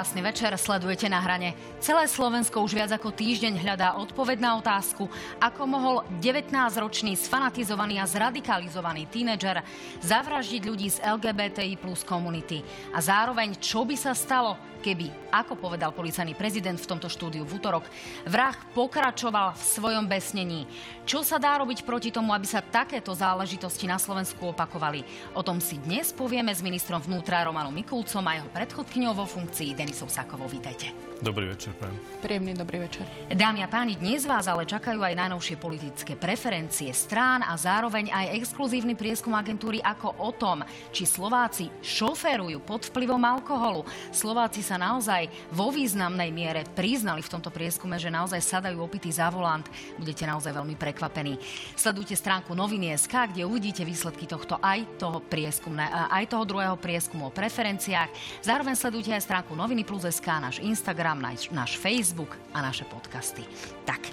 Krásny 0.00 0.24
večer, 0.24 0.56
sledujete 0.56 1.12
na 1.12 1.20
hrane. 1.20 1.52
Celé 1.76 2.08
Slovensko 2.08 2.64
už 2.64 2.72
viac 2.72 2.88
ako 2.88 3.12
týždeň 3.12 3.60
hľadá 3.60 4.00
odpoveď 4.00 4.40
na 4.40 4.56
otázku, 4.56 5.04
ako 5.36 5.62
mohol 5.68 5.96
19-ročný 6.24 7.12
sfanatizovaný 7.20 8.00
a 8.00 8.08
zradikalizovaný 8.08 9.12
tínedžer 9.12 9.60
zavraždiť 10.00 10.62
ľudí 10.64 10.88
z 10.88 11.04
LGBTI 11.04 11.76
plus 11.76 12.00
komunity. 12.00 12.64
A 12.96 13.04
zároveň, 13.04 13.60
čo 13.60 13.84
by 13.84 13.92
sa 13.92 14.16
stalo, 14.16 14.56
keby, 14.80 15.12
ako 15.28 15.60
povedal 15.60 15.92
policajný 15.92 16.32
prezident 16.32 16.80
v 16.80 16.88
tomto 16.88 17.12
štúdiu 17.12 17.44
v 17.44 17.60
útorok, 17.60 17.84
vrah 18.24 18.56
pokračoval 18.72 19.52
v 19.52 19.62
svojom 19.62 20.08
besnení. 20.08 20.64
Čo 21.04 21.20
sa 21.20 21.36
dá 21.36 21.60
robiť 21.60 21.84
proti 21.84 22.08
tomu, 22.08 22.32
aby 22.32 22.48
sa 22.48 22.64
takéto 22.64 23.12
záležitosti 23.12 23.84
na 23.84 24.00
Slovensku 24.00 24.48
opakovali? 24.48 25.04
O 25.36 25.44
tom 25.44 25.60
si 25.60 25.76
dnes 25.76 26.16
povieme 26.16 26.56
s 26.56 26.64
ministrom 26.64 27.04
vnútra 27.04 27.44
Romanom 27.44 27.76
Mikulcom 27.76 28.24
a 28.24 28.40
jeho 28.40 28.48
predchodkyňou 28.48 29.12
vo 29.12 29.28
funkcii 29.28 29.76
Denisou 29.90 30.06
Sakovou. 30.06 30.46
Vítajte. 30.46 30.94
Dobrý 31.18 31.50
večer, 31.50 31.74
pán. 31.74 31.90
Príjemný 32.22 32.54
dobrý 32.54 32.86
večer. 32.86 33.04
Dámy 33.26 33.60
a 33.60 33.68
páni, 33.68 33.98
dnes 33.98 34.22
vás 34.22 34.46
ale 34.46 34.62
čakajú 34.64 35.02
aj 35.02 35.18
najnovšie 35.18 35.58
politické 35.58 36.14
preferencie 36.14 36.94
strán 36.94 37.42
a 37.42 37.58
zároveň 37.58 38.08
aj 38.08 38.38
exkluzívny 38.38 38.94
prieskum 38.94 39.34
agentúry 39.34 39.82
ako 39.82 40.14
o 40.22 40.30
tom, 40.30 40.62
či 40.94 41.04
Slováci 41.04 41.68
šoférujú 41.82 42.62
pod 42.62 42.86
vplyvom 42.88 43.18
alkoholu. 43.18 43.82
Slováci 44.14 44.62
sa 44.62 44.78
naozaj 44.78 45.26
vo 45.50 45.74
významnej 45.74 46.30
miere 46.30 46.62
priznali 46.72 47.20
v 47.20 47.32
tomto 47.34 47.50
prieskume, 47.50 47.98
že 47.98 48.14
naozaj 48.14 48.40
sadajú 48.40 48.80
opitý 48.80 49.10
za 49.10 49.26
volant. 49.28 49.66
Budete 49.98 50.24
naozaj 50.24 50.54
veľmi 50.54 50.78
prekvapení. 50.78 51.36
Sledujte 51.74 52.14
stránku 52.14 52.54
noviny.sk, 52.54 53.34
kde 53.34 53.42
uvidíte 53.42 53.82
výsledky 53.82 54.24
tohto 54.24 54.56
aj 54.62 55.02
toho 55.02 55.18
prieskumu, 55.20 55.82
aj 56.14 56.30
toho 56.30 56.46
druhého 56.46 56.78
prieskumu 56.78 57.28
o 57.28 57.34
preferenciách. 57.34 58.40
Zároveň 58.40 58.78
sledujte 58.78 59.12
aj 59.12 59.26
stránku 59.26 59.52
noviny 59.52 59.79
plus.sk, 59.84 60.28
náš 60.28 60.56
Instagram, 60.60 60.90
Instagram, 60.90 61.22
náš, 61.22 61.46
náš 61.54 61.72
Facebook 61.78 62.34
a 62.50 62.64
naše 62.66 62.82
podcasty. 62.82 63.46
Tak, 63.86 64.10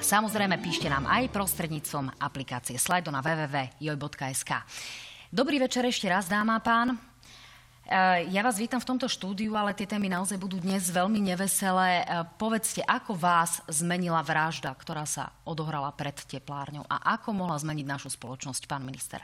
samozrejme 0.00 0.56
píšte 0.56 0.88
nám 0.88 1.04
aj 1.04 1.36
prostredníctvom 1.36 2.16
aplikácie 2.16 2.80
Slido 2.80 3.12
na 3.12 3.20
www.joj.sk. 3.20 4.50
Dobrý 5.28 5.60
večer 5.60 5.84
ešte 5.84 6.08
raz, 6.08 6.30
dáma 6.30 6.56
a 6.56 6.64
pán. 6.64 6.88
E, 6.94 6.96
ja 8.32 8.40
vás 8.40 8.56
vítam 8.56 8.80
v 8.80 8.88
tomto 8.88 9.04
štúdiu, 9.04 9.52
ale 9.52 9.76
tie 9.76 9.84
témy 9.84 10.08
naozaj 10.08 10.40
budú 10.40 10.56
dnes 10.56 10.88
veľmi 10.88 11.20
neveselé. 11.20 12.02
E, 12.02 12.24
povedzte, 12.40 12.80
ako 12.80 13.12
vás 13.12 13.60
zmenila 13.68 14.24
vražda, 14.24 14.72
ktorá 14.72 15.04
sa 15.04 15.28
odohrala 15.44 15.92
pred 15.92 16.14
teplárňou 16.14 16.88
a 16.88 17.20
ako 17.20 17.36
mohla 17.36 17.60
zmeniť 17.60 17.84
našu 17.84 18.08
spoločnosť, 18.14 18.64
pán 18.64 18.86
minister? 18.86 19.20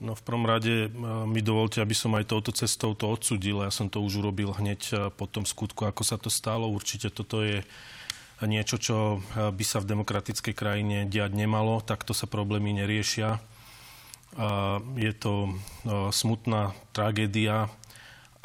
No 0.00 0.16
v 0.16 0.22
prvom 0.24 0.48
rade 0.48 0.88
e, 0.88 0.90
mi 1.28 1.44
dovolte, 1.44 1.84
aby 1.84 1.92
som 1.92 2.16
aj 2.16 2.32
touto 2.32 2.56
cestou 2.56 2.96
to 2.96 3.04
odsudil. 3.04 3.60
Ja 3.60 3.68
som 3.68 3.92
to 3.92 4.00
už 4.00 4.24
urobil 4.24 4.56
hneď 4.56 4.80
e, 4.88 4.94
po 5.12 5.28
tom 5.28 5.44
skutku, 5.44 5.84
ako 5.84 6.00
sa 6.00 6.16
to 6.16 6.32
stalo. 6.32 6.72
Určite 6.72 7.12
toto 7.12 7.44
je 7.44 7.60
niečo, 8.40 8.80
čo 8.80 8.96
e, 9.20 9.52
by 9.52 9.64
sa 9.64 9.84
v 9.84 9.92
demokratickej 9.92 10.56
krajine 10.56 11.04
diať 11.04 11.36
nemalo. 11.36 11.84
Takto 11.84 12.16
sa 12.16 12.24
problémy 12.24 12.72
neriešia. 12.80 13.38
Je 14.94 15.10
to 15.10 15.58
smutná 16.14 16.70
tragédia 16.94 17.66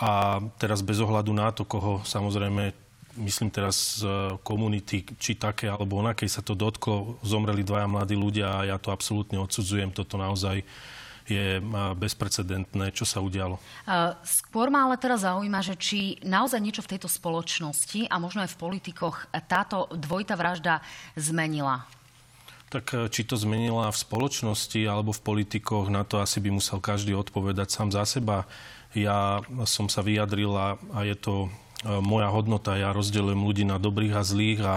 a 0.02 0.41
teraz 0.58 0.81
bez 0.81 0.97
ohľadu 0.97 1.29
na 1.29 1.53
to, 1.53 1.62
koho 1.62 2.02
samozrejme 2.02 2.74
myslím 3.22 3.53
teraz 3.53 4.02
z 4.02 4.34
komunity, 4.41 5.06
či 5.22 5.38
také 5.38 5.69
alebo 5.69 6.02
onakej 6.02 6.25
sa 6.25 6.41
to 6.41 6.58
dotklo, 6.58 7.22
zomreli 7.22 7.62
dvaja 7.62 7.85
mladí 7.85 8.18
ľudia 8.18 8.50
a 8.50 8.66
ja 8.66 8.78
to 8.81 8.90
absolútne 8.90 9.38
odsudzujem. 9.38 9.94
Toto 9.94 10.18
naozaj 10.18 10.66
je 11.25 11.58
bezprecedentné, 11.97 12.94
čo 12.94 13.03
sa 13.03 13.18
udialo. 13.22 13.58
Skôr 14.22 14.69
ma 14.69 14.86
ale 14.86 15.02
teraz 15.02 15.25
zaujíma, 15.25 15.59
že 15.66 15.75
či 15.78 16.22
naozaj 16.22 16.62
niečo 16.62 16.86
v 16.86 16.96
tejto 16.97 17.09
spoločnosti 17.09 18.06
a 18.06 18.16
možno 18.22 18.46
aj 18.46 18.53
v 18.53 18.62
politikoch 18.62 19.25
táto 19.50 19.90
dvojitá 19.94 20.38
vražda 20.38 20.85
zmenila. 21.18 21.90
Tak 22.69 22.85
e, 22.94 22.97
či 23.14 23.24
to 23.25 23.38
zmenila 23.38 23.90
v 23.94 23.97
spoločnosti 23.97 24.81
alebo 24.85 25.14
v 25.14 25.22
politikoch, 25.22 25.90
na 25.90 26.02
to 26.02 26.19
asi 26.19 26.41
by 26.41 26.50
musel 26.50 26.81
každý 26.81 27.14
odpovedať 27.14 27.69
sám 27.69 27.90
za 27.94 28.03
seba. 28.03 28.50
Ja 28.97 29.40
som 29.69 29.88
sa 29.88 30.02
vyjadril 30.02 30.52
a, 30.56 30.75
a 30.94 31.00
je 31.06 31.16
to 31.16 31.34
e, 31.46 31.50
moja 32.02 32.30
hodnota. 32.34 32.78
Ja 32.78 32.91
rozdelujem 32.91 33.41
ľudí 33.41 33.64
na 33.64 33.78
dobrých 33.78 34.18
a 34.18 34.24
zlých 34.25 34.62
a 34.66 34.75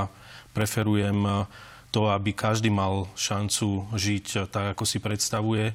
preferujem 0.53 1.19
e, 1.25 1.33
to, 1.89 2.13
aby 2.13 2.37
každý 2.37 2.69
mal 2.69 3.09
šancu 3.17 3.89
žiť 3.97 4.53
tak, 4.53 4.77
ako 4.77 4.85
si 4.85 5.01
predstavuje 5.01 5.73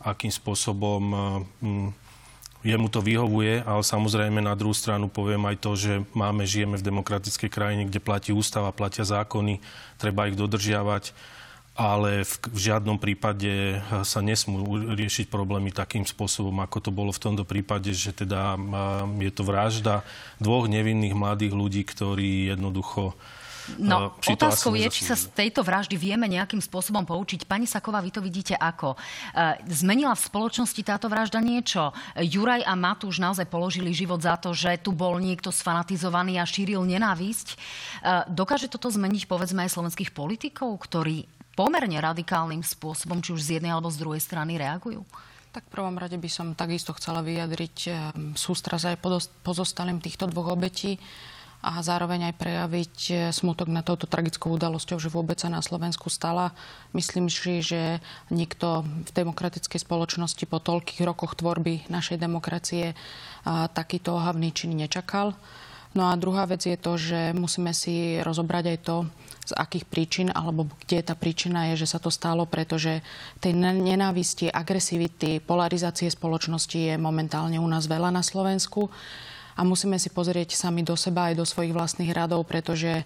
akým 0.00 0.32
spôsobom 0.32 1.02
eh, 1.12 1.20
mm, 1.64 1.88
jemu 2.60 2.88
to 2.92 3.00
vyhovuje, 3.00 3.64
ale 3.64 3.80
samozrejme 3.80 4.44
na 4.44 4.52
druhú 4.52 4.76
stranu 4.76 5.08
poviem 5.08 5.48
aj 5.48 5.56
to, 5.64 5.70
že 5.76 5.92
máme, 6.12 6.44
žijeme 6.44 6.76
v 6.76 6.84
demokratickej 6.84 7.48
krajine, 7.48 7.82
kde 7.88 8.04
platí 8.04 8.36
ústava, 8.36 8.68
platia 8.68 9.04
zákony, 9.04 9.64
treba 9.96 10.28
ich 10.28 10.36
dodržiavať, 10.36 11.16
ale 11.72 12.28
v, 12.28 12.34
v 12.52 12.58
žiadnom 12.60 13.00
prípade 13.00 13.76
eh, 13.76 13.80
sa 14.04 14.20
nesmú 14.20 14.64
riešiť 14.92 15.32
problémy 15.32 15.72
takým 15.72 16.04
spôsobom, 16.04 16.56
ako 16.60 16.78
to 16.84 16.90
bolo 16.92 17.12
v 17.12 17.22
tomto 17.22 17.44
prípade, 17.48 17.92
že 17.92 18.12
teda 18.12 18.56
eh, 18.56 19.28
je 19.28 19.32
to 19.32 19.42
vražda 19.44 20.04
dvoch 20.40 20.68
nevinných 20.68 21.16
mladých 21.16 21.52
ľudí, 21.52 21.82
ktorí 21.84 22.52
jednoducho 22.52 23.16
No, 23.78 24.16
uh, 24.16 24.32
otázkou 24.34 24.74
je, 24.74 24.88
či 24.90 25.06
sa 25.06 25.14
z 25.14 25.30
tejto 25.30 25.62
vraždy 25.62 25.94
vieme 25.94 26.26
nejakým 26.26 26.58
spôsobom 26.58 27.06
poučiť. 27.06 27.46
Pani 27.46 27.68
Saková, 27.68 28.02
vy 28.02 28.10
to 28.10 28.24
vidíte 28.24 28.58
ako? 28.58 28.96
Uh, 28.96 29.54
zmenila 29.70 30.16
v 30.16 30.26
spoločnosti 30.26 30.82
táto 30.82 31.06
vražda 31.06 31.38
niečo? 31.38 31.94
Juraj 32.18 32.66
a 32.66 32.74
Matúš 32.74 33.22
naozaj 33.22 33.46
položili 33.46 33.94
život 33.94 34.18
za 34.18 34.34
to, 34.40 34.50
že 34.56 34.80
tu 34.80 34.90
bol 34.90 35.20
niekto 35.20 35.52
sfanatizovaný 35.52 36.40
a 36.40 36.48
šíril 36.48 36.82
nenávisť. 36.82 37.48
Uh, 37.54 38.26
dokáže 38.32 38.66
toto 38.66 38.90
zmeniť, 38.90 39.30
povedzme, 39.30 39.62
aj 39.68 39.76
slovenských 39.76 40.10
politikov, 40.10 40.74
ktorí 40.80 41.28
pomerne 41.54 42.00
radikálnym 42.00 42.64
spôsobom, 42.64 43.20
či 43.20 43.36
už 43.36 43.42
z 43.44 43.50
jednej 43.60 43.76
alebo 43.76 43.92
z 43.92 44.00
druhej 44.00 44.22
strany 44.24 44.56
reagujú? 44.56 45.04
Tak 45.50 45.66
v 45.66 45.82
prvom 45.82 45.98
rade 45.98 46.14
by 46.14 46.30
som 46.30 46.54
takisto 46.54 46.94
chcela 46.94 47.26
vyjadriť 47.26 47.90
sústraz 48.38 48.86
aj 48.86 49.02
pozostalým 49.42 49.98
týchto 49.98 50.30
dvoch 50.30 50.54
obetí 50.54 50.94
a 51.60 51.84
zároveň 51.84 52.32
aj 52.32 52.34
prejaviť 52.40 52.96
e, 53.08 53.14
smutok 53.36 53.68
na 53.68 53.84
touto 53.84 54.08
tragickou 54.08 54.56
udalosťou, 54.56 54.96
že 54.96 55.12
vôbec 55.12 55.36
sa 55.36 55.52
na 55.52 55.60
Slovensku 55.60 56.08
stala. 56.08 56.56
Myslím 56.96 57.28
si, 57.28 57.60
že 57.60 58.00
nikto 58.32 58.84
v 58.84 59.10
demokratickej 59.12 59.80
spoločnosti 59.84 60.44
po 60.48 60.56
toľkých 60.56 61.04
rokoch 61.04 61.36
tvorby 61.36 61.88
našej 61.92 62.16
demokracie 62.16 62.96
takýto 63.72 64.20
ohavný 64.20 64.52
čin 64.52 64.76
nečakal. 64.76 65.36
No 65.90 66.06
a 66.06 66.14
druhá 66.14 66.46
vec 66.46 66.62
je 66.62 66.78
to, 66.78 66.94
že 66.94 67.34
musíme 67.34 67.74
si 67.74 68.22
rozobrať 68.22 68.64
aj 68.70 68.78
to, 68.86 68.96
z 69.50 69.52
akých 69.58 69.84
príčin, 69.90 70.28
alebo 70.30 70.70
kde 70.86 71.02
tá 71.02 71.18
príčina 71.18 71.74
je, 71.74 71.82
že 71.82 71.90
sa 71.90 71.98
to 71.98 72.14
stalo, 72.14 72.46
pretože 72.46 73.02
tej 73.42 73.58
nenávisti, 73.58 74.46
agresivity, 74.46 75.42
polarizácie 75.42 76.06
spoločnosti 76.06 76.78
je 76.78 76.94
momentálne 76.94 77.58
u 77.58 77.66
nás 77.66 77.90
veľa 77.90 78.14
na 78.14 78.22
Slovensku 78.22 78.86
a 79.56 79.60
musíme 79.62 79.98
si 79.98 80.12
pozrieť 80.12 80.54
sami 80.54 80.82
do 80.82 80.94
seba 80.94 81.30
aj 81.30 81.38
do 81.38 81.46
svojich 81.46 81.74
vlastných 81.74 82.12
radov, 82.12 82.46
pretože 82.46 83.02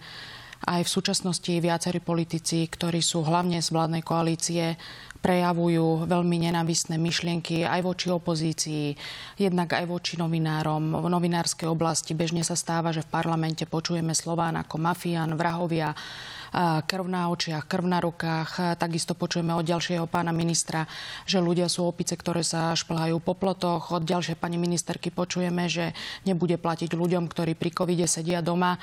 aj 0.64 0.80
v 0.84 0.92
súčasnosti 0.92 1.52
viacerí 1.60 2.00
politici, 2.00 2.64
ktorí 2.64 3.04
sú 3.04 3.20
hlavne 3.20 3.60
z 3.60 3.68
vládnej 3.68 4.00
koalície, 4.00 4.80
prejavujú 5.24 6.04
veľmi 6.04 6.36
nenávistné 6.44 7.00
myšlienky 7.00 7.64
aj 7.64 7.80
voči 7.80 8.12
opozícii, 8.12 8.92
jednak 9.40 9.72
aj 9.72 9.88
voči 9.88 10.20
novinárom. 10.20 11.00
V 11.00 11.06
novinárskej 11.08 11.64
oblasti 11.64 12.12
bežne 12.12 12.44
sa 12.44 12.52
stáva, 12.52 12.92
že 12.92 13.00
v 13.00 13.08
parlamente 13.08 13.64
počujeme 13.64 14.12
slován 14.12 14.60
ako 14.60 14.76
mafián, 14.76 15.32
vrahovia, 15.32 15.96
krv 16.84 17.06
na 17.10 17.32
očiach, 17.32 17.66
krv 17.66 17.82
na 17.88 17.98
rukách. 17.98 18.78
Takisto 18.78 19.18
počujeme 19.18 19.56
od 19.56 19.66
ďalšieho 19.66 20.06
pána 20.06 20.30
ministra, 20.30 20.86
že 21.26 21.42
ľudia 21.42 21.66
sú 21.66 21.82
opice, 21.88 22.14
ktoré 22.14 22.46
sa 22.46 22.76
šplhajú 22.76 23.18
po 23.18 23.34
plotoch. 23.34 23.90
Od 23.90 24.04
ďalšej 24.04 24.38
pani 24.38 24.60
ministerky 24.60 25.10
počujeme, 25.10 25.66
že 25.66 25.96
nebude 26.22 26.54
platiť 26.60 26.94
ľuďom, 26.94 27.26
ktorí 27.26 27.58
pri 27.58 27.74
covide 27.74 28.06
sedia 28.06 28.38
doma. 28.38 28.78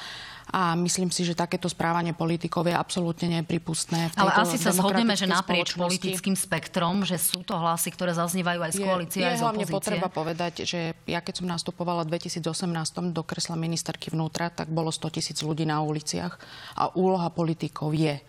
A 0.51 0.75
myslím 0.75 1.15
si, 1.15 1.23
že 1.23 1.31
takéto 1.31 1.71
správanie 1.71 2.11
politikov 2.11 2.67
je 2.67 2.75
absolútne 2.75 3.39
nepripustné. 3.39 4.11
Ale 4.19 4.35
asi 4.35 4.59
sa 4.59 4.75
zhodneme, 4.75 5.15
že 5.15 5.23
naprieč 5.23 5.79
politickým 5.79 6.30
spektrom, 6.35 7.05
že 7.05 7.15
sú 7.21 7.45
to 7.45 7.53
hlasy, 7.55 7.93
ktoré 7.93 8.11
zaznievajú 8.15 8.59
aj 8.61 8.71
z 8.73 8.79
koalície, 8.81 9.21
aj 9.23 9.37
z 9.39 9.43
hlavne 9.45 9.65
potreba 9.69 10.07
povedať, 10.11 10.65
že 10.65 10.97
ja 11.05 11.19
keď 11.21 11.43
som 11.43 11.47
nastupovala 11.47 12.03
v 12.03 12.17
2018 12.17 13.15
do 13.15 13.23
kresla 13.23 13.55
ministerky 13.55 14.09
vnútra, 14.11 14.49
tak 14.51 14.67
bolo 14.69 14.89
100 14.89 15.15
tisíc 15.15 15.37
ľudí 15.41 15.63
na 15.63 15.79
uliciach 15.83 16.37
a 16.75 16.91
úloha 16.97 17.29
politikov 17.31 17.93
je, 17.95 18.19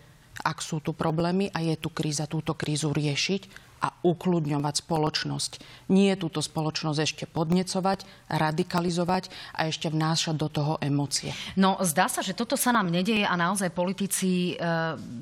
ak 0.41 0.57
sú 0.61 0.81
tu 0.81 0.95
problémy 0.95 1.49
a 1.53 1.61
je 1.61 1.75
tu 1.77 1.89
kríza, 1.91 2.29
túto 2.29 2.57
krízu 2.57 2.89
riešiť 2.93 3.72
a 3.83 3.91
ukludňovať 3.99 4.87
spoločnosť. 4.87 5.51
Nie 5.91 6.15
túto 6.15 6.39
spoločnosť 6.39 6.99
ešte 7.03 7.25
podnecovať, 7.27 8.07
radikalizovať 8.31 9.27
a 9.51 9.67
ešte 9.67 9.91
vnášať 9.91 10.35
do 10.39 10.47
toho 10.47 10.73
emócie. 10.79 11.35
No, 11.59 11.75
zdá 11.83 12.07
sa, 12.07 12.23
že 12.23 12.31
toto 12.31 12.55
sa 12.55 12.71
nám 12.71 12.87
nedeje 12.87 13.27
a 13.27 13.35
naozaj 13.35 13.75
politici 13.75 14.55
e, 14.55 14.63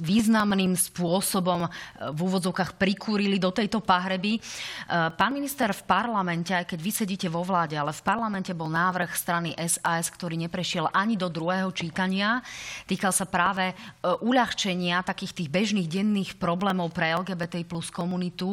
významným 0.05 0.77
spôsobom 0.77 1.65
e, 1.65 1.69
v 2.13 2.19
úvodzovkách 2.21 2.77
prikúrili 2.77 3.41
do 3.41 3.49
tejto 3.49 3.81
pahreby. 3.81 4.37
E, 4.37 4.39
pán 5.17 5.33
minister, 5.33 5.73
v 5.73 5.81
parlamente, 5.89 6.53
aj 6.53 6.69
keď 6.69 6.79
vy 6.85 6.91
sedíte 6.93 7.27
vo 7.33 7.41
vláde, 7.41 7.73
ale 7.73 7.89
v 7.89 8.05
parlamente 8.05 8.53
bol 8.53 8.69
návrh 8.69 9.09
strany 9.17 9.57
SAS, 9.57 10.13
ktorý 10.13 10.37
neprešiel 10.37 10.85
ani 10.93 11.17
do 11.17 11.33
druhého 11.33 11.73
čítania. 11.73 12.45
Týkal 12.85 13.09
sa 13.09 13.25
práve 13.25 13.73
e, 13.73 13.75
uľahčenia 14.21 15.01
takých 15.01 15.33
tých 15.33 15.49
bežných 15.49 15.89
denných 15.89 16.37
problémov 16.37 16.93
pre 16.93 17.17
LGBT 17.17 17.65
plus 17.65 17.89
komunitu 17.89 18.50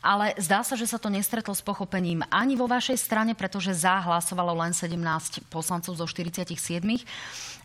ale 0.00 0.32
zdá 0.40 0.64
sa, 0.64 0.72
že 0.72 0.88
sa 0.88 0.96
to 0.96 1.12
nestretlo 1.12 1.52
s 1.52 1.60
pochopením 1.60 2.24
ani 2.32 2.56
vo 2.56 2.64
vašej 2.64 2.96
strane, 2.96 3.32
pretože 3.36 3.76
za 3.76 4.00
hlasovalo 4.00 4.56
len 4.56 4.72
17 4.72 4.96
poslancov 5.52 5.98
zo 5.98 6.06
47. 6.08 6.56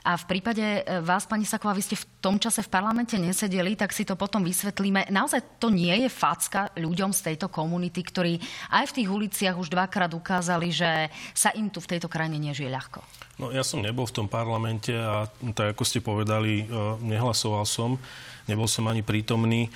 A 0.02 0.18
v 0.18 0.26
prípade 0.26 0.82
e, 0.82 0.82
vás, 1.06 1.30
pani 1.30 1.46
Saková, 1.46 1.78
vy 1.78 1.86
ste 1.86 1.94
v 1.94 2.10
tom 2.18 2.42
čase 2.42 2.66
v 2.66 2.74
parlamente 2.74 3.14
nesedeli, 3.22 3.78
tak 3.78 3.94
si 3.94 4.02
to 4.02 4.18
potom 4.18 4.42
vysvetlíme. 4.42 5.14
Naozaj 5.14 5.62
to 5.62 5.70
nie 5.70 5.94
je 6.02 6.10
facka 6.10 6.74
ľuďom 6.74 7.14
z 7.14 7.22
tejto 7.30 7.54
komunity, 7.54 8.02
ktorí 8.02 8.42
aj 8.74 8.90
v 8.90 8.96
tých 8.98 9.10
uliciach 9.14 9.56
už 9.62 9.70
dvakrát 9.70 10.10
ukázali, 10.18 10.74
že 10.74 11.14
sa 11.38 11.54
im 11.54 11.70
tu 11.70 11.78
v 11.78 11.90
tejto 11.94 12.10
krajine 12.10 12.42
nežije 12.42 12.74
ľahko. 12.74 13.06
No 13.38 13.54
ja 13.54 13.62
som 13.62 13.86
nebol 13.86 14.10
v 14.10 14.16
tom 14.18 14.26
parlamente 14.26 14.90
a 14.90 15.30
tak 15.54 15.78
ako 15.78 15.84
ste 15.86 16.02
povedali, 16.02 16.66
e, 16.66 16.74
nehlasoval 17.06 17.70
som 17.70 18.02
nebol 18.52 18.68
som 18.68 18.92
ani 18.92 19.00
prítomný. 19.00 19.72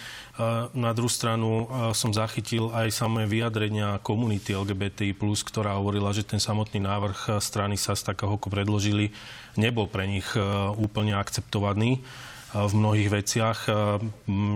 Na 0.76 0.92
druhú 0.92 1.08
stranu 1.08 1.72
som 1.96 2.12
zachytil 2.12 2.76
aj 2.76 2.92
samé 2.92 3.24
vyjadrenia 3.24 4.04
komunity 4.04 4.52
LGBTI+, 4.52 5.16
ktorá 5.48 5.80
hovorila, 5.80 6.12
že 6.12 6.28
ten 6.28 6.44
samotný 6.44 6.84
návrh 6.84 7.40
strany 7.40 7.80
SAS, 7.80 8.04
tak 8.04 8.20
ako 8.20 8.52
predložili, 8.52 9.16
nebol 9.56 9.88
pre 9.88 10.04
nich 10.12 10.28
úplne 10.76 11.16
akceptovaný 11.16 12.04
v 12.56 12.72
mnohých 12.72 13.12
veciach. 13.12 13.68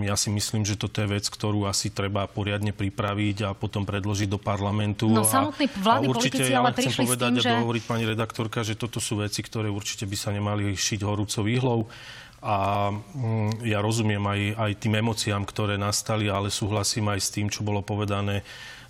Ja 0.08 0.16
si 0.16 0.32
myslím, 0.32 0.64
že 0.64 0.80
toto 0.80 1.04
je 1.04 1.08
vec, 1.20 1.28
ktorú 1.28 1.68
asi 1.68 1.92
treba 1.92 2.24
poriadne 2.24 2.72
pripraviť 2.72 3.36
a 3.44 3.50
potom 3.52 3.84
predložiť 3.84 4.24
do 4.24 4.40
parlamentu. 4.40 5.12
No 5.12 5.20
samotní 5.20 5.68
vládni 5.68 6.08
politici 6.08 6.48
ale 6.48 6.72
chcem 6.80 6.96
povedať 6.96 7.44
tým, 7.44 7.44
a 7.44 7.60
dohovoriť 7.60 7.84
pani 7.84 8.08
redaktorka, 8.08 8.64
že 8.64 8.80
toto 8.80 9.04
sú 9.04 9.20
veci, 9.20 9.44
ktoré 9.44 9.68
určite 9.68 10.08
by 10.08 10.16
sa 10.16 10.32
nemali 10.32 10.72
šiť 10.72 11.04
horúcou 11.04 11.44
výhlou. 11.44 11.92
A 12.40 12.88
mm, 12.88 13.64
ja 13.68 13.84
rozumiem 13.84 14.24
aj, 14.24 14.40
aj 14.56 14.72
tým 14.80 14.96
emóciám, 14.96 15.44
ktoré 15.44 15.76
nastali, 15.76 16.32
ale 16.32 16.48
súhlasím 16.48 17.12
aj 17.12 17.20
s 17.20 17.32
tým, 17.32 17.52
čo 17.52 17.60
bolo 17.60 17.84
povedané. 17.84 18.40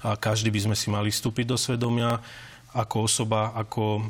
A 0.07 0.15
každý 0.15 0.55
by 0.55 0.71
sme 0.71 0.77
si 0.79 0.89
mali 0.89 1.11
vstúpiť 1.11 1.51
do 1.51 1.59
svedomia 1.59 2.23
ako 2.71 3.11
osoba, 3.11 3.51
ako 3.59 3.83
uh, 3.99 4.03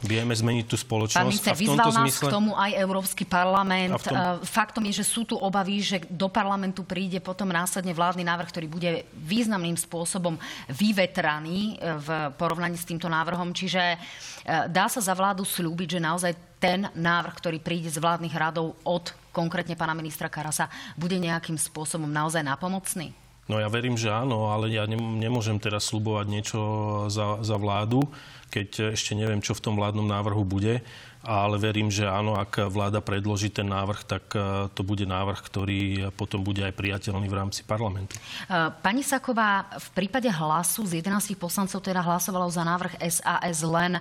vieme 0.00 0.32
zmeniť 0.32 0.64
tú 0.64 0.76
spoločnosť. 0.80 1.20
Pán 1.20 1.28
minister, 1.28 1.52
vyzval 1.52 1.92
nás 1.92 2.00
zmysle... 2.00 2.28
k 2.28 2.32
tomu 2.32 2.52
aj 2.56 2.70
Európsky 2.80 3.24
parlament. 3.28 4.00
Tom... 4.00 4.16
Uh, 4.16 4.40
faktom 4.40 4.88
je, 4.88 5.04
že 5.04 5.04
sú 5.04 5.28
tu 5.28 5.36
obavy, 5.36 5.84
že 5.84 6.00
do 6.08 6.32
parlamentu 6.32 6.80
príde 6.80 7.20
potom 7.20 7.52
následne 7.52 7.92
vládny 7.92 8.24
návrh, 8.24 8.48
ktorý 8.48 8.66
bude 8.72 8.90
významným 9.12 9.76
spôsobom 9.76 10.40
vyvetraný 10.72 11.76
v 11.76 12.08
porovnaní 12.40 12.80
s 12.80 12.88
týmto 12.88 13.12
návrhom. 13.12 13.52
Čiže 13.52 13.82
uh, 13.96 14.64
dá 14.72 14.88
sa 14.88 15.04
za 15.04 15.12
vládu 15.12 15.44
slúbiť, 15.44 16.00
že 16.00 16.00
naozaj 16.00 16.32
ten 16.56 16.88
návrh, 16.96 17.34
ktorý 17.36 17.58
príde 17.60 17.92
z 17.92 18.00
vládnych 18.00 18.32
radov 18.32 18.80
od 18.84 19.12
konkrétne 19.28 19.76
pána 19.76 19.92
ministra 19.92 20.32
Karasa, 20.32 20.72
bude 20.96 21.20
nejakým 21.20 21.60
spôsobom 21.60 22.08
naozaj 22.08 22.40
napomocný? 22.44 23.12
No 23.50 23.58
ja 23.58 23.66
verím, 23.66 23.98
že 23.98 24.14
áno, 24.14 24.54
ale 24.54 24.70
ja 24.70 24.86
nemôžem 24.86 25.58
teraz 25.58 25.90
slubovať 25.90 26.26
niečo 26.30 26.60
za, 27.10 27.42
za 27.42 27.58
vládu, 27.58 28.06
keď 28.54 28.94
ešte 28.94 29.18
neviem, 29.18 29.42
čo 29.42 29.58
v 29.58 29.64
tom 29.66 29.74
vládnom 29.74 30.06
návrhu 30.06 30.46
bude. 30.46 30.86
Ale 31.20 31.60
verím, 31.60 31.92
že 31.92 32.08
áno, 32.08 32.32
ak 32.32 32.72
vláda 32.72 33.04
predloží 33.04 33.52
ten 33.52 33.68
návrh, 33.68 34.08
tak 34.08 34.24
e, 34.32 34.72
to 34.72 34.80
bude 34.80 35.04
návrh, 35.04 35.36
ktorý 35.44 35.80
potom 36.16 36.40
bude 36.40 36.64
aj 36.64 36.72
priateľný 36.72 37.28
v 37.28 37.36
rámci 37.36 37.60
parlamentu. 37.60 38.16
E, 38.16 38.72
pani 38.80 39.04
Saková, 39.04 39.68
v 39.68 39.88
prípade 39.92 40.32
hlasu 40.32 40.88
z 40.88 41.04
11 41.04 41.36
poslancov 41.36 41.84
teda 41.84 42.00
hlasovalo 42.00 42.48
za 42.48 42.64
návrh 42.64 42.96
SAS 43.04 43.60
len 43.60 44.00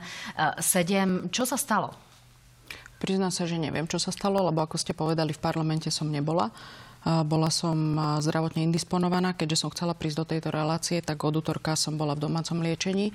7. 0.64 0.64
E, 0.64 1.28
čo 1.28 1.44
sa 1.44 1.60
stalo? 1.60 1.92
Priznám 3.04 3.36
sa, 3.36 3.44
že 3.44 3.60
neviem, 3.60 3.84
čo 3.84 4.00
sa 4.00 4.16
stalo, 4.16 4.40
lebo 4.48 4.64
ako 4.64 4.80
ste 4.80 4.96
povedali, 4.96 5.36
v 5.36 5.44
parlamente 5.44 5.92
som 5.92 6.08
nebola. 6.08 6.48
Bola 7.10 7.50
som 7.50 7.98
zdravotne 8.22 8.62
indisponovaná, 8.70 9.34
keďže 9.34 9.66
som 9.66 9.74
chcela 9.74 9.98
prísť 9.98 10.18
do 10.22 10.30
tejto 10.30 10.50
relácie, 10.54 11.02
tak 11.02 11.26
od 11.26 11.42
útorka 11.42 11.74
som 11.74 11.98
bola 11.98 12.14
v 12.14 12.30
domácom 12.30 12.62
liečení. 12.62 13.10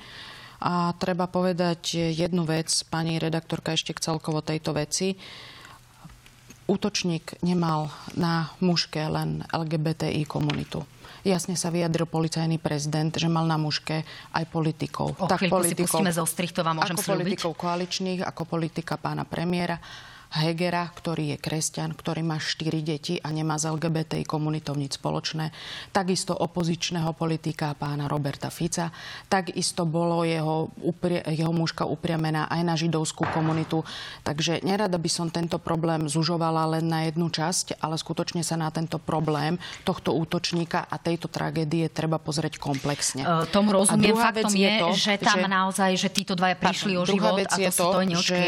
A 0.58 0.91
treba 0.99 1.31
povedať 1.31 1.94
jednu 2.11 2.43
vec, 2.43 2.75
pani 2.91 3.23
redaktorka, 3.23 3.79
ešte 3.79 3.94
k 3.94 4.02
celkovo 4.02 4.43
tejto 4.43 4.75
veci. 4.75 5.14
Útočník 6.64 7.44
nemal 7.44 7.93
na 8.17 8.49
mužke 8.58 9.05
len 9.05 9.44
LGBTI 9.52 10.25
komunitu. 10.25 10.82
Jasne 11.20 11.55
sa 11.55 11.69
vyjadril 11.69 12.08
policajný 12.08 12.56
prezident, 12.56 13.12
že 13.12 13.29
mal 13.29 13.44
na 13.44 13.61
mužke 13.61 14.05
aj 14.32 14.44
politikov. 14.49 15.12
O 15.20 15.29
tak 15.29 15.44
politikov, 15.46 16.00
si 16.02 16.17
zo 16.17 16.25
to 16.26 16.61
vám 16.64 16.81
môžem 16.81 16.96
Ako 16.96 17.17
politikov 17.17 17.52
koaličných, 17.61 18.25
ako 18.25 18.43
politika 18.49 18.96
pána 18.96 19.29
premiéra 19.29 19.76
Hegera, 20.35 20.91
ktorý 20.91 21.35
je 21.35 21.39
kresťan, 21.39 21.95
ktorý 21.95 22.27
má 22.27 22.43
štyri 22.43 22.83
deti 22.83 23.23
a 23.23 23.31
nemá 23.31 23.55
z 23.55 23.71
LGBTI 23.71 24.27
komunitou 24.27 24.75
nič 24.75 24.99
spoločné. 24.99 25.55
Takisto 25.95 26.35
opozičného 26.35 27.15
politika 27.15 27.71
pána 27.79 28.11
Roberta 28.11 28.51
Fica. 28.51 28.91
Takisto 29.31 29.87
bolo 29.87 30.27
jeho, 30.27 30.75
uprie, 30.83 31.23
jeho 31.31 31.55
mužka 31.55 31.87
upriamená 31.87 32.51
aj 32.51 32.63
na 32.67 32.75
židovskú 32.75 33.31
komunitu. 33.31 33.87
Takže 34.27 34.67
nerada 34.67 34.99
by 34.99 35.07
som 35.07 35.31
tento 35.31 35.63
problém 35.63 36.11
zužovala 36.11 36.67
len 36.79 36.91
na 36.91 37.07
jednu 37.07 37.31
časť, 37.31 37.79
ale 37.79 37.95
skutočne 37.95 38.43
sa 38.43 38.59
na 38.59 38.75
tento 38.75 38.99
problém 38.99 39.55
tohto 39.87 40.19
útočníka 40.19 40.91
a 40.91 40.99
tejto 40.99 41.31
tragédie 41.31 41.87
treba 41.87 42.19
pozrieť 42.19 42.59
komplexne. 42.59 43.23
E, 43.23 43.47
tomu 43.55 43.71
rozumiem. 43.71 44.19
Faktom 44.19 44.51
je, 44.51 44.71
to, 44.83 44.89
že 44.99 45.13
tam 45.23 45.39
že, 45.39 45.47
naozaj, 45.47 45.91
že 45.95 46.09
títo 46.11 46.35
dvaja 46.35 46.59
prišli 46.59 46.99
o 46.99 47.07
život 47.07 47.39
a 47.39 47.55
to, 47.55 47.63
je 47.63 47.71
to, 47.71 47.87
to 47.87 48.01
je 48.03 48.17
že 48.19 48.41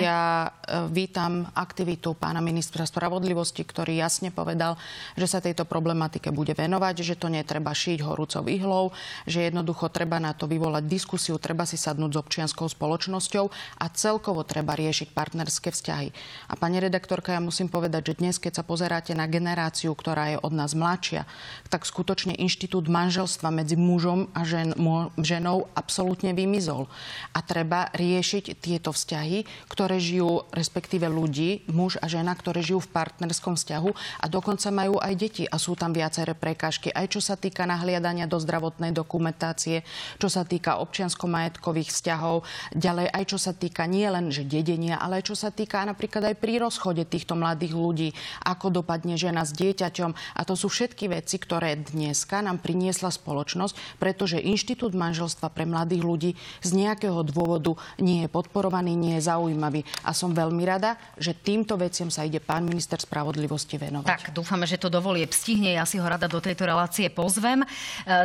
ja 0.00 0.48
e, 0.64 0.88
vítam 0.88 1.25
vítam 1.26 1.50
aktivitu 1.58 2.14
pána 2.14 2.38
ministra 2.38 2.86
spravodlivosti, 2.86 3.66
ktorý 3.66 3.98
jasne 3.98 4.30
povedal, 4.30 4.78
že 5.18 5.26
sa 5.26 5.42
tejto 5.42 5.66
problematike 5.66 6.30
bude 6.30 6.54
venovať, 6.54 7.02
že 7.02 7.18
to 7.18 7.26
netreba 7.26 7.74
šiť 7.74 7.98
horúcou 8.06 8.46
ihlou, 8.46 8.94
že 9.26 9.50
jednoducho 9.50 9.90
treba 9.90 10.22
na 10.22 10.38
to 10.38 10.46
vyvolať 10.46 10.86
diskusiu, 10.86 11.34
treba 11.42 11.66
si 11.66 11.74
sadnúť 11.74 12.14
s 12.14 12.20
občianskou 12.22 12.70
spoločnosťou 12.70 13.44
a 13.82 13.84
celkovo 13.90 14.46
treba 14.46 14.78
riešiť 14.78 15.10
partnerské 15.10 15.74
vzťahy. 15.74 16.14
A 16.46 16.54
pani 16.54 16.78
redaktorka, 16.78 17.34
ja 17.34 17.42
musím 17.42 17.66
povedať, 17.66 18.14
že 18.14 18.22
dnes, 18.22 18.38
keď 18.38 18.62
sa 18.62 18.64
pozeráte 18.64 19.10
na 19.18 19.26
generáciu, 19.26 19.98
ktorá 19.98 20.30
je 20.30 20.38
od 20.38 20.54
nás 20.54 20.78
mladšia, 20.78 21.26
tak 21.74 21.90
skutočne 21.90 22.38
inštitút 22.38 22.86
manželstva 22.86 23.50
medzi 23.50 23.74
mužom 23.74 24.30
a 24.30 24.46
žen, 24.46 24.78
ženou 25.18 25.66
absolútne 25.74 26.30
vymizol. 26.38 26.86
A 27.34 27.42
treba 27.42 27.90
riešiť 27.98 28.62
tieto 28.62 28.94
vzťahy, 28.94 29.66
ktoré 29.66 29.98
žijú, 29.98 30.46
respektíve 30.54 31.15
ľudí, 31.16 31.64
muž 31.72 31.96
a 32.04 32.06
žena, 32.12 32.36
ktorí 32.36 32.60
žijú 32.60 32.84
v 32.84 32.92
partnerskom 32.92 33.56
vzťahu 33.56 33.90
a 34.20 34.26
dokonca 34.28 34.68
majú 34.68 35.00
aj 35.00 35.14
deti 35.16 35.44
a 35.48 35.56
sú 35.56 35.72
tam 35.72 35.96
viaceré 35.96 36.36
prekážky, 36.36 36.92
aj 36.92 37.16
čo 37.16 37.20
sa 37.24 37.40
týka 37.40 37.64
nahliadania 37.64 38.28
do 38.28 38.36
zdravotnej 38.36 38.92
dokumentácie, 38.92 39.80
čo 40.20 40.28
sa 40.28 40.44
týka 40.44 40.76
občiansko-majetkových 40.84 41.88
vzťahov, 41.88 42.44
ďalej 42.76 43.08
aj 43.08 43.24
čo 43.24 43.38
sa 43.40 43.56
týka 43.56 43.88
nie 43.88 44.04
len 44.04 44.28
že 44.28 44.44
dedenia, 44.44 45.00
ale 45.00 45.24
aj 45.24 45.32
čo 45.32 45.36
sa 45.38 45.48
týka 45.48 45.80
napríklad 45.88 46.28
aj 46.28 46.36
pri 46.36 46.60
rozchode 46.60 47.08
týchto 47.08 47.32
mladých 47.32 47.72
ľudí, 47.72 48.08
ako 48.44 48.82
dopadne 48.82 49.16
žena 49.16 49.48
s 49.48 49.56
dieťaťom. 49.56 50.36
A 50.36 50.40
to 50.44 50.52
sú 50.58 50.68
všetky 50.68 51.08
veci, 51.08 51.40
ktoré 51.40 51.78
dneska 51.78 52.44
nám 52.44 52.60
priniesla 52.60 53.08
spoločnosť, 53.08 54.02
pretože 54.02 54.42
inštitút 54.42 54.92
manželstva 54.92 55.48
pre 55.48 55.64
mladých 55.64 56.02
ľudí 56.02 56.30
z 56.60 56.70
nejakého 56.74 57.22
dôvodu 57.22 57.78
nie 58.02 58.26
je 58.26 58.28
podporovaný, 58.28 58.98
nie 58.98 59.14
je 59.16 59.30
zaujímavý. 59.30 59.86
A 60.02 60.10
som 60.10 60.34
veľmi 60.34 60.62
rada, 60.66 60.98
že 61.16 61.32
týmto 61.32 61.80
veciam 61.80 62.12
sa 62.12 62.28
ide 62.28 62.42
pán 62.42 62.64
minister 62.68 63.00
spravodlivosti 63.00 63.80
venovať. 63.80 64.08
Tak, 64.08 64.24
dúfame, 64.36 64.68
že 64.68 64.76
to 64.76 64.92
dovolie 64.92 65.24
stihne. 65.32 65.72
Ja 65.72 65.88
si 65.88 65.96
ho 65.96 66.04
rada 66.04 66.28
do 66.28 66.40
tejto 66.42 66.68
relácie 66.68 67.08
pozvem. 67.08 67.62
E, 67.62 67.66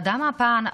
dáma 0.04 0.36
pán, 0.36 0.68
e, 0.68 0.72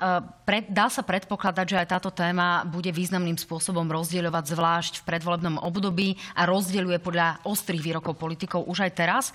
pred, 0.48 0.66
dá 0.70 0.90
sa 0.90 1.06
predpokladať, 1.06 1.66
že 1.66 1.78
aj 1.78 1.88
táto 1.94 2.10
téma 2.10 2.66
bude 2.66 2.90
významným 2.90 3.38
spôsobom 3.38 3.86
rozdieľovať 3.86 4.44
zvlášť 4.54 4.94
v 5.02 5.08
predvolebnom 5.10 5.62
období 5.62 6.18
a 6.34 6.50
rozdeľuje 6.50 6.98
podľa 7.04 7.46
ostrých 7.46 7.84
výrokov 7.84 8.18
politikov 8.18 8.66
už 8.66 8.90
aj 8.90 8.92
teraz. 8.98 9.26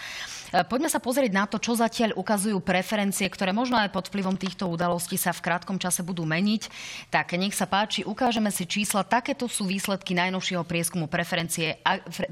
E, 0.50 0.62
poďme 0.66 0.90
sa 0.90 0.98
pozrieť 0.98 1.32
na 1.34 1.46
to, 1.46 1.62
čo 1.62 1.78
zatiaľ 1.78 2.18
ukazujú 2.18 2.58
preferencie, 2.58 3.30
ktoré 3.30 3.54
možno 3.54 3.78
aj 3.78 3.94
pod 3.94 4.10
vplyvom 4.10 4.34
týchto 4.34 4.66
udalostí 4.66 5.14
sa 5.14 5.30
v 5.30 5.44
krátkom 5.44 5.78
čase 5.78 6.02
budú 6.02 6.26
meniť. 6.26 6.66
Tak 7.14 7.38
nech 7.38 7.54
sa 7.54 7.70
páči, 7.70 8.02
ukážeme 8.02 8.50
si 8.50 8.66
čísla. 8.66 9.06
Takéto 9.06 9.46
sú 9.46 9.70
výsledky 9.70 10.18
najnovšieho 10.18 10.66
prieskumu 10.66 11.06
preferencie, 11.06 11.78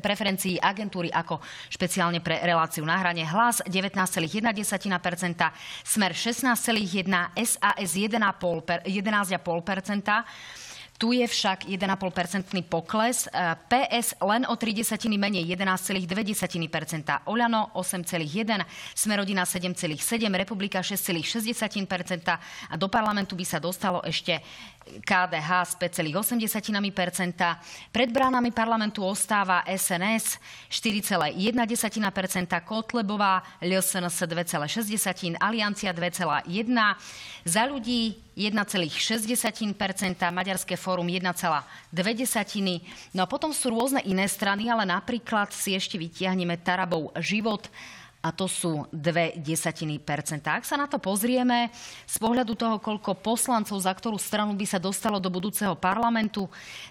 preferencie 0.03 0.20
preferencií 0.21 0.61
agentúry 0.61 1.09
ako 1.09 1.41
špeciálne 1.73 2.21
pre 2.21 2.45
reláciu 2.45 2.85
na 2.85 3.01
hrane. 3.01 3.25
Hlas 3.25 3.65
19,1%, 3.65 4.29
smer 5.81 6.13
16,1%, 6.13 7.33
SAS 7.41 7.97
11,5%, 7.97 8.85
tu 11.01 11.17
je 11.17 11.25
však 11.25 11.65
1,5-percentný 11.65 12.69
pokles. 12.69 13.25
E, 13.25 13.57
PS 13.73 14.21
len 14.21 14.45
o 14.45 14.53
3 14.53 14.77
desatiny 14.77 15.17
menej, 15.17 15.49
11,2 15.57 16.05
Oľano 17.25 17.73
8,1, 17.73 18.61
Smerodina 18.93 19.49
7,7, 19.49 19.97
Republika 20.37 20.85
6,6 20.85 21.49
a 22.69 22.77
do 22.77 22.93
parlamentu 22.93 23.33
by 23.33 23.49
sa 23.49 23.57
dostalo 23.57 24.05
ešte 24.05 24.45
KDH 24.81 25.51
s 25.65 25.73
5,8 25.77 26.73
Pred 27.93 28.11
bránami 28.11 28.51
parlamentu 28.51 29.05
ostáva 29.05 29.63
SNS 29.69 30.41
4,1 30.73 31.37
Kotlebová, 32.65 33.43
LSNS 33.61 34.27
2,6 34.27 35.37
Aliancia 35.39 35.93
2,1 35.93 36.49
Za 37.45 37.63
ľudí 37.69 38.19
1,6 38.35 38.57
Maďarské 40.33 40.75
fórum 40.81 41.07
1,2 41.07 41.29
No 43.15 43.21
a 43.23 43.29
potom 43.29 43.53
sú 43.53 43.71
rôzne 43.71 44.01
iné 44.09 44.27
strany, 44.27 44.73
ale 44.73 44.89
napríklad 44.89 45.53
si 45.53 45.77
ešte 45.77 46.01
vytiahneme 46.01 46.57
Tarabov 46.57 47.13
život 47.21 47.69
a 48.21 48.37
to 48.37 48.45
sú 48.45 48.85
dve 48.93 49.33
desatiny 49.41 49.97
percenta. 49.97 50.53
Ak 50.53 50.69
sa 50.69 50.77
na 50.77 50.85
to 50.85 51.01
pozrieme 51.01 51.73
z 52.05 52.17
pohľadu 52.21 52.53
toho, 52.53 52.77
koľko 52.77 53.17
poslancov 53.17 53.81
za 53.81 53.97
ktorú 53.97 54.21
stranu 54.21 54.53
by 54.53 54.67
sa 54.69 54.77
dostalo 54.77 55.17
do 55.17 55.33
budúceho 55.33 55.73
parlamentu, 55.73 56.45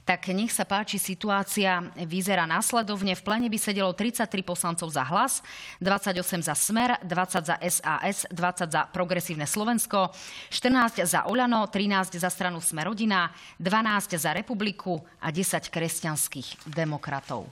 tak 0.10 0.26
nech 0.34 0.50
sa 0.50 0.66
páči, 0.66 0.98
situácia 0.98 1.86
vyzerá 2.02 2.50
následovne. 2.50 3.14
V 3.14 3.22
plene 3.22 3.46
by 3.46 3.62
sedelo 3.62 3.94
33 3.94 4.42
poslancov 4.42 4.90
za 4.90 5.06
hlas, 5.06 5.46
28 5.78 6.50
za 6.50 6.58
Smer, 6.58 6.98
20 7.06 7.46
za 7.46 7.56
SAS, 7.62 8.26
20 8.34 8.74
za 8.74 8.82
Progresívne 8.90 9.46
Slovensko, 9.46 10.10
14 10.50 11.06
za 11.06 11.30
Oľano, 11.30 11.70
13 11.70 12.18
za 12.18 12.34
stranu 12.34 12.58
Smerodina, 12.58 13.30
12 13.62 14.18
za 14.18 14.34
Republiku 14.34 14.98
a 15.22 15.30
10 15.30 15.70
kresťanských 15.70 16.66
demokratov. 16.66 17.46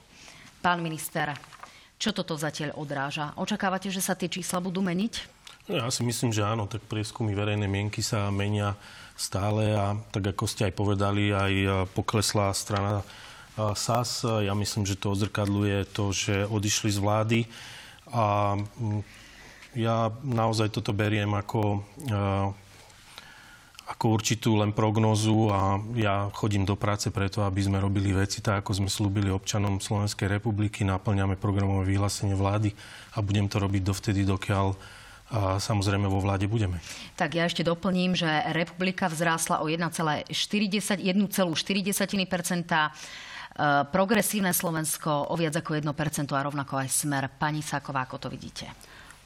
Pán 0.58 0.82
minister, 0.82 1.30
čo 1.98 2.14
toto 2.14 2.38
zatiaľ 2.38 2.78
odráža? 2.78 3.34
Očakávate, 3.34 3.90
že 3.90 3.98
sa 3.98 4.14
tie 4.14 4.30
čísla 4.30 4.62
budú 4.62 4.78
meniť? 4.78 5.38
No, 5.68 5.84
ja 5.84 5.90
si 5.92 6.06
myslím, 6.06 6.32
že 6.32 6.46
áno, 6.46 6.64
tak 6.70 6.80
prieskumy 6.86 7.36
verejnej 7.36 7.68
mienky 7.68 8.00
sa 8.00 8.32
menia 8.32 8.78
stále 9.18 9.74
a 9.74 9.98
tak 10.14 10.32
ako 10.32 10.46
ste 10.46 10.70
aj 10.70 10.74
povedali, 10.78 11.34
aj 11.34 11.52
e, 11.52 11.68
pokleslá 11.92 12.54
strana 12.54 13.02
e, 13.02 13.04
SAS. 13.74 14.22
Ja 14.24 14.54
myslím, 14.54 14.86
že 14.86 14.96
to 14.96 15.12
odzrkadluje 15.12 15.90
to, 15.90 16.14
že 16.14 16.46
odišli 16.46 16.94
z 16.94 16.98
vlády 17.02 17.40
a 18.14 18.56
mm, 18.56 19.02
ja 19.76 20.08
naozaj 20.24 20.72
toto 20.72 20.96
beriem 20.96 21.34
ako 21.34 21.60
e, 21.60 21.78
ako 23.88 24.20
určitú 24.20 24.60
len 24.60 24.76
prognozu 24.76 25.48
a 25.48 25.80
ja 25.96 26.28
chodím 26.36 26.68
do 26.68 26.76
práce 26.76 27.08
preto, 27.08 27.40
aby 27.48 27.64
sme 27.64 27.80
robili 27.80 28.12
veci 28.12 28.44
tak, 28.44 28.60
ako 28.60 28.84
sme 28.84 28.88
slúbili 28.92 29.32
občanom 29.32 29.80
Slovenskej 29.80 30.28
republiky, 30.28 30.84
naplňame 30.84 31.40
programové 31.40 31.96
vyhlásenie 31.96 32.36
vlády 32.36 32.76
a 33.16 33.24
budem 33.24 33.48
to 33.48 33.56
robiť 33.56 33.82
dovtedy, 33.82 34.28
dokiaľ 34.28 34.76
a 35.28 35.60
samozrejme 35.60 36.08
vo 36.08 36.24
vláde 36.24 36.48
budeme. 36.48 36.80
Tak 37.12 37.36
ja 37.36 37.44
ešte 37.44 37.60
doplním, 37.60 38.16
že 38.16 38.28
republika 38.48 39.12
vzrástla 39.12 39.60
o 39.60 39.68
1,4%, 39.68 40.32
progresívne 43.92 44.52
Slovensko 44.56 45.28
o 45.28 45.34
viac 45.36 45.52
ako 45.60 45.76
1% 45.84 46.32
a 46.32 46.40
rovnako 46.48 46.80
aj 46.80 46.88
smer. 46.88 47.28
Pani 47.28 47.60
Sáková, 47.60 48.08
ako 48.08 48.16
to 48.24 48.28
vidíte? 48.32 48.72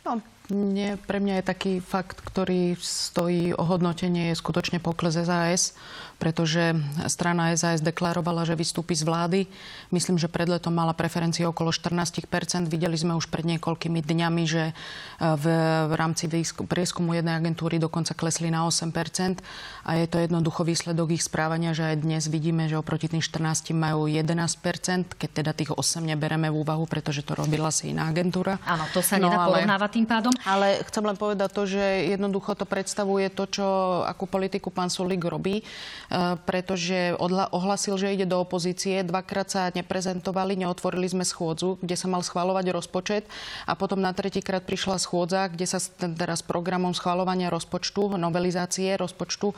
No, 0.02 0.19
nie, 0.51 0.99
pre 0.99 1.23
mňa 1.23 1.39
je 1.39 1.51
taký 1.55 1.73
fakt, 1.79 2.19
ktorý 2.19 2.75
stojí 2.81 3.55
o 3.55 3.63
hodnotenie, 3.63 4.35
je 4.35 4.41
skutočne 4.43 4.83
pokles 4.83 5.15
SAS 5.15 5.79
pretože 6.23 6.79
strana 7.11 7.50
SAS 7.59 7.83
deklarovala, 7.83 8.47
že 8.47 8.55
vystúpi 8.55 8.95
z 8.95 9.02
vlády. 9.02 9.50
Myslím, 9.91 10.23
že 10.23 10.31
pred 10.31 10.47
letom 10.47 10.71
mala 10.71 10.95
preferencie 10.95 11.43
okolo 11.43 11.75
14% 11.75 12.71
Videli 12.71 12.95
sme 12.95 13.19
už 13.19 13.26
pred 13.26 13.43
niekoľkými 13.43 13.99
dňami, 13.99 14.43
že 14.47 14.71
e, 14.71 14.75
v, 15.19 15.45
v 15.91 15.93
rámci 15.99 16.31
prieskumu 16.62 17.19
jednej 17.19 17.35
agentúry 17.35 17.83
dokonca 17.83 18.14
klesli 18.14 18.55
na 18.55 18.62
8% 18.62 19.43
a 19.83 19.91
je 19.99 20.07
to 20.07 20.23
jednoducho 20.23 20.62
výsledok 20.62 21.19
ich 21.19 21.26
správania, 21.26 21.75
že 21.75 21.91
aj 21.91 22.07
dnes 22.07 22.31
vidíme, 22.31 22.71
že 22.71 22.79
oproti 22.79 23.11
tým 23.11 23.19
14 23.19 23.75
majú 23.75 24.07
11% 24.07 25.19
keď 25.19 25.31
teda 25.43 25.50
tých 25.57 25.75
8 25.75 26.07
nebereme 26.07 26.47
v 26.52 26.62
úvahu, 26.62 26.87
pretože 26.87 27.26
to 27.26 27.35
robila 27.35 27.75
si 27.75 27.91
iná 27.91 28.07
agentúra. 28.07 28.62
Áno, 28.62 28.87
to 28.95 29.02
sa 29.02 29.19
no, 29.19 29.26
nedá 29.26 29.43
ale, 29.43 29.67
porovnávať 29.67 29.91
tým 29.91 30.07
pádom. 30.07 30.35
Ale 30.47 30.79
chcem 30.87 31.02
len 31.02 31.17
povedať 31.19 31.50
to, 31.50 31.62
že 31.67 31.83
jednoducho 32.14 32.55
to 32.55 32.62
predstavuje 32.69 33.26
to, 33.33 33.45
čo 33.50 33.67
akú 34.07 34.31
politiku 34.31 34.71
pán 34.71 34.93
Solík 34.93 35.25
robí 35.25 35.64
pretože 36.45 37.16
ohlasil, 37.52 37.97
že 37.97 38.12
ide 38.12 38.28
do 38.28 38.37
opozície. 38.40 39.00
Dvakrát 39.00 39.49
sa 39.49 39.62
neprezentovali, 39.73 40.61
neotvorili 40.61 41.09
sme 41.09 41.25
schôdzu, 41.25 41.81
kde 41.81 41.97
sa 41.97 42.07
mal 42.11 42.21
schváľovať 42.21 42.66
rozpočet 42.69 43.25
a 43.64 43.73
potom 43.73 43.99
na 43.99 44.12
tretíkrát 44.12 44.61
prišla 44.62 45.00
schôdza, 45.00 45.49
kde 45.49 45.64
sa 45.64 45.81
teraz 46.12 46.45
programom 46.45 46.92
schváľovania 46.92 47.49
rozpočtu, 47.49 48.21
novelizácie 48.21 48.95
rozpočtu 49.00 49.52
e, 49.52 49.54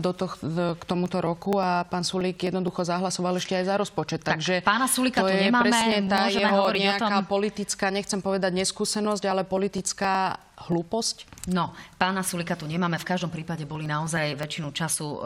do 0.00 0.10
to, 0.16 0.32
k 0.76 0.82
tomuto 0.88 1.20
roku 1.20 1.60
a 1.60 1.84
pán 1.84 2.02
Sulík 2.02 2.40
jednoducho 2.40 2.88
zahlasoval 2.88 3.36
ešte 3.36 3.58
aj 3.60 3.64
za 3.68 3.76
rozpočet. 3.76 4.20
Tak, 4.24 4.40
Takže 4.40 4.64
pána 4.64 4.88
Sulíka 4.88 5.20
to 5.22 5.28
tu 5.28 5.36
je 5.36 5.52
nemáme, 5.52 5.68
presne 5.68 5.96
tá 6.08 6.32
jeho 6.32 6.72
nejaká 6.72 7.20
politická, 7.28 7.92
nechcem 7.92 8.24
povedať 8.24 8.56
neskúsenosť, 8.56 9.24
ale 9.28 9.42
politická 9.44 10.40
hlúposť? 10.70 11.48
No, 11.50 11.74
pána 11.98 12.22
Sulika 12.22 12.54
tu 12.54 12.70
nemáme. 12.70 12.98
V 13.02 13.08
každom 13.08 13.30
prípade 13.30 13.66
boli 13.66 13.84
naozaj 13.86 14.38
väčšinu 14.38 14.70
času 14.70 15.06
e, 15.06 15.18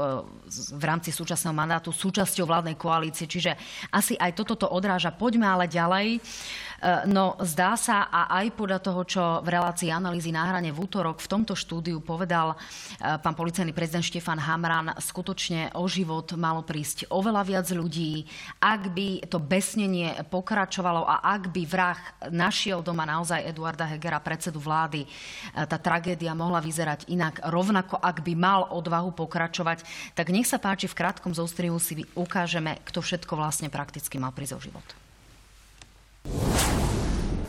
v 0.73 0.83
rámci 0.85 1.12
súčasného 1.12 1.52
mandátu 1.52 1.93
súčasťou 1.93 2.49
vládnej 2.49 2.76
koalície, 2.81 3.28
čiže 3.28 3.52
asi 3.93 4.16
aj 4.16 4.33
toto 4.33 4.57
to 4.57 4.66
odráža. 4.73 5.12
Poďme 5.12 5.45
ale 5.45 5.69
ďalej. 5.69 6.21
E, 6.76 7.09
no 7.09 7.40
zdá 7.40 7.73
sa 7.80 8.09
a 8.12 8.28
aj 8.42 8.52
podľa 8.52 8.80
toho, 8.85 9.00
čo 9.09 9.23
v 9.40 9.49
relácii 9.49 9.88
analýzy 9.88 10.28
náhrane 10.28 10.68
v 10.68 10.83
útorok 10.85 11.25
v 11.25 11.30
tomto 11.30 11.56
štúdiu 11.56 12.04
povedal 12.04 12.52
e, 12.52 12.56
pán 13.00 13.33
policajný 13.33 13.73
prezident 13.73 14.04
Štefan 14.04 14.37
Hamran, 14.37 14.92
skutočne 15.00 15.73
o 15.73 15.88
život 15.88 16.28
malo 16.37 16.61
prísť 16.61 17.09
oveľa 17.09 17.42
viac 17.49 17.66
ľudí. 17.73 18.28
Ak 18.61 18.92
by 18.92 19.25
to 19.25 19.40
besnenie 19.40 20.12
pokračovalo 20.28 21.09
a 21.09 21.25
ak 21.25 21.49
by 21.49 21.62
vrah 21.64 21.99
našiel 22.28 22.85
doma 22.85 23.09
naozaj 23.09 23.49
Eduarda 23.49 23.88
Hegera, 23.88 24.21
predsedu 24.21 24.61
vlády, 24.61 25.04
e, 25.04 25.09
tá 25.64 25.80
tragédia 25.80 26.37
mohla 26.37 26.61
vyzerať 26.61 27.09
inak. 27.09 27.40
Rovnako, 27.49 27.97
ak 27.97 28.21
by 28.21 28.33
mal 28.37 28.68
odvahu 28.68 29.16
pokračovať, 29.16 29.80
tak 30.12 30.28
nech 30.28 30.45
sa 30.45 30.61
páči, 30.61 30.85
v 30.85 30.99
krátkom 30.99 31.33
zostrihu 31.33 31.80
si 31.80 32.04
ukážeme, 32.12 32.85
kto 32.85 33.00
všetko 33.00 33.33
vlastne 33.38 33.73
prakticky 33.73 34.21
mal 34.21 34.35
prísť 34.37 34.54
o 34.56 34.61
život. 34.61 35.05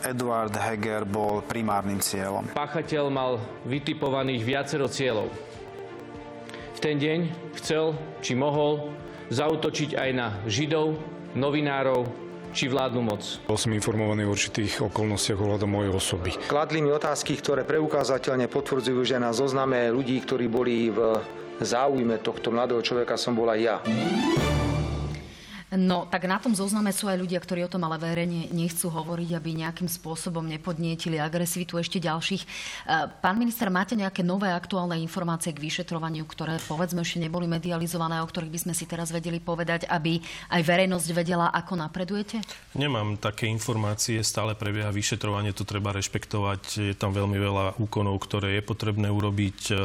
Eduard 0.08 0.54
Heger 0.56 1.04
bol 1.04 1.44
primárnym 1.44 2.00
cieľom. 2.00 2.48
Páchateľ 2.56 3.04
mal 3.12 3.36
vytipovaných 3.68 4.42
viacero 4.46 4.88
cieľov. 4.88 5.28
V 6.74 6.78
ten 6.80 6.96
deň 6.96 7.28
chcel, 7.58 7.92
či 8.22 8.38
mohol, 8.38 8.94
zautočiť 9.28 9.98
aj 9.98 10.10
na 10.14 10.32
Židov, 10.46 10.96
novinárov, 11.34 12.06
či 12.54 12.70
vládnu 12.70 13.02
moc. 13.04 13.22
Bol 13.44 13.60
som 13.60 13.74
informovaný 13.76 14.24
o 14.24 14.32
určitých 14.32 14.88
okolnostiach 14.88 15.36
ohľadom 15.36 15.68
mojej 15.68 15.92
osoby. 15.92 16.30
Kladli 16.48 16.80
mi 16.80 16.88
otázky, 16.88 17.36
ktoré 17.36 17.68
preukázateľne 17.68 18.48
potvrdzujú, 18.48 19.04
že 19.04 19.20
na 19.20 19.36
zozname 19.36 19.92
ľudí, 19.92 20.16
ktorí 20.24 20.48
boli 20.48 20.88
v 20.88 21.20
záujme 21.60 22.22
tohto 22.22 22.54
mladého 22.54 22.80
človeka 22.80 23.18
som 23.18 23.34
bol 23.34 23.50
aj 23.50 23.60
ja. 23.60 23.76
No, 25.68 26.08
tak 26.08 26.24
na 26.24 26.40
tom 26.40 26.56
zozname 26.56 26.96
sú 26.96 27.12
aj 27.12 27.20
ľudia, 27.20 27.36
ktorí 27.36 27.60
o 27.60 27.68
tom 27.68 27.84
ale 27.84 28.00
verejne 28.00 28.48
nechcú 28.56 28.88
hovoriť, 28.88 29.36
aby 29.36 29.50
nejakým 29.52 29.84
spôsobom 29.84 30.40
nepodnietili 30.48 31.20
agresivitu 31.20 31.76
ešte 31.76 32.00
ďalších. 32.00 32.40
E, 32.40 32.48
pán 33.20 33.36
minister, 33.36 33.68
máte 33.68 33.92
nejaké 33.92 34.24
nové 34.24 34.48
aktuálne 34.48 34.96
informácie 34.96 35.52
k 35.52 35.60
vyšetrovaniu, 35.60 36.24
ktoré 36.24 36.56
povedzme 36.64 37.04
ešte 37.04 37.20
neboli 37.20 37.44
medializované, 37.44 38.16
o 38.24 38.30
ktorých 38.30 38.48
by 38.48 38.60
sme 38.64 38.72
si 38.72 38.88
teraz 38.88 39.12
vedeli 39.12 39.44
povedať, 39.44 39.84
aby 39.92 40.16
aj 40.56 40.62
verejnosť 40.64 41.08
vedela, 41.12 41.52
ako 41.52 41.76
napredujete? 41.76 42.40
Nemám 42.72 43.20
také 43.20 43.44
informácie, 43.52 44.24
stále 44.24 44.56
prebieha 44.56 44.88
vyšetrovanie, 44.88 45.52
to 45.52 45.68
treba 45.68 45.92
rešpektovať. 45.92 46.62
Je 46.80 46.94
tam 46.96 47.12
veľmi 47.12 47.36
veľa 47.36 47.64
úkonov, 47.76 48.16
ktoré 48.24 48.56
je 48.56 48.62
potrebné 48.64 49.12
urobiť 49.12 49.58
e, 49.68 49.76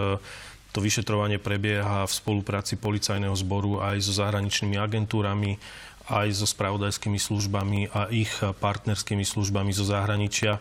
to 0.73 0.81
vyšetrovanie 0.81 1.37
prebieha 1.37 2.09
v 2.09 2.11
spolupráci 2.11 2.81
policajného 2.81 3.37
zboru 3.37 3.79
aj 3.79 4.01
so 4.01 4.11
zahraničnými 4.17 4.81
agentúrami, 4.81 5.61
aj 6.09 6.33
so 6.33 6.49
spravodajskými 6.49 7.21
službami 7.21 7.93
a 7.93 8.09
ich 8.09 8.33
partnerskými 8.41 9.23
službami 9.23 9.71
zo 9.71 9.85
zahraničia. 9.85 10.57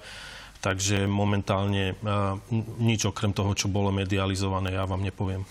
Takže 0.63 1.11
momentálne 1.11 1.99
nič 2.79 3.09
okrem 3.11 3.35
toho, 3.35 3.51
čo 3.57 3.67
bolo 3.67 3.91
medializované, 3.91 4.79
ja 4.79 4.87
vám 4.87 5.03
nepoviem. 5.03 5.43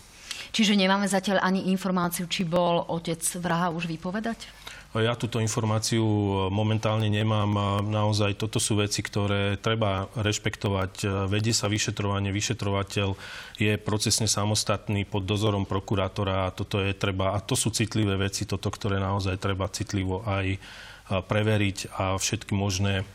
Čiže 0.56 0.80
nemáme 0.80 1.10
zatiaľ 1.10 1.44
ani 1.44 1.68
informáciu, 1.72 2.32
či 2.32 2.48
bol 2.48 2.88
otec 2.88 3.20
vraha 3.40 3.76
už 3.76 3.92
vypovedať? 3.92 4.48
Ja 4.92 5.16
túto 5.16 5.40
informáciu 5.40 6.04
momentálne 6.52 7.08
nemám. 7.08 7.48
Naozaj 7.88 8.36
toto 8.36 8.60
sú 8.60 8.76
veci, 8.76 9.00
ktoré 9.00 9.56
treba 9.56 10.12
rešpektovať. 10.20 11.08
Vedie 11.32 11.56
sa 11.56 11.72
vyšetrovanie, 11.72 12.36
vyšetrovateľ 12.36 13.16
je 13.56 13.80
procesne 13.80 14.28
samostatný 14.28 15.08
pod 15.08 15.24
dozorom 15.24 15.64
prokurátora 15.64 16.52
a 16.52 16.52
toto 16.52 16.84
je 16.84 16.92
treba, 16.92 17.32
a 17.32 17.40
to 17.40 17.56
sú 17.56 17.72
citlivé 17.72 18.20
veci, 18.20 18.44
toto, 18.44 18.68
ktoré 18.68 19.00
naozaj 19.00 19.40
treba 19.40 19.72
citlivo 19.72 20.28
aj 20.28 20.60
preveriť 21.08 21.96
a 21.96 22.20
všetky 22.20 22.52
možné 22.52 23.08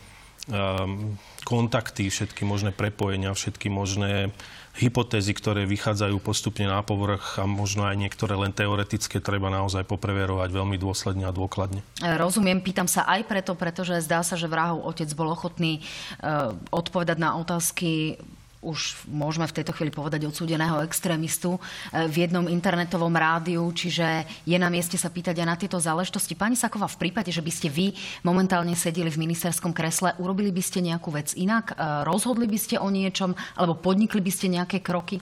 kontakty, 1.45 2.09
všetky 2.09 2.49
možné 2.49 2.73
prepojenia, 2.73 3.37
všetky 3.37 3.69
možné 3.69 4.33
hypotézy, 4.77 5.33
ktoré 5.33 5.65
vychádzajú 5.65 6.17
postupne 6.21 6.69
na 6.69 6.85
povrch 6.85 7.41
a 7.41 7.49
možno 7.49 7.89
aj 7.89 7.97
niektoré 7.97 8.37
len 8.37 8.53
teoretické, 8.53 9.25
treba 9.25 9.49
naozaj 9.49 9.89
popreverovať 9.89 10.49
veľmi 10.53 10.77
dôsledne 10.77 11.25
a 11.25 11.33
dôkladne. 11.33 11.81
Rozumiem, 12.05 12.61
pýtam 12.61 12.85
sa 12.85 13.09
aj 13.09 13.25
preto, 13.25 13.57
pretože 13.57 14.05
zdá 14.05 14.21
sa, 14.21 14.37
že 14.37 14.47
vrahov 14.47 14.85
otec 14.85 15.09
bol 15.17 15.33
ochotný 15.33 15.81
uh, 15.81 16.53
odpovedať 16.71 17.17
na 17.17 17.41
otázky 17.41 18.21
už 18.65 19.09
môžeme 19.09 19.45
v 19.45 19.57
tejto 19.61 19.73
chvíli 19.77 19.93
povedať 19.93 20.25
odsúdeného 20.25 20.81
extrémistu 20.83 21.57
e, 21.57 21.61
v 22.09 22.27
jednom 22.27 22.49
internetovom 22.49 23.13
rádiu, 23.13 23.69
čiže 23.73 24.25
je 24.49 24.57
na 24.57 24.73
mieste 24.73 24.97
sa 24.97 25.13
pýtať 25.13 25.43
aj 25.43 25.47
na 25.47 25.57
tieto 25.57 25.77
záležitosti. 25.77 26.39
Pani 26.39 26.57
Saková, 26.57 26.89
v 26.89 27.09
prípade, 27.09 27.29
že 27.31 27.45
by 27.45 27.53
ste 27.53 27.69
vy 27.69 27.93
momentálne 28.25 28.73
sedeli 28.75 29.13
v 29.13 29.23
ministerskom 29.29 29.77
kresle, 29.77 30.17
urobili 30.17 30.51
by 30.51 30.63
ste 30.65 30.81
nejakú 30.83 31.13
vec 31.13 31.37
inak? 31.37 31.77
E, 31.77 32.05
rozhodli 32.09 32.49
by 32.49 32.59
ste 32.59 32.77
o 32.81 32.89
niečom 32.89 33.37
alebo 33.57 33.77
podnikli 33.77 34.21
by 34.25 34.33
ste 34.33 34.47
nejaké 34.53 34.81
kroky? 34.81 35.21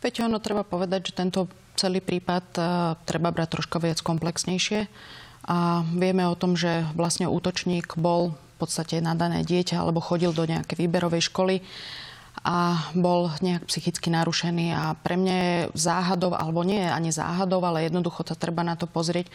Viete, 0.00 0.22
ono 0.22 0.38
treba 0.38 0.62
povedať, 0.62 1.10
že 1.10 1.18
tento 1.18 1.50
celý 1.76 2.00
prípad 2.00 2.46
uh, 2.56 2.64
treba 3.04 3.28
brať 3.28 3.58
troška 3.60 3.76
viac 3.80 4.00
komplexnejšie. 4.00 4.88
A 5.46 5.86
vieme 5.94 6.26
o 6.26 6.34
tom, 6.34 6.58
že 6.58 6.82
vlastne 6.98 7.30
útočník 7.30 7.94
bol 7.94 8.34
v 8.34 8.56
podstate 8.58 8.98
nadané 8.98 9.44
dieťa 9.46 9.78
alebo 9.78 10.02
chodil 10.02 10.32
do 10.32 10.48
nejakej 10.48 10.74
výberovej 10.74 11.28
školy 11.30 11.62
a 12.46 12.78
bol 12.94 13.34
nejak 13.42 13.66
psychicky 13.66 14.06
narušený. 14.06 14.70
A 14.70 14.94
pre 14.94 15.18
mňa 15.18 15.34
je 15.34 15.56
záhadov, 15.74 16.38
alebo 16.38 16.62
nie 16.62 16.78
je 16.78 16.94
ani 16.94 17.10
záhadov, 17.10 17.66
ale 17.66 17.90
jednoducho 17.90 18.22
sa 18.22 18.38
treba 18.38 18.62
na 18.62 18.78
to 18.78 18.86
pozrieť, 18.86 19.26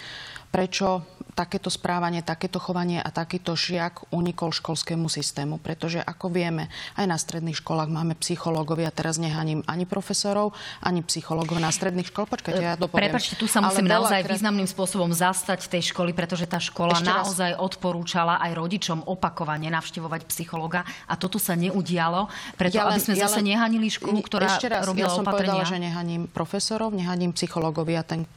prečo 0.51 1.07
takéto 1.31 1.71
správanie, 1.71 2.19
takéto 2.19 2.59
chovanie 2.59 2.99
a 2.99 3.07
takýto 3.07 3.55
žiak 3.55 4.11
unikol 4.11 4.51
školskému 4.51 5.07
systému. 5.07 5.63
Pretože 5.63 6.03
ako 6.03 6.27
vieme, 6.27 6.67
aj 6.99 7.05
na 7.07 7.15
stredných 7.15 7.63
školách 7.63 7.87
máme 7.87 8.19
psychológov. 8.19 8.83
Ja 8.83 8.91
teraz 8.91 9.15
nehaním 9.15 9.63
ani 9.63 9.87
profesorov, 9.87 10.51
ani 10.83 11.01
psychológov 11.07 11.57
na 11.63 11.71
stredných 11.71 12.11
školách. 12.11 12.31
Počkajte, 12.35 12.61
ja 12.61 12.75
to 12.75 12.91
poviem. 12.91 13.09
Prepačte, 13.09 13.39
tu 13.39 13.47
sa 13.47 13.63
musím 13.63 13.87
Ale 13.87 14.03
naozaj 14.03 14.19
krát... 14.27 14.31
významným 14.35 14.67
spôsobom 14.67 15.09
zastať 15.15 15.71
tej 15.71 15.95
školy, 15.95 16.11
pretože 16.11 16.45
tá 16.45 16.59
škola 16.59 16.99
Ešte 16.99 17.07
naozaj 17.07 17.51
raz. 17.55 17.63
odporúčala 17.63 18.43
aj 18.43 18.51
rodičom 18.51 18.99
opakovane 19.07 19.71
navštevovať 19.71 20.27
psychologa 20.27 20.83
a 21.07 21.15
toto 21.15 21.39
sa 21.39 21.55
neudialo, 21.55 22.27
preto 22.59 22.75
ja 22.75 22.91
len, 22.91 22.99
aby 22.99 23.07
sme 23.07 23.15
ja 23.15 23.31
zase 23.31 23.39
len... 23.39 23.55
nehanili 23.55 23.87
školu, 23.87 24.19
ktorá 24.19 24.51
Ešte 24.51 24.67
raz, 24.67 24.83
robila 24.83 25.07
ja 25.07 25.15
som 25.15 25.23
opatrenia. 25.23 25.63
povedala, 25.63 25.63
že 25.63 25.77
nehaním 25.79 26.27
profesorov, 26.27 26.91
nehaním 26.91 27.31
psychológov. 27.31 27.87
Ja 27.87 28.03
ten 28.03 28.27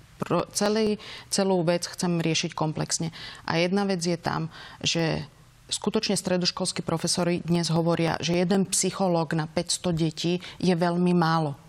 celý, 0.53 0.99
celú 1.29 1.63
vec 1.65 1.85
chcem 1.89 2.21
riešiť 2.21 2.53
komplexne. 2.53 3.15
A 3.49 3.61
jedna 3.61 3.85
vec 3.89 4.01
je 4.05 4.17
tam, 4.17 4.53
že 4.81 5.25
skutočne 5.69 6.17
stredoškolskí 6.17 6.85
profesori 6.85 7.41
dnes 7.41 7.73
hovoria, 7.73 8.21
že 8.21 8.37
jeden 8.37 8.69
psychológ 8.69 9.33
na 9.33 9.49
500 9.49 9.97
detí 9.97 10.39
je 10.61 10.75
veľmi 10.75 11.13
málo. 11.17 11.64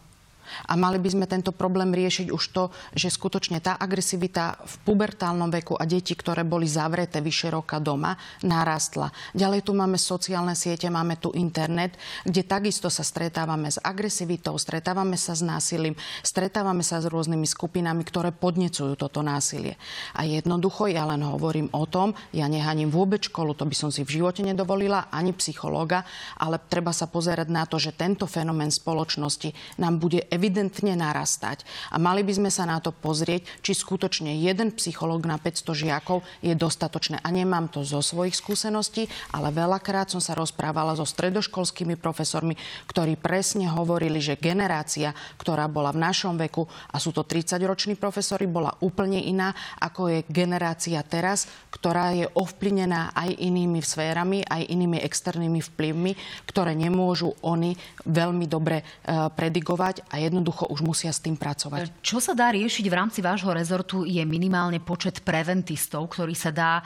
A 0.67 0.73
mali 0.79 0.97
by 1.01 1.09
sme 1.11 1.25
tento 1.25 1.51
problém 1.51 1.91
riešiť 1.91 2.27
už 2.31 2.43
to, 2.53 2.63
že 2.93 3.13
skutočne 3.13 3.59
tá 3.59 3.77
agresivita 3.77 4.59
v 4.63 4.75
pubertálnom 4.87 5.49
veku 5.49 5.75
a 5.77 5.83
deti, 5.83 6.15
ktoré 6.15 6.47
boli 6.47 6.65
zavreté 6.69 7.19
vyše 7.19 7.51
roka 7.51 7.81
doma, 7.81 8.17
narastla. 8.45 9.11
Ďalej 9.35 9.65
tu 9.65 9.71
máme 9.73 9.97
sociálne 9.99 10.53
siete, 10.53 10.87
máme 10.89 11.17
tu 11.19 11.33
internet, 11.35 11.97
kde 12.23 12.45
takisto 12.45 12.89
sa 12.89 13.03
stretávame 13.03 13.69
s 13.69 13.81
agresivitou, 13.81 14.55
stretávame 14.57 15.19
sa 15.19 15.37
s 15.37 15.41
násilím, 15.45 15.97
stretávame 16.23 16.81
sa 16.81 17.01
s 17.01 17.09
rôznymi 17.09 17.47
skupinami, 17.47 18.01
ktoré 18.07 18.31
podnecujú 18.31 18.95
toto 18.97 19.25
násilie. 19.25 19.77
A 20.15 20.23
jednoducho 20.23 20.87
ja 20.89 21.05
len 21.09 21.21
hovorím 21.25 21.69
o 21.73 21.85
tom, 21.89 22.13
ja 22.31 22.45
nehaním 22.49 22.89
vôbec 22.89 23.25
školu, 23.27 23.57
to 23.57 23.67
by 23.67 23.75
som 23.75 23.89
si 23.89 24.05
v 24.05 24.21
živote 24.21 24.41
nedovolila, 24.45 25.09
ani 25.09 25.33
psychológa, 25.33 26.05
ale 26.39 26.61
treba 26.61 26.91
sa 26.91 27.09
pozerať 27.09 27.47
na 27.51 27.63
to, 27.67 27.77
že 27.81 27.95
tento 27.95 28.27
fenomén 28.29 28.71
spoločnosti 28.71 29.79
nám 29.81 29.99
bude 29.99 30.27
evidentne 30.35 30.93
narastať. 30.99 31.63
A 31.89 31.97
mali 31.97 32.21
by 32.27 32.35
sme 32.35 32.51
sa 32.51 32.67
na 32.67 32.83
to 32.83 32.91
pozrieť, 32.91 33.47
či 33.63 33.71
skutočne 33.71 34.35
jeden 34.35 34.75
psychológ 34.75 35.23
na 35.23 35.39
500 35.39 35.71
žiakov 35.71 36.21
je 36.43 36.51
dostatočné. 36.51 37.23
A 37.23 37.31
nemám 37.31 37.71
to 37.71 37.87
zo 37.87 38.03
svojich 38.03 38.35
skúseností, 38.35 39.07
ale 39.31 39.55
veľakrát 39.55 40.11
som 40.11 40.19
sa 40.19 40.35
rozprávala 40.35 40.99
so 40.99 41.07
stredoškolskými 41.07 41.95
profesormi, 41.95 42.59
ktorí 42.91 43.15
presne 43.15 43.71
hovorili, 43.71 44.19
že 44.19 44.35
generácia, 44.35 45.15
ktorá 45.39 45.71
bola 45.71 45.95
v 45.95 46.03
našom 46.03 46.35
veku, 46.35 46.67
a 46.91 46.99
sú 46.99 47.15
to 47.15 47.23
30-roční 47.23 47.95
profesori, 47.95 48.45
bola 48.45 48.75
úplne 48.83 49.23
iná, 49.23 49.55
ako 49.79 50.11
je 50.11 50.19
generácia 50.27 50.99
teraz, 51.05 51.47
ktorá 51.71 52.11
je 52.11 52.27
ovplyvnená 52.35 53.15
aj 53.15 53.31
inými 53.39 53.79
sférami, 53.79 54.43
aj 54.43 54.67
inými 54.67 54.99
externými 54.99 55.61
vplyvmi, 55.61 56.11
ktoré 56.49 56.73
nemôžu 56.75 57.31
oni 57.45 57.77
veľmi 58.05 58.45
dobre 58.49 58.81
e, 58.81 58.83
predigovať 59.31 60.09
a 60.09 60.19
jednoducho 60.25 60.67
už 60.67 60.81
musia 60.81 61.13
s 61.13 61.21
tým 61.21 61.37
pracovať. 61.37 62.01
Čo 62.01 62.17
sa 62.17 62.33
dá 62.33 62.49
riešiť 62.51 62.85
v 62.89 62.97
rámci 62.97 63.19
vášho 63.21 63.53
rezortu 63.53 64.03
je 64.03 64.21
minimálne 64.25 64.81
počet 64.81 65.21
preventistov, 65.21 66.09
ktorý 66.11 66.33
sa 66.33 66.51
dá 66.51 66.73
e, 66.81 66.83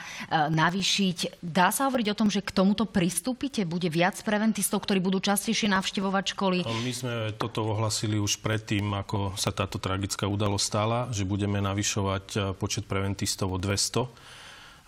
navýšiť. 0.52 1.40
Dá 1.40 1.72
sa 1.72 1.88
hovoriť 1.88 2.06
o 2.12 2.18
tom, 2.18 2.28
že 2.28 2.44
k 2.44 2.52
tomuto 2.52 2.84
pristúpite? 2.84 3.64
Bude 3.64 3.88
viac 3.88 4.20
preventistov, 4.20 4.84
ktorí 4.84 5.00
budú 5.00 5.18
častejšie 5.18 5.72
navštevovať 5.72 6.24
školy? 6.36 6.58
No, 6.62 6.76
my 6.84 6.92
sme 6.92 7.14
toto 7.40 7.64
ohlasili 7.64 8.20
už 8.20 8.44
predtým, 8.44 8.92
ako 8.92 9.34
sa 9.40 9.50
táto 9.50 9.80
tragická 9.80 10.28
udalosť 10.28 10.64
stala, 10.64 10.98
že 11.10 11.24
budeme 11.24 11.58
navyšovať 11.64 12.24
e, 12.32 12.38
počet 12.54 12.84
preventistov 12.86 13.50
o 13.50 13.58
200 13.58 14.38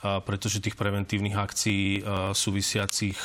pretože 0.02 0.58
tých 0.58 0.74
preventívnych 0.74 1.38
akcií 1.38 2.02
e, 2.02 2.34
súvisiacich 2.34 3.22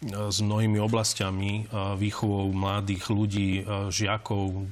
s 0.00 0.38
mnohými 0.40 0.80
oblastiami 0.80 1.68
výchovou 2.00 2.48
mladých 2.56 3.12
ľudí, 3.12 3.50
žiakov, 3.92 4.64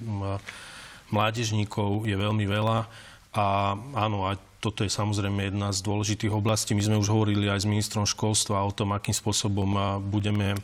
mládežníkov 1.12 2.08
je 2.08 2.16
veľmi 2.16 2.48
veľa. 2.48 2.88
A 3.36 3.76
áno, 3.92 4.24
a 4.24 4.40
toto 4.58 4.82
je 4.82 4.90
samozrejme 4.90 5.52
jedna 5.52 5.70
z 5.70 5.84
dôležitých 5.84 6.32
oblastí. 6.32 6.72
My 6.72 6.82
sme 6.82 6.96
už 6.98 7.12
hovorili 7.12 7.46
aj 7.46 7.62
s 7.62 7.70
ministrom 7.70 8.08
školstva 8.08 8.64
o 8.64 8.72
tom, 8.72 8.96
akým 8.96 9.12
spôsobom 9.14 10.00
budeme 10.08 10.56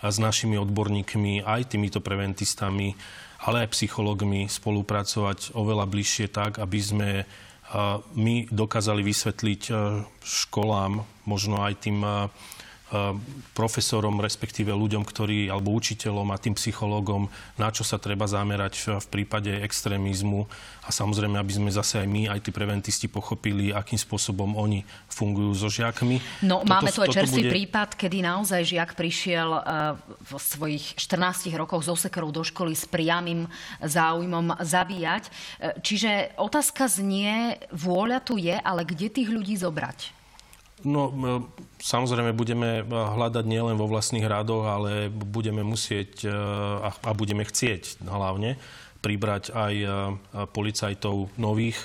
s 0.00 0.16
našimi 0.22 0.54
odborníkmi, 0.56 1.42
aj 1.42 1.74
týmito 1.74 1.98
preventistami, 1.98 2.94
ale 3.42 3.66
aj 3.66 3.74
psychológmi 3.74 4.46
spolupracovať 4.48 5.52
oveľa 5.52 5.84
bližšie 5.84 6.30
tak, 6.30 6.62
aby 6.62 6.78
sme 6.80 7.10
my 8.14 8.48
dokázali 8.54 9.02
vysvetliť 9.02 9.62
školám, 10.22 11.02
možno 11.26 11.66
aj 11.66 11.74
tým 11.82 12.00
profesorom, 13.50 14.22
respektíve 14.22 14.70
ľuďom, 14.70 15.02
ktorí, 15.02 15.50
alebo 15.50 15.74
učiteľom 15.74 16.30
a 16.30 16.38
tým 16.38 16.54
psychológom, 16.54 17.26
na 17.58 17.74
čo 17.74 17.82
sa 17.82 17.98
treba 17.98 18.30
zamerať 18.30 19.02
v 19.02 19.06
prípade 19.10 19.50
extrémizmu. 19.50 20.46
A 20.86 20.94
samozrejme, 20.94 21.34
aby 21.34 21.50
sme 21.50 21.70
zase 21.74 21.98
aj 21.98 22.06
my, 22.06 22.30
aj 22.30 22.46
tí 22.46 22.54
preventisti 22.54 23.10
pochopili, 23.10 23.74
akým 23.74 23.98
spôsobom 23.98 24.54
oni 24.54 24.86
fungujú 25.10 25.50
so 25.58 25.66
žiakmi. 25.66 26.22
No, 26.46 26.62
toto, 26.62 26.70
máme 26.70 26.90
tu 26.94 27.02
aj 27.02 27.10
čerstvý 27.10 27.42
bude... 27.42 27.52
prípad, 27.58 27.98
kedy 27.98 28.22
naozaj 28.22 28.62
žiak 28.62 28.94
prišiel 28.94 29.50
uh, 29.50 29.98
vo 30.22 30.38
svojich 30.38 30.94
14 30.94 31.50
rokoch 31.58 31.82
zo 31.82 31.98
sekerou 31.98 32.30
do 32.30 32.46
školy 32.46 32.78
s 32.78 32.86
priamým 32.86 33.50
záujmom 33.82 34.62
zabíjať. 34.62 35.26
Uh, 35.26 35.74
čiže 35.82 36.38
otázka 36.38 36.86
znie, 36.86 37.58
vôľa 37.74 38.22
tu 38.22 38.38
je, 38.38 38.54
ale 38.54 38.86
kde 38.86 39.10
tých 39.10 39.26
ľudí 39.26 39.58
zobrať? 39.58 40.15
No, 40.84 41.08
samozrejme 41.80 42.36
budeme 42.36 42.84
hľadať 42.84 43.44
nielen 43.48 43.80
vo 43.80 43.88
vlastných 43.88 44.28
rádoch, 44.28 44.68
ale 44.68 45.08
budeme 45.08 45.64
musieť 45.64 46.28
a, 46.28 46.92
a 46.92 47.10
budeme 47.16 47.48
chcieť 47.48 48.04
hlavne 48.04 48.60
pribrať 49.00 49.56
aj 49.56 49.74
policajtov 50.52 51.32
nových. 51.40 51.80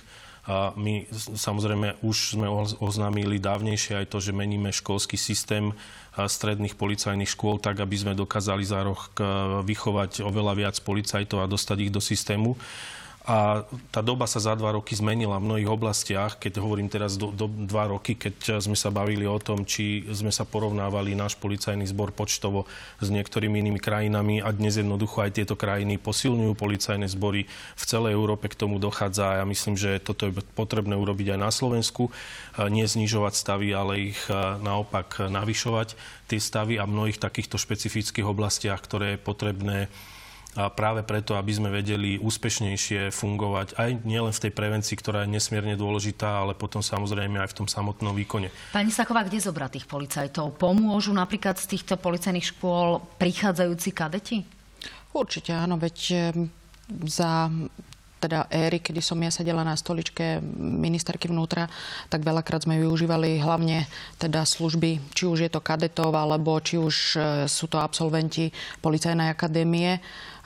My 0.76 1.06
samozrejme 1.38 2.02
už 2.02 2.36
sme 2.36 2.50
oznámili 2.82 3.38
dávnejšie 3.38 4.04
aj 4.04 4.10
to, 4.10 4.18
že 4.18 4.34
meníme 4.34 4.74
školský 4.74 5.16
systém 5.16 5.72
stredných 6.18 6.76
policajných 6.76 7.30
škôl 7.30 7.62
tak, 7.62 7.80
aby 7.80 7.96
sme 7.96 8.18
dokázali 8.18 8.66
za 8.66 8.84
rok 8.84 9.16
vychovať 9.64 10.26
oveľa 10.26 10.54
viac 10.58 10.76
policajtov 10.82 11.46
a 11.46 11.52
dostať 11.52 11.78
ich 11.88 11.94
do 11.94 12.02
systému. 12.02 12.58
A 13.22 13.62
tá 13.94 14.02
doba 14.02 14.26
sa 14.26 14.42
za 14.42 14.58
dva 14.58 14.74
roky 14.74 14.98
zmenila 14.98 15.38
v 15.38 15.46
mnohých 15.46 15.70
oblastiach. 15.70 16.42
Keď 16.42 16.58
hovorím 16.58 16.90
teraz 16.90 17.22
do, 17.22 17.30
do 17.30 17.46
dva 17.46 17.86
roky, 17.86 18.18
keď 18.18 18.58
sme 18.58 18.74
sa 18.74 18.90
bavili 18.90 19.30
o 19.30 19.38
tom, 19.38 19.62
či 19.62 20.10
sme 20.10 20.34
sa 20.34 20.42
porovnávali 20.42 21.14
náš 21.14 21.38
policajný 21.38 21.86
zbor 21.86 22.18
počtovo 22.18 22.66
s 22.98 23.14
niektorými 23.14 23.62
inými 23.62 23.78
krajinami 23.78 24.42
a 24.42 24.50
dnes 24.50 24.82
jednoducho 24.82 25.22
aj 25.22 25.38
tieto 25.38 25.54
krajiny 25.54 26.02
posilňujú 26.02 26.58
policajné 26.58 27.06
zbory. 27.14 27.46
V 27.78 27.84
celej 27.86 28.18
Európe 28.18 28.50
k 28.50 28.58
tomu 28.58 28.82
dochádza 28.82 29.38
a 29.38 29.38
ja 29.42 29.46
myslím, 29.46 29.78
že 29.78 30.02
toto 30.02 30.26
je 30.26 30.42
potrebné 30.58 30.98
urobiť 30.98 31.38
aj 31.38 31.40
na 31.46 31.54
Slovensku. 31.54 32.10
Nie 32.58 32.90
znižovať 32.90 33.38
stavy, 33.38 33.70
ale 33.70 34.18
ich 34.18 34.22
naopak 34.66 35.30
navyšovať 35.30 35.94
tie 36.26 36.42
stavy 36.42 36.82
a 36.82 36.90
v 36.90 36.94
mnohých 36.98 37.22
takýchto 37.22 37.62
špecifických 37.62 38.26
oblastiach, 38.26 38.82
ktoré 38.82 39.14
je 39.14 39.22
potrebné 39.22 39.94
a 40.56 40.68
práve 40.68 41.02
preto, 41.08 41.40
aby 41.40 41.52
sme 41.56 41.70
vedeli 41.72 42.20
úspešnejšie 42.20 43.14
fungovať 43.16 43.80
aj 43.80 43.90
nielen 44.04 44.36
v 44.36 44.42
tej 44.48 44.52
prevencii, 44.52 44.96
ktorá 45.00 45.24
je 45.24 45.32
nesmierne 45.32 45.80
dôležitá, 45.80 46.44
ale 46.44 46.58
potom 46.58 46.84
samozrejme 46.84 47.40
aj 47.40 47.56
v 47.56 47.58
tom 47.64 47.68
samotnom 47.72 48.12
výkone. 48.12 48.52
Pani 48.76 48.92
Saková, 48.92 49.24
kde 49.24 49.40
zobrať 49.40 49.80
tých 49.80 49.88
policajtov? 49.88 50.60
Pomôžu 50.60 51.16
napríklad 51.16 51.56
z 51.56 51.78
týchto 51.78 51.96
policajných 51.96 52.52
škôl 52.52 53.00
prichádzajúci 53.16 53.90
kadeti? 53.96 54.38
Určite 55.16 55.56
áno, 55.56 55.80
veď 55.80 56.32
za 57.08 57.48
teda 58.22 58.46
éry, 58.54 58.78
kedy 58.78 59.02
som 59.02 59.18
ja 59.18 59.34
sedela 59.34 59.66
na 59.66 59.74
stoličke 59.74 60.38
ministerky 60.62 61.26
vnútra, 61.26 61.66
tak 62.14 62.22
veľakrát 62.22 62.70
sme 62.70 62.78
využívali 62.78 63.42
hlavne 63.42 63.90
teda 64.22 64.46
služby, 64.46 65.02
či 65.18 65.26
už 65.26 65.50
je 65.50 65.52
to 65.52 65.58
kadetov, 65.58 66.14
alebo 66.14 66.62
či 66.62 66.78
už 66.78 66.96
e, 66.96 67.20
sú 67.50 67.66
to 67.66 67.82
absolventi 67.82 68.54
policajnej 68.86 69.34
akadémie 69.34 69.98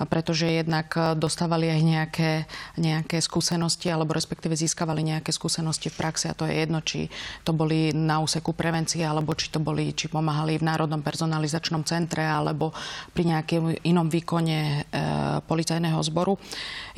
pretože 0.03 0.43
jednak 0.43 0.91
e, 0.99 1.15
dostávali 1.15 1.71
aj 1.71 1.81
nejaké, 1.81 2.31
nejaké 2.75 3.23
skúsenosti, 3.23 3.87
alebo 3.87 4.11
respektíve 4.11 4.51
získavali 4.51 4.99
nejaké 4.99 5.31
skúsenosti 5.31 5.87
v 5.87 5.95
praxi 5.95 6.27
a 6.27 6.35
to 6.35 6.43
je 6.43 6.59
jedno, 6.59 6.83
či 6.83 7.07
to 7.47 7.55
boli 7.55 7.95
na 7.95 8.19
úseku 8.19 8.51
prevencie, 8.51 9.07
alebo 9.07 9.31
či 9.31 9.47
to 9.47 9.63
boli, 9.63 9.95
či 9.95 10.11
pomáhali 10.11 10.59
v 10.59 10.67
Národnom 10.67 10.99
personalizačnom 10.99 11.87
centre, 11.87 12.27
alebo 12.27 12.75
pri 13.15 13.31
nejakom 13.31 13.87
inom 13.87 14.11
výkone 14.11 14.59
e, 14.59 14.99
policajného 15.47 15.99
zboru. 16.03 16.35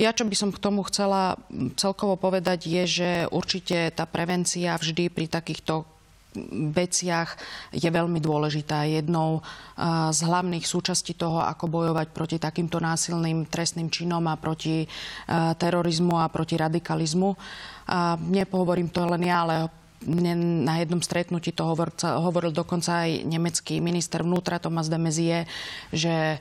Ja, 0.02 0.10
čo 0.10 0.26
by 0.26 0.34
som 0.34 0.50
k 0.50 0.58
tomu 0.68 0.84
chcela 0.92 1.40
celkovo 1.80 2.20
povedať, 2.20 2.68
je, 2.68 2.84
že 2.84 3.10
určite 3.32 3.88
tá 3.96 4.04
prevencia 4.04 4.76
vždy 4.76 5.08
pri 5.08 5.32
takýchto 5.32 5.88
veciach 6.76 7.40
je 7.72 7.90
veľmi 7.90 8.20
dôležitá. 8.20 8.84
Jednou 8.86 9.42
z 10.12 10.20
hlavných 10.22 10.68
súčastí 10.68 11.16
toho, 11.16 11.40
ako 11.40 11.66
bojovať 11.72 12.08
proti 12.12 12.38
takýmto 12.38 12.78
násilným 12.84 13.48
trestným 13.48 13.88
činom 13.88 14.22
a 14.28 14.36
proti 14.36 14.86
terorizmu 15.58 16.20
a 16.20 16.28
proti 16.28 16.60
radikalizmu. 16.60 17.32
A 17.88 18.20
nepohovorím 18.20 18.92
to 18.92 19.08
len 19.08 19.24
ja, 19.24 19.48
ale 19.48 19.72
na 20.68 20.78
jednom 20.78 21.02
stretnutí 21.02 21.58
to 21.58 21.66
hovor, 21.66 21.90
hovoril 22.06 22.54
dokonca 22.54 23.08
aj 23.08 23.26
nemecký 23.26 23.82
minister 23.82 24.22
vnútra 24.22 24.62
Tomas 24.62 24.94
de 24.94 25.00
Mezie, 25.02 25.50
že 25.90 26.38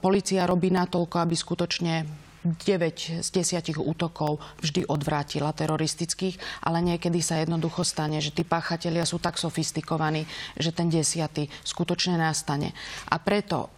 policia 0.00 0.48
robí 0.48 0.72
natoľko, 0.72 1.20
aby 1.20 1.34
skutočne 1.36 2.08
9 2.44 3.22
z 3.22 3.28
10 3.28 3.78
útokov 3.78 4.38
vždy 4.62 4.86
odvrátila 4.86 5.50
teroristických, 5.54 6.38
ale 6.62 6.82
niekedy 6.82 7.18
sa 7.22 7.40
jednoducho 7.40 7.82
stane, 7.82 8.22
že 8.22 8.34
tí 8.34 8.46
páchatelia 8.46 9.02
sú 9.06 9.18
tak 9.18 9.38
sofistikovaní, 9.40 10.26
že 10.54 10.70
ten 10.70 10.90
desiatý 10.90 11.50
skutočne 11.66 12.18
nastane. 12.18 12.74
A 13.10 13.18
preto 13.18 13.77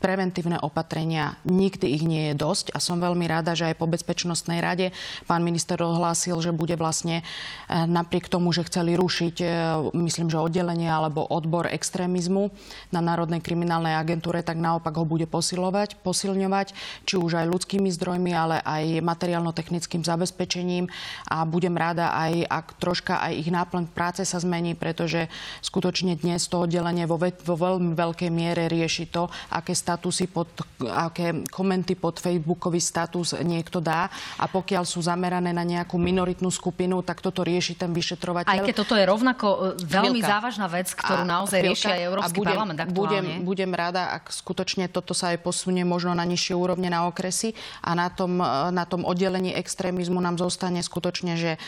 preventívne 0.00 0.56
opatrenia, 0.64 1.36
nikdy 1.44 1.86
ich 1.92 2.04
nie 2.08 2.32
je 2.32 2.34
dosť 2.34 2.72
a 2.72 2.80
som 2.80 2.98
veľmi 2.98 3.28
rada, 3.28 3.52
že 3.52 3.68
aj 3.68 3.76
po 3.76 3.86
Bezpečnostnej 3.86 4.64
rade 4.64 4.96
pán 5.28 5.44
minister 5.44 5.76
ohlásil, 5.76 6.40
že 6.40 6.56
bude 6.56 6.74
vlastne 6.80 7.20
e, 7.20 7.24
napriek 7.68 8.32
tomu, 8.32 8.50
že 8.50 8.64
chceli 8.64 8.96
rušiť, 8.96 9.36
e, 9.44 9.46
myslím, 9.92 10.32
že 10.32 10.40
oddelenie 10.40 10.88
alebo 10.88 11.28
odbor 11.28 11.68
extrémizmu 11.68 12.48
na 12.88 13.04
Národnej 13.04 13.44
kriminálnej 13.44 13.92
agentúre, 13.94 14.40
tak 14.40 14.56
naopak 14.56 14.96
ho 14.96 15.04
bude 15.04 15.28
posilovať, 15.28 16.00
posilňovať, 16.00 16.72
či 17.04 17.14
už 17.20 17.44
aj 17.44 17.46
ľudskými 17.52 17.92
zdrojmi, 17.92 18.32
ale 18.32 18.56
aj 18.64 19.04
materiálno-technickým 19.04 20.00
zabezpečením. 20.00 20.88
A 21.28 21.44
budem 21.44 21.76
rada 21.76 22.16
aj, 22.16 22.48
ak 22.48 22.66
troška 22.80 23.20
aj 23.20 23.32
ich 23.36 23.52
náplň 23.52 23.92
práce 23.92 24.24
sa 24.24 24.40
zmení, 24.40 24.72
pretože 24.72 25.28
skutočne 25.60 26.16
dnes 26.16 26.48
to 26.48 26.64
oddelenie 26.64 27.04
vo, 27.04 27.20
vo 27.20 27.56
veľmi 27.60 27.92
veľkej 27.92 28.30
miere 28.32 28.70
rieši 28.70 29.12
to, 29.12 29.28
aké 29.52 29.76
statusy, 29.90 30.30
pod, 30.30 30.46
aké 30.86 31.42
komenty 31.50 31.98
pod 31.98 32.22
Facebookový 32.22 32.78
status 32.78 33.34
niekto 33.42 33.82
dá 33.82 34.06
a 34.38 34.46
pokiaľ 34.46 34.86
sú 34.86 35.02
zamerané 35.02 35.50
na 35.50 35.66
nejakú 35.66 35.98
minoritnú 35.98 36.46
skupinu, 36.46 37.02
tak 37.02 37.18
toto 37.18 37.42
rieši 37.42 37.74
ten 37.74 37.90
vyšetrovateľ. 37.90 38.54
Aj 38.54 38.62
keď 38.62 38.76
toto 38.86 38.94
je 38.94 39.02
rovnako 39.02 39.46
e, 39.50 39.58
veľmi 39.82 40.22
Chvíľka. 40.22 40.30
závažná 40.30 40.66
vec, 40.70 40.88
ktorú 40.94 41.22
a, 41.26 41.28
naozaj 41.28 41.58
rieši 41.58 41.90
aj 41.90 42.02
Európsky 42.06 42.38
budem, 42.38 42.50
parlament 42.54 42.78
aktuálne. 42.78 42.94
Budem, 42.94 43.24
budem 43.42 43.72
rada, 43.74 44.02
ak 44.14 44.30
skutočne 44.30 44.86
toto 44.86 45.10
sa 45.10 45.34
aj 45.34 45.42
posunie 45.42 45.82
možno 45.82 46.14
na 46.14 46.22
nižšie 46.22 46.54
úrovne 46.54 46.86
na 46.86 47.10
okresy 47.10 47.58
a 47.82 47.98
na 47.98 48.06
tom, 48.14 48.38
e, 48.38 48.46
na 48.70 48.86
tom 48.86 49.02
oddelení 49.02 49.50
extrémizmu 49.58 50.22
nám 50.22 50.38
zostane 50.38 50.78
skutočne, 50.78 51.34
že 51.34 51.52
e, 51.56 51.58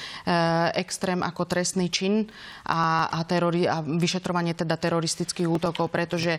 extrém 0.79 1.19
ako 1.27 1.43
trestný 1.43 1.91
čin 1.91 2.31
a, 2.63 3.11
a, 3.11 3.27
terori, 3.27 3.67
a 3.67 3.83
vyšetrovanie 3.83 4.55
teda 4.55 4.79
teroristických 4.79 5.51
útokov, 5.51 5.91
pretože 5.91 6.39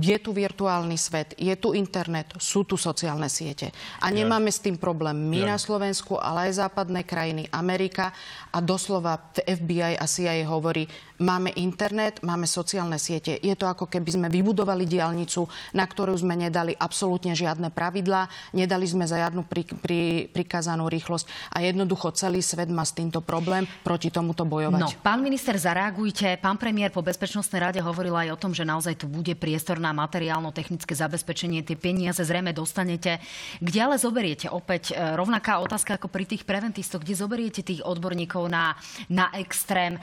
je 0.00 0.16
tu 0.20 0.30
virtuálny 0.36 0.93
svet, 0.96 1.34
je 1.36 1.52
tu 1.58 1.76
internet, 1.76 2.32
sú 2.38 2.64
tu 2.64 2.78
sociálne 2.78 3.26
siete. 3.28 3.70
A 4.00 4.08
nemáme 4.08 4.48
s 4.48 4.62
tým 4.62 4.78
problém 4.80 5.16
my 5.16 5.40
ja. 5.44 5.56
na 5.56 5.58
Slovensku, 5.58 6.16
ale 6.16 6.50
aj 6.50 6.66
západné 6.66 7.02
krajiny, 7.04 7.50
Amerika 7.50 8.14
a 8.54 8.58
doslova 8.62 9.34
FBI 9.44 9.98
a 9.98 10.04
CIA 10.06 10.46
hovorí, 10.46 10.86
Máme 11.14 11.54
internet, 11.54 12.26
máme 12.26 12.42
sociálne 12.42 12.98
siete. 12.98 13.38
Je 13.38 13.54
to 13.54 13.70
ako 13.70 13.86
keby 13.86 14.10
sme 14.10 14.26
vybudovali 14.26 14.82
diálnicu, 14.82 15.46
na 15.70 15.86
ktorú 15.86 16.10
sme 16.18 16.34
nedali 16.34 16.74
absolútne 16.74 17.38
žiadne 17.38 17.70
pravidlá, 17.70 18.26
nedali 18.50 18.82
sme 18.82 19.06
za 19.06 19.22
žiadnu 19.22 19.46
pri, 19.48 19.62
pri, 19.78 20.00
prikázanú 20.28 20.84
rýchlosť 20.90 21.54
a 21.54 21.64
jednoducho 21.64 22.12
celý 22.18 22.44
svet 22.44 22.68
má 22.68 22.84
s 22.84 22.92
týmto 22.92 23.24
problém 23.24 23.64
proti 23.80 24.12
tomuto 24.12 24.44
bojovať. 24.44 24.80
No, 24.84 24.90
pán 25.00 25.24
minister, 25.24 25.56
zareagujte. 25.56 26.36
Pán 26.44 26.60
premiér 26.60 26.92
po 26.92 27.00
Bezpečnostnej 27.00 27.72
rade 27.72 27.80
hovoril 27.80 28.12
aj 28.12 28.28
o 28.36 28.40
tom, 28.44 28.52
že 28.52 28.68
naozaj 28.68 29.00
tu 29.00 29.08
bude 29.08 29.32
priestor 29.32 29.80
na 29.80 29.96
materiálno-technické 29.96 30.83
zabezpečenie. 30.92 31.64
Tie 31.64 31.80
peniaze 31.80 32.20
zrejme 32.20 32.52
dostanete. 32.52 33.22
Kde 33.64 33.78
ale 33.80 33.96
zoberiete? 33.96 34.52
Opäť 34.52 34.92
e, 34.92 35.16
rovnaká 35.16 35.64
otázka 35.64 35.96
ako 35.96 36.12
pri 36.12 36.28
tých 36.28 36.44
preventistoch. 36.44 37.00
Kde 37.00 37.16
zoberiete 37.16 37.64
tých 37.64 37.80
odborníkov 37.80 38.52
na, 38.52 38.76
na 39.08 39.32
extrém? 39.40 39.96
E, 39.96 40.00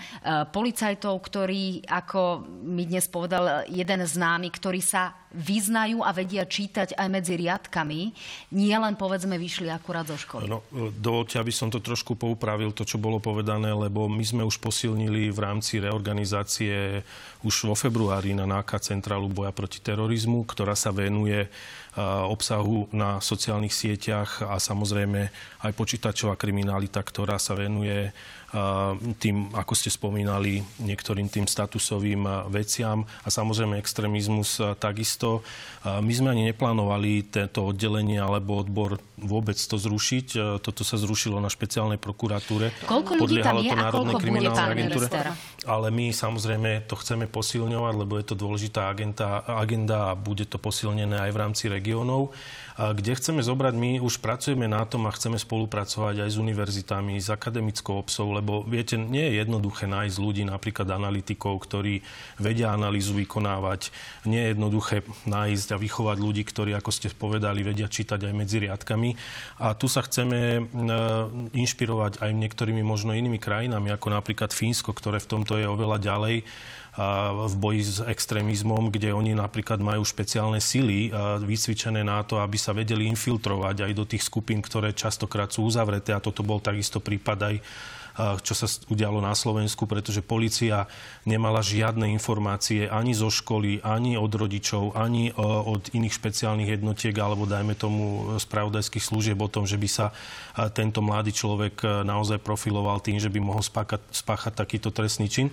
policajt 0.50 1.02
policajtov, 1.02 1.16
ktorí, 1.20 1.64
ako 1.90 2.46
mi 2.64 2.86
dnes 2.86 3.10
povedal 3.10 3.66
jeden 3.68 4.06
známy, 4.06 4.54
ktorí 4.54 4.80
sa 4.84 5.14
vyznajú 5.32 6.04
a 6.04 6.12
vedia 6.12 6.44
čítať 6.44 7.00
aj 7.00 7.08
medzi 7.08 7.40
riadkami, 7.40 8.02
nie 8.52 8.76
len 8.76 9.00
povedzme 9.00 9.40
vyšli 9.40 9.72
akurát 9.72 10.04
zo 10.04 10.20
školy. 10.20 10.52
No, 10.52 10.60
dovolte, 10.92 11.40
aby 11.40 11.56
som 11.56 11.72
to 11.72 11.80
trošku 11.80 12.20
poupravil, 12.20 12.76
to, 12.76 12.84
čo 12.84 13.00
bolo 13.00 13.24
povedané, 13.24 13.72
lebo 13.72 14.12
my 14.12 14.24
sme 14.28 14.44
už 14.44 14.60
posilnili 14.60 15.32
v 15.32 15.40
rámci 15.40 15.80
reorganizácie 15.80 17.00
už 17.42 17.72
vo 17.72 17.76
februári 17.80 18.36
na 18.36 18.44
NAKA 18.44 18.78
Centrálu 18.84 19.32
boja 19.32 19.56
proti 19.56 19.80
terorizmu, 19.80 20.44
ktorá 20.44 20.71
sa 20.76 20.92
venuje 20.92 21.48
obsahu 22.00 22.88
na 22.96 23.20
sociálnych 23.20 23.76
sieťach 23.76 24.48
a 24.48 24.56
samozrejme 24.64 25.28
aj 25.68 25.72
počítačová 25.76 26.40
kriminalita, 26.40 27.04
ktorá 27.04 27.36
sa 27.36 27.52
venuje 27.58 28.16
tým, 29.24 29.48
ako 29.56 29.74
ste 29.80 29.88
spomínali, 29.88 30.60
niektorým 30.84 31.32
tým 31.32 31.48
statusovým 31.48 32.52
veciam 32.52 33.08
a 33.24 33.32
samozrejme 33.32 33.80
extrémizmus 33.80 34.60
takisto. 34.76 35.40
My 35.88 36.12
sme 36.12 36.36
ani 36.36 36.52
neplánovali 36.52 37.32
tento 37.32 37.64
oddelenie 37.64 38.20
alebo 38.20 38.60
odbor 38.60 39.00
vôbec 39.16 39.56
to 39.56 39.80
zrušiť. 39.80 40.60
Toto 40.60 40.84
sa 40.84 41.00
zrušilo 41.00 41.40
na 41.40 41.48
špeciálnej 41.48 41.96
prokuratúre. 41.96 42.76
Koľko 42.84 43.24
ľudí 43.24 43.40
tam 43.40 43.64
je 43.64 43.72
a 43.72 43.88
koľko 43.88 44.20
bude, 44.20 44.52
pán 44.52 44.76
agentúre. 44.76 45.08
Ale 45.64 45.88
my 45.88 46.12
samozrejme 46.12 46.92
to 46.92 47.00
chceme 47.00 47.32
posilňovať, 47.32 47.94
lebo 47.96 48.20
je 48.20 48.26
to 48.28 48.36
dôležitá 48.36 48.92
agenda, 48.92 49.48
agenda 49.48 50.12
a 50.12 50.18
bude 50.20 50.44
to 50.44 50.60
posilnené 50.60 51.24
aj 51.24 51.32
v 51.32 51.40
rámci 51.40 51.66
regiónov 51.82 52.30
kde 52.82 53.14
chceme 53.14 53.46
zobrať, 53.46 53.78
my 53.78 53.92
už 54.02 54.18
pracujeme 54.24 54.66
na 54.66 54.82
tom 54.90 55.06
a 55.06 55.14
chceme 55.14 55.38
spolupracovať 55.38 56.26
aj 56.26 56.30
s 56.34 56.38
univerzitami, 56.42 57.22
s 57.22 57.30
akademickou 57.30 58.02
obsou, 58.02 58.34
lebo 58.34 58.66
viete, 58.66 58.98
nie 58.98 59.22
je 59.22 59.44
jednoduché 59.44 59.86
nájsť 59.86 60.18
ľudí, 60.18 60.44
napríklad 60.50 60.90
analytikov, 60.90 61.62
ktorí 61.62 62.02
vedia 62.42 62.74
analýzu 62.74 63.14
vykonávať. 63.14 63.94
Nie 64.26 64.50
je 64.50 64.52
jednoduché 64.58 65.06
nájsť 65.30 65.68
a 65.76 65.78
vychovať 65.78 66.18
ľudí, 66.18 66.42
ktorí, 66.42 66.74
ako 66.74 66.90
ste 66.90 67.14
povedali, 67.14 67.62
vedia 67.62 67.86
čítať 67.86 68.18
aj 68.18 68.34
medzi 68.34 68.58
riadkami. 68.64 69.10
A 69.62 69.78
tu 69.78 69.86
sa 69.86 70.02
chceme 70.02 70.66
inšpirovať 71.54 72.24
aj 72.24 72.32
niektorými 72.34 72.82
možno 72.82 73.14
inými 73.14 73.38
krajinami, 73.38 73.94
ako 73.94 74.10
napríklad 74.10 74.50
Fínsko, 74.56 74.96
ktoré 74.96 75.22
v 75.22 75.30
tomto 75.30 75.60
je 75.60 75.70
oveľa 75.70 76.02
ďalej 76.02 76.36
v 77.48 77.54
boji 77.56 77.82
s 77.88 77.98
extrémizmom, 78.04 78.92
kde 78.92 79.16
oni 79.16 79.32
napríklad 79.32 79.80
majú 79.80 80.04
špeciálne 80.04 80.60
sily 80.60 81.08
vycvičené 81.40 82.04
na 82.04 82.20
to, 82.28 82.44
aby 82.44 82.60
sa 82.60 82.76
vedeli 82.76 83.08
infiltrovať 83.08 83.88
aj 83.88 83.92
do 83.96 84.04
tých 84.04 84.28
skupín, 84.28 84.60
ktoré 84.60 84.92
častokrát 84.92 85.48
sú 85.48 85.64
uzavreté. 85.64 86.12
A 86.12 86.20
toto 86.20 86.44
bol 86.44 86.60
takisto 86.60 87.00
prípad 87.00 87.40
aj 87.48 87.56
čo 88.44 88.52
sa 88.52 88.68
udialo 88.92 89.24
na 89.24 89.32
Slovensku, 89.32 89.88
pretože 89.88 90.20
policia 90.20 90.84
nemala 91.24 91.64
žiadne 91.64 92.12
informácie 92.12 92.92
ani 92.92 93.16
zo 93.16 93.32
školy, 93.32 93.80
ani 93.88 94.20
od 94.20 94.28
rodičov, 94.36 95.00
ani 95.00 95.32
od 95.40 95.88
iných 95.96 96.20
špeciálnych 96.20 96.76
jednotiek 96.76 97.16
alebo 97.16 97.48
dajme 97.48 97.72
tomu 97.72 98.36
spravodajských 98.36 99.08
služieb 99.08 99.40
o 99.40 99.48
tom, 99.48 99.64
že 99.64 99.80
by 99.80 99.88
sa 99.88 100.12
tento 100.76 101.00
mladý 101.00 101.32
človek 101.32 102.04
naozaj 102.04 102.44
profiloval 102.44 103.00
tým, 103.00 103.16
že 103.16 103.32
by 103.32 103.40
mohol 103.40 103.64
spáchať, 103.64 104.04
spáchať 104.12 104.54
takýto 104.60 104.92
trestný 104.92 105.32
čin. 105.32 105.48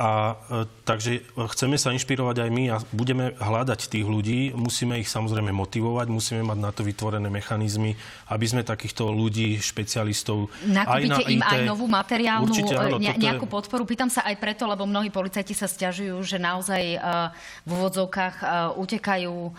A 0.00 0.32
e, 0.32 0.64
takže 0.88 1.20
chceme 1.52 1.76
sa 1.76 1.92
inšpirovať 1.92 2.48
aj 2.48 2.50
my 2.50 2.64
a 2.72 2.80
budeme 2.88 3.36
hľadať 3.36 3.92
tých 3.92 4.08
ľudí. 4.08 4.56
Musíme 4.56 4.96
ich 4.96 5.12
samozrejme 5.12 5.52
motivovať, 5.52 6.08
musíme 6.08 6.40
mať 6.40 6.56
na 6.56 6.72
to 6.72 6.80
vytvorené 6.80 7.28
mechanizmy, 7.28 8.00
aby 8.32 8.46
sme 8.48 8.64
takýchto 8.64 9.12
ľudí, 9.12 9.60
špecialistov 9.60 10.48
Nakúpite 10.64 10.88
aj 10.88 11.02
na 11.04 11.16
im 11.28 11.40
IT, 11.44 11.52
aj 11.52 11.60
novú 11.68 11.84
materiálnu 11.84 12.48
Určite, 12.48 12.74
áno, 12.80 12.96
ne, 12.96 13.12
toto 13.12 13.20
je- 13.20 13.24
nejakú 13.28 13.44
podporu. 13.44 13.84
Pýtam 13.84 14.08
sa 14.08 14.24
aj 14.24 14.40
preto, 14.40 14.64
lebo 14.64 14.88
mnohí 14.88 15.12
policajti 15.12 15.52
sa 15.52 15.68
stiažujú, 15.68 16.16
že 16.24 16.40
naozaj 16.40 16.96
uh, 16.96 17.28
v 17.68 17.70
úvodzovkách 17.76 18.36
uh, 18.40 18.48
utekajú 18.80 19.36
uh, 19.36 19.52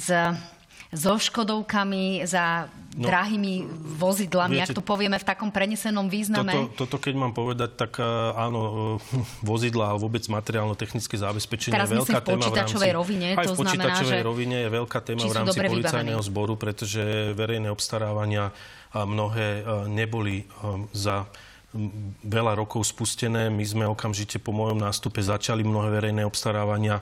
z 0.00 0.32
so 0.92 1.16
škodovkami, 1.16 2.22
za 2.28 2.68
No, 2.92 3.08
drahými 3.08 3.64
vozidlami, 3.96 4.60
viete, 4.60 4.76
ak 4.76 4.76
to 4.76 4.84
povieme 4.84 5.16
v 5.16 5.24
takom 5.24 5.48
prenesenom 5.48 6.12
význame. 6.12 6.52
Toto, 6.52 6.84
toto, 6.84 6.96
keď 7.00 7.14
mám 7.16 7.32
povedať, 7.32 7.72
tak 7.72 7.96
e, 7.96 8.04
áno, 8.36 8.60
e, 9.00 9.16
vozidla 9.48 9.88
a 9.88 9.94
vôbec 9.96 10.20
materiálno-technické 10.28 11.16
zabezpečenie 11.16 11.72
Teraz 11.72 11.88
je 11.88 11.96
veľká 11.96 12.20
v 12.20 12.36
téma 12.36 12.52
v 12.52 12.56
rámci, 12.60 12.92
rovine, 12.92 13.28
Aj 13.32 13.48
to 13.48 13.56
v 13.56 13.64
počítačovej 13.64 14.20
znamená, 14.20 14.28
rovine 14.28 14.56
je 14.60 14.68
veľká 14.76 14.98
téma 15.00 15.24
v 15.24 15.32
rámci 15.32 15.58
policajného 15.64 16.20
vybavení. 16.20 16.28
zboru, 16.28 16.54
pretože 16.60 17.02
verejné 17.32 17.72
obstarávania 17.72 18.52
mnohé 18.92 19.48
e, 19.48 19.88
neboli 19.88 20.44
za 20.92 21.24
veľa 22.28 22.52
rokov 22.60 22.84
spustené. 22.84 23.48
My 23.48 23.64
sme 23.64 23.88
okamžite 23.88 24.36
po 24.36 24.52
mojom 24.52 24.76
nástupe 24.76 25.24
začali 25.24 25.64
mnohé 25.64 25.88
verejné 25.88 26.28
obstarávania 26.28 27.00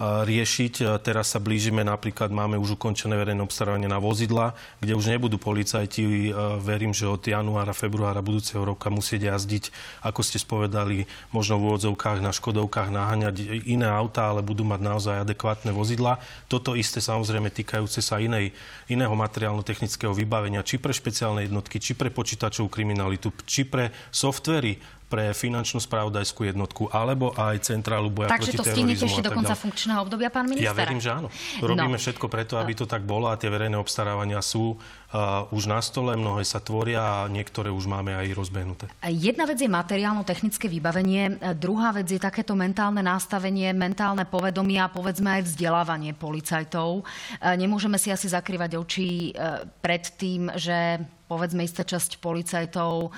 riešiť. 0.00 0.74
A 0.86 0.96
Teraz 1.02 1.34
sa 1.34 1.42
blížime, 1.42 1.82
napríklad 1.82 2.30
máme 2.30 2.54
už 2.58 2.78
ukončené 2.78 3.18
verejné 3.18 3.42
obstarávanie 3.42 3.90
na 3.90 3.98
vozidla, 3.98 4.54
kde 4.78 4.94
už 4.94 5.10
nebudú 5.10 5.36
policajti, 5.42 6.30
a 6.30 6.58
verím, 6.62 6.94
že 6.94 7.10
od 7.10 7.22
januára, 7.22 7.74
februára 7.74 8.22
budúceho 8.22 8.62
roka 8.62 8.90
musieť 8.90 9.34
jazdiť, 9.34 9.74
ako 10.06 10.20
ste 10.22 10.38
spovedali, 10.38 11.10
možno 11.34 11.58
v 11.58 11.74
úvodzovkách 11.74 12.22
na 12.22 12.30
Škodovkách 12.30 12.94
naháňať 12.94 13.66
iné 13.66 13.90
autá, 13.90 14.30
ale 14.30 14.46
budú 14.46 14.62
mať 14.62 14.80
naozaj 14.80 15.16
adekvátne 15.26 15.74
vozidla. 15.74 16.22
Toto 16.46 16.78
isté 16.78 17.02
samozrejme 17.02 17.50
týkajúce 17.50 17.98
sa 17.98 18.22
inej, 18.22 18.54
iného 18.86 19.12
materiálno-technického 19.18 20.14
vybavenia, 20.14 20.62
či 20.62 20.78
pre 20.78 20.94
špeciálne 20.94 21.46
jednotky, 21.46 21.82
či 21.82 21.98
pre 21.98 22.14
počítačovú 22.14 22.70
kriminalitu, 22.70 23.34
či 23.48 23.66
pre 23.66 23.90
softvery, 24.14 24.97
pre 25.08 25.32
finančnú 25.32 25.80
spravodajskú 25.80 26.44
jednotku, 26.44 26.92
alebo 26.92 27.32
aj 27.32 27.64
centrálu 27.64 28.12
boja 28.12 28.28
Takže 28.28 28.52
proti 28.52 28.58
to 28.60 28.64
stihnete 28.64 29.00
terorizmu 29.00 29.08
ešte 29.08 29.22
do 29.24 29.32
konca 29.32 29.54
funkčného 29.56 29.98
obdobia, 30.04 30.28
pán 30.28 30.44
minister? 30.44 30.68
Ja 30.68 30.76
verím, 30.76 31.00
že 31.00 31.10
áno. 31.10 31.32
Robíme 31.64 31.96
No. 31.96 32.00
všetko 32.00 32.28
preto, 32.28 32.60
aby 32.60 32.76
to 32.76 32.84
tak 32.84 33.08
bolo 33.08 33.32
a 33.32 33.40
tie 33.40 33.48
verejné 33.48 33.80
obstarávania 33.80 34.44
sú 34.44 34.76
už 35.48 35.64
na 35.64 35.80
stole, 35.80 36.12
mnohé 36.20 36.44
sa 36.44 36.60
tvoria 36.60 37.24
a 37.24 37.32
niektoré 37.32 37.72
už 37.72 37.88
máme 37.88 38.12
aj 38.12 38.28
rozbehnuté. 38.36 38.92
Jedna 39.08 39.48
vec 39.48 39.56
je 39.56 39.70
materiálno-technické 39.70 40.68
vybavenie, 40.68 41.40
druhá 41.56 41.96
vec 41.96 42.12
je 42.12 42.20
takéto 42.20 42.52
mentálne 42.52 43.00
nastavenie, 43.00 43.72
mentálne 43.72 44.28
povedomie 44.28 44.76
a 44.76 44.92
povedzme 44.92 45.40
aj 45.40 45.48
vzdelávanie 45.48 46.12
policajtov. 46.12 47.08
Nemôžeme 47.40 47.96
si 47.96 48.12
asi 48.12 48.28
zakrývať 48.28 48.76
oči 48.76 49.32
e, 49.32 49.64
pred 49.80 50.04
tým, 50.20 50.52
že 50.60 51.00
povedzme 51.28 51.60
istá 51.62 51.84
časť 51.84 52.24
policajtov 52.24 52.92
e, 53.04 53.08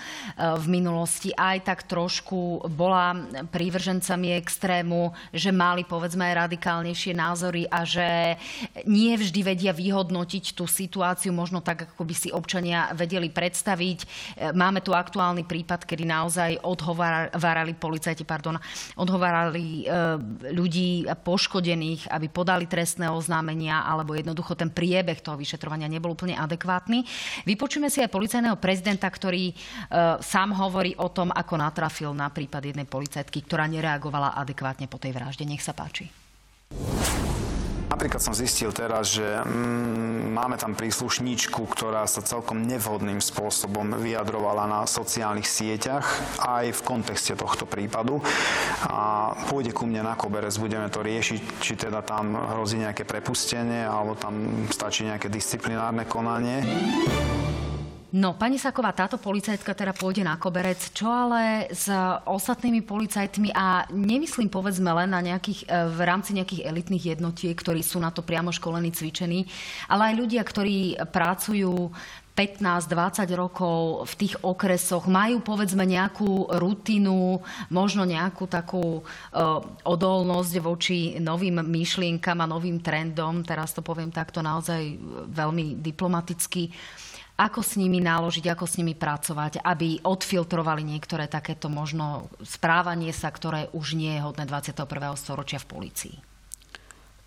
v 0.58 0.66
minulosti 0.66 1.30
aj 1.30 1.70
tak 1.70 1.86
trošku 1.86 2.66
bola 2.74 3.14
prívržencami 3.48 4.34
extrému, 4.34 5.14
že 5.30 5.54
mali 5.54 5.86
povedzme 5.86 6.26
aj 6.26 6.50
radikálnejšie 6.50 7.14
názory 7.14 7.70
a 7.70 7.86
že 7.86 8.36
nie 8.84 9.14
vždy 9.14 9.40
vedia 9.46 9.70
vyhodnotiť 9.70 10.58
tú 10.58 10.66
situáciu 10.66 11.30
možno 11.30 11.62
tak, 11.62 11.79
ako 11.88 12.04
by 12.04 12.14
si 12.14 12.28
občania 12.32 12.92
vedeli 12.92 13.32
predstaviť. 13.32 13.98
E, 14.00 14.06
Máme 14.52 14.84
tu 14.84 14.92
aktuálny 14.92 15.46
prípad, 15.46 15.88
kedy 15.88 16.04
naozaj 16.04 16.50
odhovárali 16.64 17.72
policajti, 17.76 18.24
pardon, 18.28 18.60
odhovárali 18.98 19.84
e, 19.84 19.94
ľudí 20.52 21.06
poškodených, 21.08 22.10
aby 22.12 22.26
podali 22.28 22.66
trestné 22.68 23.08
oznámenia, 23.08 23.84
alebo 23.84 24.14
jednoducho 24.14 24.54
ten 24.56 24.70
priebeh 24.70 25.20
toho 25.24 25.38
vyšetrovania 25.40 25.88
nebol 25.90 26.12
úplne 26.12 26.36
adekvátny. 26.36 27.04
Vypočujeme 27.46 27.88
si 27.88 28.04
aj 28.04 28.12
policajného 28.12 28.56
prezidenta, 28.60 29.08
ktorý 29.08 29.50
e, 29.50 29.54
sám 30.20 30.54
hovorí 30.56 30.94
o 30.98 31.08
tom, 31.10 31.32
ako 31.32 31.54
natrafil 31.58 32.12
na 32.12 32.30
prípad 32.30 32.72
jednej 32.72 32.86
policajtky, 32.86 33.44
ktorá 33.46 33.66
nereagovala 33.66 34.36
adekvátne 34.38 34.86
po 34.86 35.00
tej 35.00 35.16
vražde. 35.16 35.44
Nech 35.48 35.64
sa 35.64 35.74
páči. 35.74 36.08
Napríklad 37.90 38.22
som 38.22 38.30
zistil 38.30 38.70
teraz, 38.70 39.10
že 39.18 39.42
mm, 39.42 40.30
máme 40.30 40.54
tam 40.54 40.78
príslušníčku, 40.78 41.58
ktorá 41.74 42.06
sa 42.06 42.22
celkom 42.22 42.62
nevhodným 42.62 43.18
spôsobom 43.18 43.98
vyjadrovala 43.98 44.70
na 44.70 44.80
sociálnych 44.86 45.50
sieťach 45.50 46.06
aj 46.38 46.70
v 46.70 46.80
kontexte 46.86 47.34
tohto 47.34 47.66
prípadu. 47.66 48.22
A 48.86 49.34
pôjde 49.50 49.74
ku 49.74 49.90
mne 49.90 50.06
na 50.06 50.14
koberec, 50.14 50.54
budeme 50.62 50.86
to 50.86 51.02
riešiť, 51.02 51.40
či 51.58 51.74
teda 51.74 52.06
tam 52.06 52.38
hrozí 52.38 52.78
nejaké 52.78 53.02
prepustenie, 53.02 53.82
alebo 53.82 54.14
tam 54.14 54.64
stačí 54.70 55.10
nejaké 55.10 55.26
disciplinárne 55.26 56.06
konanie. 56.06 56.62
No, 58.10 58.34
pani 58.34 58.58
Saková, 58.58 58.90
táto 58.90 59.22
policajtka 59.22 59.70
teda 59.70 59.94
pôjde 59.94 60.26
na 60.26 60.34
koberec. 60.34 60.82
Čo 60.90 61.06
ale 61.06 61.70
s 61.70 61.86
ostatnými 62.26 62.82
policajtmi 62.82 63.54
a 63.54 63.86
nemyslím 63.86 64.50
povedzme 64.50 64.90
len 64.90 65.14
na 65.14 65.22
nejakých, 65.22 65.70
e, 65.70 65.86
v 65.94 66.00
rámci 66.02 66.34
nejakých 66.34 66.66
elitných 66.66 67.14
jednotiek, 67.14 67.54
ktorí 67.54 67.86
sú 67.86 68.02
na 68.02 68.10
to 68.10 68.26
priamo 68.26 68.50
školení, 68.50 68.90
cvičení, 68.90 69.46
ale 69.86 70.10
aj 70.10 70.26
ľudia, 70.26 70.42
ktorí 70.42 70.98
pracujú 71.06 71.94
15-20 72.34 73.30
rokov 73.36 74.08
v 74.10 74.14
tých 74.26 74.34
okresoch, 74.42 75.06
majú 75.06 75.38
povedzme 75.44 75.86
nejakú 75.86 76.50
rutinu, 76.56 77.38
možno 77.70 78.08
nejakú 78.08 78.48
takú 78.48 79.04
uh, 79.04 79.60
odolnosť 79.84 80.54
voči 80.62 80.98
novým 81.20 81.60
myšlienkam 81.60 82.40
a 82.40 82.48
novým 82.48 82.80
trendom, 82.80 83.44
teraz 83.44 83.76
to 83.76 83.84
poviem 83.84 84.08
takto 84.08 84.40
naozaj 84.40 84.80
veľmi 85.28 85.84
diplomaticky 85.84 86.72
ako 87.40 87.64
s 87.64 87.80
nimi 87.80 88.04
naložiť, 88.04 88.52
ako 88.52 88.68
s 88.68 88.76
nimi 88.76 88.92
pracovať, 88.92 89.64
aby 89.64 90.04
odfiltrovali 90.04 90.84
niektoré 90.84 91.24
takéto 91.24 91.72
možno 91.72 92.28
správanie 92.44 93.16
sa, 93.16 93.32
ktoré 93.32 93.72
už 93.72 93.96
nie 93.96 94.12
je 94.12 94.20
hodné 94.20 94.44
21. 94.44 94.84
storočia 95.16 95.56
v 95.56 95.70
polícii. 95.72 96.14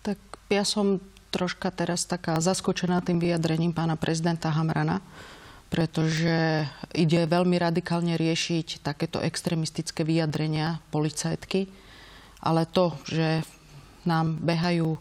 Tak 0.06 0.18
ja 0.54 0.62
som 0.62 1.02
troška 1.34 1.74
teraz 1.74 2.06
taká 2.06 2.38
zaskočená 2.38 3.02
tým 3.02 3.18
vyjadrením 3.18 3.74
pána 3.74 3.98
prezidenta 3.98 4.54
Hamrana, 4.54 5.02
pretože 5.66 6.62
ide 6.94 7.26
veľmi 7.26 7.58
radikálne 7.58 8.14
riešiť 8.14 8.86
takéto 8.86 9.18
extremistické 9.18 10.06
vyjadrenia 10.06 10.78
policajtky, 10.94 11.66
ale 12.38 12.70
to, 12.70 12.94
že 13.10 13.42
nám 14.06 14.38
behajú 14.38 14.94
e, 14.94 14.98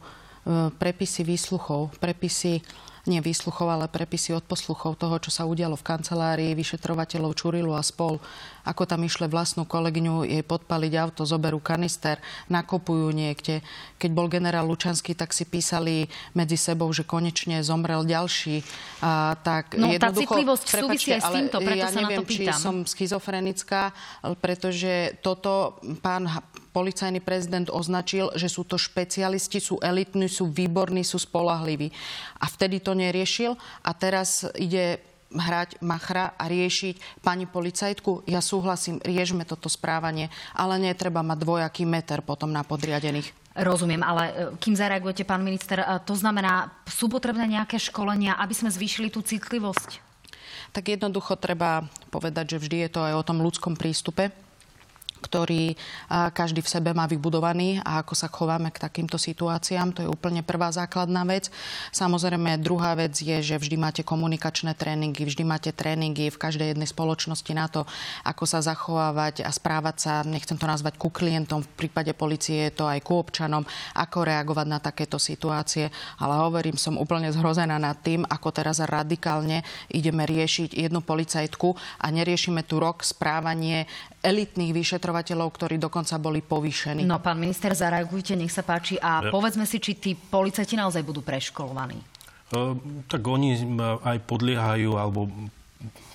prepisy 0.73 1.21
výsluchov, 1.21 1.93
prepisy 2.01 2.65
nie 3.03 3.19
výsluchov, 3.19 3.67
ale 3.67 3.91
prepisy 3.91 4.31
od 4.31 4.47
posluchov 4.47 4.95
toho, 4.95 5.19
čo 5.19 5.27
sa 5.27 5.43
udialo 5.43 5.75
v 5.75 5.83
kancelárii 5.83 6.51
vyšetrovateľov 6.55 7.35
Čurilu 7.35 7.75
a 7.75 7.83
spol. 7.83 8.23
Ako 8.63 8.87
tam 8.87 9.03
išle 9.03 9.27
vlastnú 9.27 9.67
kolegyňu 9.67 10.23
jej 10.23 10.39
podpaliť 10.39 10.93
auto, 10.95 11.27
zoberú 11.27 11.59
kanister, 11.59 12.23
nakopujú 12.47 13.11
niekde. 13.11 13.59
Keď 13.99 14.09
bol 14.15 14.31
generál 14.31 14.63
Lučanský, 14.71 15.19
tak 15.19 15.35
si 15.35 15.43
písali 15.43 16.07
medzi 16.31 16.55
sebou, 16.55 16.87
že 16.95 17.03
konečne 17.03 17.59
zomrel 17.59 18.07
ďalší. 18.07 18.63
A, 19.03 19.35
tak 19.43 19.75
No, 19.75 19.91
tá 19.99 20.15
citlivosť 20.15 20.63
súvisí 20.63 21.11
aj 21.11 21.21
s 21.27 21.29
týmto, 21.29 21.57
preto 21.59 21.83
ja 21.83 21.91
sa 21.91 22.07
na 22.07 22.07
to 22.07 22.23
neviem, 22.23 22.31
či 22.31 22.39
pýtam. 22.47 22.59
som 22.59 22.75
schizofrenická, 22.87 23.91
pretože 24.39 25.19
toto 25.19 25.75
pán 25.99 26.31
policajný 26.73 27.21
prezident 27.21 27.69
označil, 27.69 28.33
že 28.33 28.49
sú 28.49 28.65
to 28.65 28.81
špecialisti, 28.81 29.61
sú 29.61 29.77
elitní, 29.79 30.25
sú 30.25 30.49
výborní, 30.49 31.05
sú 31.05 31.21
spolahliví. 31.21 31.93
A 32.41 32.49
vtedy 32.49 32.81
to 32.81 32.97
neriešil 32.97 33.53
a 33.85 33.91
teraz 33.93 34.43
ide 34.57 34.99
hrať 35.33 35.81
machra 35.81 36.37
a 36.37 36.45
riešiť 36.45 37.25
pani 37.25 37.49
policajtku. 37.49 38.29
Ja 38.29 38.41
súhlasím, 38.41 39.01
riešme 39.01 39.45
toto 39.49 39.65
správanie, 39.69 40.29
ale 40.53 40.77
netreba 40.77 41.25
mať 41.25 41.37
dvojaký 41.41 41.83
meter 41.89 42.21
potom 42.21 42.53
na 42.53 42.61
podriadených. 42.61 43.33
Rozumiem, 43.53 44.01
ale 44.01 44.23
e, 44.29 44.33
kým 44.57 44.73
zareagujete, 44.73 45.29
pán 45.29 45.45
minister, 45.45 45.81
e, 45.81 45.85
to 46.05 46.17
znamená, 46.17 46.73
sú 46.89 47.05
potrebné 47.05 47.45
nejaké 47.45 47.77
školenia, 47.77 48.37
aby 48.41 48.53
sme 48.53 48.73
zvýšili 48.73 49.13
tú 49.13 49.21
citlivosť? 49.21 50.01
Tak 50.73 50.89
jednoducho 50.89 51.37
treba 51.37 51.85
povedať, 52.09 52.57
že 52.57 52.61
vždy 52.61 52.77
je 52.85 52.89
to 52.89 53.01
aj 53.05 53.13
o 53.13 53.25
tom 53.25 53.45
ľudskom 53.45 53.77
prístupe 53.77 54.33
ktorý 55.23 55.79
každý 56.35 56.59
v 56.59 56.67
sebe 56.67 56.91
má 56.91 57.07
vybudovaný 57.07 57.79
a 57.87 58.03
ako 58.03 58.13
sa 58.13 58.27
chováme 58.27 58.67
k 58.75 58.83
takýmto 58.83 59.15
situáciám. 59.15 59.95
To 59.95 60.03
je 60.03 60.11
úplne 60.11 60.43
prvá 60.43 60.67
základná 60.75 61.23
vec. 61.23 61.47
Samozrejme, 61.95 62.59
druhá 62.59 62.91
vec 62.99 63.15
je, 63.15 63.39
že 63.39 63.55
vždy 63.55 63.79
máte 63.79 64.03
komunikačné 64.03 64.75
tréningy, 64.75 65.23
vždy 65.23 65.43
máte 65.47 65.71
tréningy 65.71 66.27
v 66.27 66.41
každej 66.41 66.75
jednej 66.75 66.89
spoločnosti 66.91 67.53
na 67.55 67.71
to, 67.71 67.87
ako 68.27 68.43
sa 68.43 68.59
zachovávať 68.59 69.47
a 69.47 69.49
správať 69.49 69.95
sa, 69.95 70.13
nechcem 70.27 70.59
to 70.59 70.67
nazvať 70.67 70.99
ku 70.99 71.07
klientom, 71.07 71.63
v 71.63 71.87
prípade 71.87 72.11
policie 72.11 72.67
je 72.67 72.83
to 72.83 72.85
aj 72.91 72.99
ku 72.99 73.15
občanom, 73.23 73.63
ako 73.95 74.27
reagovať 74.27 74.67
na 74.67 74.83
takéto 74.83 75.15
situácie. 75.15 75.87
Ale 76.19 76.35
hovorím, 76.43 76.75
som 76.75 76.99
úplne 76.99 77.31
zhrozená 77.31 77.79
nad 77.79 77.95
tým, 78.03 78.27
ako 78.27 78.49
teraz 78.51 78.83
radikálne 78.83 79.63
ideme 79.87 80.27
riešiť 80.27 80.75
jednu 80.75 80.99
policajtku 81.05 81.71
a 82.03 82.05
neriešime 82.11 82.65
tu 82.67 82.81
rok 82.81 83.05
správanie 83.05 83.85
elitných 84.23 84.71
vyšetrovateľov, 84.71 85.51
ktorí 85.51 85.75
dokonca 85.75 86.15
boli 86.15 86.39
povýšení. 86.39 87.03
No, 87.03 87.19
pán 87.19 87.35
minister, 87.37 87.75
zareagujte, 87.75 88.39
nech 88.39 88.55
sa 88.55 88.63
páči. 88.63 88.95
A 89.03 89.19
ja. 89.19 89.29
povedzme 89.29 89.67
si, 89.67 89.83
či 89.83 89.99
tí 89.99 90.15
policajti 90.15 90.79
naozaj 90.79 91.03
budú 91.03 91.19
preškolovaní. 91.19 91.99
Uh, 92.55 92.79
tak 93.11 93.19
oni 93.27 93.59
aj 93.99 94.17
podliehajú 94.23 94.95
alebo 94.95 95.27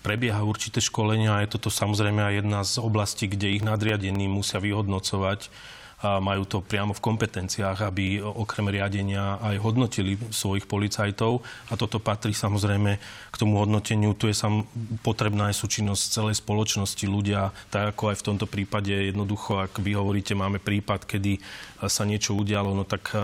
prebieha 0.01 0.41
určité 0.41 0.81
školenia 0.81 1.37
a 1.37 1.43
je 1.45 1.53
toto 1.53 1.69
samozrejme 1.69 2.25
aj 2.25 2.35
jedna 2.41 2.61
z 2.65 2.75
oblastí, 2.81 3.29
kde 3.29 3.61
ich 3.61 3.63
nadriadení 3.67 4.25
musia 4.25 4.57
vyhodnocovať 4.57 5.53
majú 5.99 6.47
to 6.47 6.63
priamo 6.63 6.95
v 6.95 7.03
kompetenciách, 7.03 7.83
aby 7.83 8.23
okrem 8.23 8.71
riadenia 8.71 9.43
aj 9.43 9.59
hodnotili 9.59 10.15
svojich 10.31 10.71
policajtov. 10.71 11.43
A 11.69 11.75
toto 11.75 11.99
patrí 11.99 12.31
samozrejme 12.31 13.03
k 13.29 13.37
tomu 13.37 13.59
hodnoteniu. 13.59 14.15
Tu 14.15 14.31
je 14.31 14.39
sam 14.39 14.63
potrebná 15.03 15.51
aj 15.51 15.59
súčinnosť 15.59 16.03
celej 16.07 16.39
spoločnosti. 16.39 17.03
Ľudia, 17.03 17.51
tak 17.75 17.99
ako 17.99 18.15
aj 18.15 18.17
v 18.23 18.27
tomto 18.31 18.47
prípade, 18.47 18.95
jednoducho, 18.95 19.59
ak 19.59 19.83
vy 19.83 19.99
hovoríte, 19.99 20.39
máme 20.39 20.63
prípad, 20.63 21.03
kedy 21.03 21.43
sa 21.87 22.03
niečo 22.03 22.35
udialo, 22.35 22.75
no 22.75 22.83
tak 22.83 23.15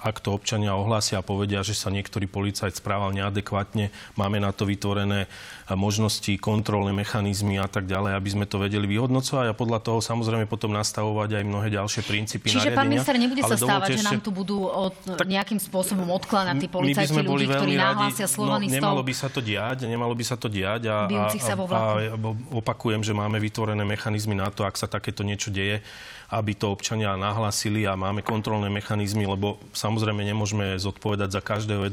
ak 0.00 0.16
to 0.20 0.36
občania 0.36 0.76
ohlásia 0.76 1.20
a 1.20 1.24
povedia, 1.24 1.64
že 1.64 1.72
sa 1.72 1.88
niektorý 1.88 2.28
policajt 2.28 2.80
správal 2.80 3.16
neadekvátne, 3.16 3.88
máme 4.16 4.40
na 4.40 4.52
to 4.52 4.68
vytvorené 4.68 5.24
možnosti, 5.72 6.36
kontrolné 6.36 6.92
mechanizmy 6.92 7.56
a 7.56 7.64
tak 7.64 7.88
ďalej, 7.88 8.16
aby 8.16 8.28
sme 8.28 8.44
to 8.44 8.60
vedeli 8.60 8.84
vyhodnocovať 8.84 9.46
a 9.48 9.56
podľa 9.56 9.80
toho 9.80 10.04
samozrejme 10.04 10.44
potom 10.44 10.76
nastavovať 10.76 11.40
aj 11.40 11.48
mnohé 11.48 11.68
ďalšie 11.72 12.04
princípy 12.14 12.46
Čiže 12.54 12.70
pán 12.70 12.86
minister, 12.86 13.18
nebude 13.18 13.42
sa 13.42 13.58
stávať, 13.58 13.98
že 13.98 14.02
nám 14.06 14.22
tu 14.22 14.30
budú 14.30 14.70
od, 14.70 14.94
tak, 15.18 15.26
nejakým 15.26 15.58
spôsobom 15.58 16.06
odkladať 16.14 16.54
tí 16.62 16.68
policajti 16.70 17.18
ľudí, 17.18 17.50
ktorí 17.50 17.74
nahlásia 17.74 18.30
slovaný 18.30 18.70
no, 18.70 18.74
Nemalo 18.78 19.02
by 19.02 19.14
sa 19.14 19.26
to 19.26 19.42
diať, 19.42 19.90
nemalo 19.90 20.14
by 20.14 20.24
sa 20.24 20.36
to 20.38 20.46
diať 20.46 20.86
a, 20.86 21.10
a, 21.10 21.26
a, 21.34 21.82
a 22.14 22.16
opakujem, 22.54 23.02
že 23.02 23.10
máme 23.10 23.42
vytvorené 23.42 23.82
mechanizmy 23.82 24.38
na 24.38 24.48
to, 24.54 24.62
ak 24.62 24.78
sa 24.78 24.86
takéto 24.86 25.26
niečo 25.26 25.50
deje, 25.50 25.82
aby 26.30 26.56
to 26.56 26.72
občania 26.72 27.16
nahlásili 27.18 27.84
a 27.84 27.98
máme 27.98 28.24
kontrolné 28.24 28.72
mechanizmy, 28.72 29.28
lebo 29.28 29.60
samozrejme 29.76 30.24
nemôžeme 30.24 30.78
zodpovedať 30.80 31.36
za 31.36 31.40
každého 31.44 31.84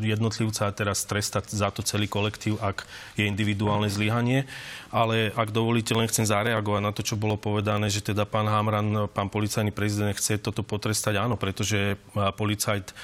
jednotlivca 0.00 0.66
a 0.66 0.74
teraz 0.74 1.06
trestať 1.06 1.52
za 1.52 1.70
to 1.70 1.86
celý 1.86 2.10
kolektív, 2.10 2.58
ak 2.58 2.88
je 3.14 3.28
individuálne 3.28 3.86
zlyhanie. 3.86 4.48
Ale 4.88 5.30
ak 5.36 5.52
dovolíte, 5.52 5.92
len 5.92 6.08
chcem 6.08 6.24
zareagovať 6.24 6.80
na 6.80 6.92
to, 6.96 7.04
čo 7.04 7.20
bolo 7.20 7.36
povedané, 7.36 7.92
že 7.92 8.00
teda 8.00 8.24
pán 8.24 8.48
Hamran, 8.48 9.06
pán 9.12 9.28
policajný 9.28 9.70
prezident 9.70 10.16
chce 10.16 10.40
toto 10.40 10.64
potrestať. 10.64 11.20
Áno, 11.20 11.36
pretože 11.36 12.00
policajt 12.16 12.96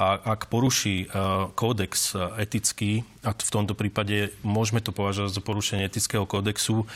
a 0.00 0.16
ak 0.16 0.48
poruší 0.48 1.04
e, 1.04 1.06
kódex 1.52 2.16
e, 2.16 2.40
etický, 2.40 3.04
a 3.20 3.36
v 3.36 3.52
tomto 3.52 3.76
prípade 3.76 4.32
môžeme 4.40 4.80
to 4.80 4.96
považovať 4.96 5.36
za 5.36 5.42
porušenie 5.44 5.84
etického 5.84 6.24
kódexu, 6.24 6.88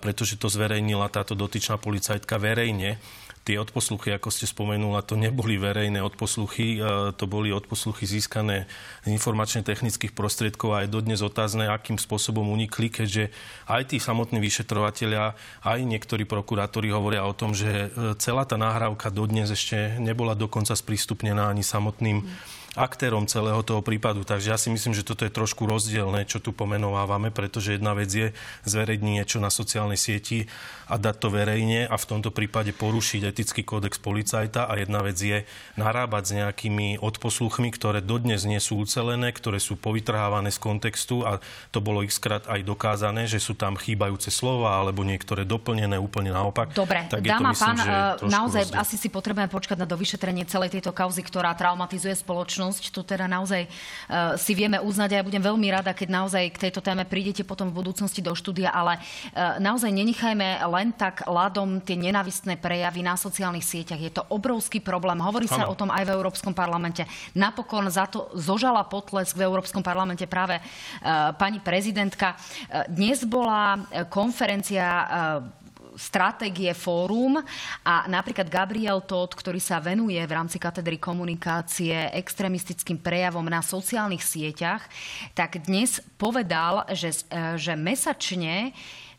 pretože 0.00 0.40
to 0.40 0.48
zverejnila 0.48 1.12
táto 1.12 1.36
dotyčná 1.36 1.76
policajtka 1.76 2.40
verejne, 2.40 2.96
Tie 3.48 3.56
odposluchy, 3.56 4.12
ako 4.12 4.28
ste 4.28 4.44
spomenula, 4.44 5.00
to 5.08 5.16
neboli 5.16 5.56
verejné 5.56 6.04
odposluchy, 6.04 6.84
e, 6.84 7.16
to 7.16 7.24
boli 7.24 7.48
odposluchy 7.48 8.04
získané 8.04 8.68
z 9.00 9.08
informačne-technických 9.08 10.12
prostriedkov 10.12 10.76
a 10.76 10.84
je 10.84 10.92
dodnes 10.92 11.24
otázne, 11.24 11.64
akým 11.64 11.96
spôsobom 11.96 12.44
unikli, 12.44 12.92
keďže 12.92 13.32
aj 13.64 13.96
tí 13.96 13.96
samotní 13.96 14.36
vyšetrovateľia, 14.44 15.32
aj 15.64 15.80
niektorí 15.80 16.28
prokurátori 16.28 16.92
hovoria 16.92 17.24
o 17.24 17.32
tom, 17.32 17.56
že 17.56 17.88
e, 17.88 18.12
celá 18.20 18.44
tá 18.44 18.60
nahrávka 18.60 19.08
dodnes 19.08 19.48
ešte 19.48 19.96
nebola 19.96 20.36
dokonca 20.36 20.76
sprístupnená 20.76 21.48
ani 21.48 21.64
samotným 21.64 22.28
aktérom 22.78 23.26
celého 23.26 23.58
toho 23.66 23.82
prípadu. 23.82 24.22
Takže 24.22 24.54
ja 24.54 24.58
si 24.58 24.70
myslím, 24.70 24.94
že 24.94 25.02
toto 25.02 25.26
je 25.26 25.34
trošku 25.34 25.66
rozdielne, 25.66 26.22
čo 26.24 26.38
tu 26.38 26.54
pomenovávame, 26.54 27.34
pretože 27.34 27.74
jedna 27.74 27.98
vec 27.98 28.08
je 28.08 28.30
zverejniť 28.64 29.02
niečo 29.18 29.38
na 29.42 29.50
sociálnej 29.50 29.98
sieti 29.98 30.46
a 30.88 30.96
dať 30.96 31.16
to 31.20 31.28
verejne 31.28 31.84
a 31.84 31.96
v 31.98 32.08
tomto 32.08 32.30
prípade 32.32 32.72
porušiť 32.72 33.20
etický 33.28 33.66
kódex 33.66 34.00
policajta 34.00 34.70
a 34.70 34.78
jedna 34.80 35.04
vec 35.04 35.18
je 35.18 35.44
narábať 35.76 36.22
s 36.24 36.32
nejakými 36.38 36.88
odposluchmi, 37.02 37.68
ktoré 37.74 38.00
dodnes 38.00 38.46
nie 38.46 38.62
sú 38.62 38.80
ucelené, 38.80 39.34
ktoré 39.34 39.60
sú 39.60 39.76
povytrhávané 39.76 40.48
z 40.54 40.58
kontextu 40.62 41.26
a 41.26 41.42
to 41.74 41.84
bolo 41.84 42.00
xkrát 42.06 42.48
aj 42.48 42.64
dokázané, 42.64 43.28
že 43.28 43.42
sú 43.42 43.52
tam 43.58 43.76
chýbajúce 43.76 44.32
slova 44.32 44.80
alebo 44.80 45.04
niektoré 45.04 45.44
doplnené 45.44 46.00
úplne 46.00 46.32
naopak. 46.32 46.72
Dobre, 46.72 47.04
tak 47.10 47.20
dáma 47.20 47.52
myslím, 47.52 47.64
pán, 47.64 47.78
eh, 47.82 47.90
naozaj 48.24 48.62
rozdiel. 48.72 48.80
asi 48.80 48.96
si 48.96 49.08
potrebujeme 49.10 49.50
počkať 49.50 49.76
na 49.76 49.86
dovyšetrenie 49.88 50.48
celej 50.48 50.78
tejto 50.78 50.94
kauzy, 50.96 51.20
ktorá 51.26 51.52
traumatizuje 51.52 52.16
spoločnosť 52.16 52.67
spoločnosť. 52.68 52.94
To 52.94 53.02
teda 53.04 53.26
naozaj 53.26 53.66
uh, 53.66 54.36
si 54.36 54.52
vieme 54.52 54.78
uznať 54.80 55.08
a 55.12 55.18
ja 55.20 55.26
budem 55.26 55.42
veľmi 55.42 55.68
rada, 55.72 55.96
keď 55.96 56.08
naozaj 56.08 56.44
k 56.52 56.62
tejto 56.68 56.80
téme 56.84 57.04
prídete 57.08 57.42
potom 57.44 57.72
v 57.72 57.78
budúcnosti 57.80 58.20
do 58.20 58.36
štúdia, 58.36 58.70
ale 58.70 59.00
uh, 59.00 59.56
naozaj 59.58 59.90
nenechajme 59.90 60.62
len 60.68 60.92
tak 60.94 61.24
ľadom 61.26 61.80
tie 61.82 61.96
nenavistné 61.96 62.60
prejavy 62.60 63.00
na 63.00 63.16
sociálnych 63.16 63.64
sieťach. 63.64 64.00
Je 64.00 64.12
to 64.12 64.22
obrovský 64.28 64.80
problém. 64.84 65.18
Hovorí 65.18 65.48
sa 65.48 65.64
ano. 65.64 65.72
o 65.72 65.78
tom 65.78 65.90
aj 65.90 66.04
v 66.04 66.14
Európskom 66.14 66.52
parlamente. 66.52 67.04
Napokon 67.34 67.88
za 67.88 68.06
to 68.06 68.28
zožala 68.36 68.84
potlesk 68.86 69.36
v 69.36 69.46
Európskom 69.48 69.80
parlamente 69.80 70.28
práve 70.28 70.60
uh, 70.60 71.32
pani 71.34 71.58
prezidentka. 71.62 72.36
Uh, 72.36 72.84
dnes 72.88 73.24
bola 73.24 73.80
konferencia 74.08 74.86
uh, 74.86 75.67
stratégie 75.98 76.70
fórum 76.72 77.42
a 77.82 78.06
napríklad 78.06 78.46
Gabriel 78.46 79.02
Todd, 79.02 79.34
ktorý 79.34 79.58
sa 79.58 79.82
venuje 79.82 80.22
v 80.22 80.32
rámci 80.32 80.56
katedry 80.56 80.96
komunikácie 80.96 82.14
extremistickým 82.14 83.02
prejavom 83.02 83.44
na 83.44 83.60
sociálnych 83.60 84.22
sieťach, 84.22 84.86
tak 85.34 85.66
dnes 85.66 85.98
povedal, 86.14 86.86
že, 86.94 87.10
e, 87.28 87.58
že 87.58 87.74
mesačne 87.74 88.70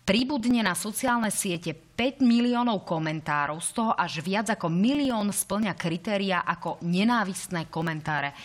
príbudne 0.07 0.65
na 0.65 0.73
sociálne 0.73 1.29
siete 1.29 1.75
5 1.75 2.25
miliónov 2.25 2.87
komentárov, 2.87 3.61
z 3.61 3.69
toho 3.75 3.91
až 3.93 4.25
viac 4.25 4.49
ako 4.49 4.71
milión 4.71 5.29
splňa 5.29 5.77
kritéria 5.77 6.41
ako 6.47 6.81
nenávistné 6.81 7.69
komentáre. 7.69 8.31
E, 8.31 8.35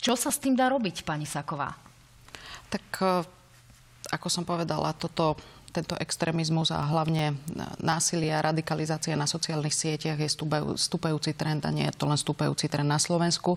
čo 0.00 0.16
sa 0.16 0.32
s 0.32 0.40
tým 0.40 0.56
dá 0.56 0.72
robiť, 0.72 1.04
pani 1.04 1.28
Saková? 1.28 1.76
Tak 2.72 2.86
e, 2.98 3.06
ako 4.08 4.26
som 4.32 4.42
povedala, 4.48 4.96
toto 4.96 5.36
tento 5.78 5.94
extrémizmus 5.94 6.74
a 6.74 6.82
hlavne 6.82 7.38
násilie 7.78 8.34
a 8.34 8.42
radikalizácia 8.42 9.14
na 9.14 9.30
sociálnych 9.30 9.70
sieťach 9.70 10.18
je 10.18 10.26
stúpajúci 10.74 11.38
trend 11.38 11.62
a 11.62 11.70
nie 11.70 11.86
je 11.86 11.94
to 11.94 12.10
len 12.10 12.18
stúpajúci 12.18 12.66
trend 12.66 12.90
na 12.90 12.98
Slovensku, 12.98 13.54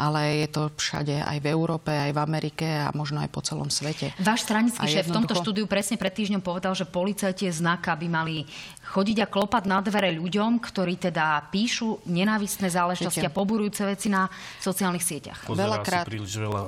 ale 0.00 0.40
je 0.40 0.48
to 0.48 0.62
všade 0.72 1.20
aj 1.20 1.38
v 1.44 1.46
Európe, 1.52 1.92
aj 1.92 2.16
v 2.16 2.20
Amerike 2.24 2.64
a 2.64 2.88
možno 2.96 3.20
aj 3.20 3.28
po 3.28 3.44
celom 3.44 3.68
svete. 3.68 4.16
Váš 4.16 4.48
stranický 4.48 4.88
šéf 4.88 5.12
v 5.12 5.16
tomto 5.20 5.36
štúdiu 5.36 5.68
presne 5.68 6.00
pred 6.00 6.16
týždňom 6.16 6.40
povedal, 6.40 6.72
že 6.72 6.88
policajti 6.88 7.46
je 7.46 7.52
znak, 7.60 7.84
aby 7.92 8.08
mali 8.08 8.48
chodiť 8.90 9.22
a 9.22 9.26
klopať 9.28 9.68
na 9.68 9.78
dvere 9.84 10.10
ľuďom, 10.16 10.58
ktorí 10.58 10.98
teda 10.98 11.46
píšu 11.52 12.02
nenávistné 12.08 12.72
záležitosti 12.72 13.22
Viete, 13.22 13.30
a 13.30 13.36
poburujúce 13.36 13.86
veci 13.86 14.08
na 14.10 14.26
sociálnych 14.58 15.04
sieťach. 15.04 15.46
Veľakrát, 15.46 16.08
si 16.08 16.10
príliš 16.10 16.34
veľa 16.40 16.62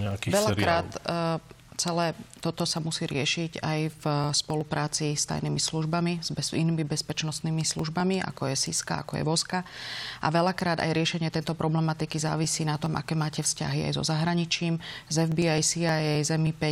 nejakých 0.00 0.32
veľakrát, 0.32 0.88
seriálov. 1.02 1.44
Uh, 1.44 1.55
celé 1.76 2.16
toto 2.40 2.62
sa 2.62 2.78
musí 2.78 3.10
riešiť 3.10 3.58
aj 3.58 3.80
v 3.98 4.04
spolupráci 4.30 5.18
s 5.18 5.26
tajnými 5.26 5.58
službami, 5.58 6.22
s 6.22 6.30
bez, 6.30 6.54
inými 6.54 6.86
bezpečnostnými 6.86 7.66
službami, 7.66 8.22
ako 8.22 8.46
je 8.52 8.56
SISKA, 8.56 9.02
ako 9.02 9.18
je 9.18 9.26
VOSKA. 9.26 9.60
A 10.22 10.26
veľakrát 10.30 10.78
aj 10.78 10.94
riešenie 10.94 11.28
tejto 11.28 11.58
problematiky 11.58 12.22
závisí 12.22 12.62
na 12.62 12.78
tom, 12.78 12.94
aké 12.94 13.18
máte 13.18 13.42
vzťahy 13.42 13.90
aj 13.90 13.92
so 13.98 14.04
zahraničím, 14.06 14.78
z 15.10 15.26
FBI, 15.26 15.58
CIA, 15.60 16.22
z 16.22 16.38
MI5, 16.38 16.64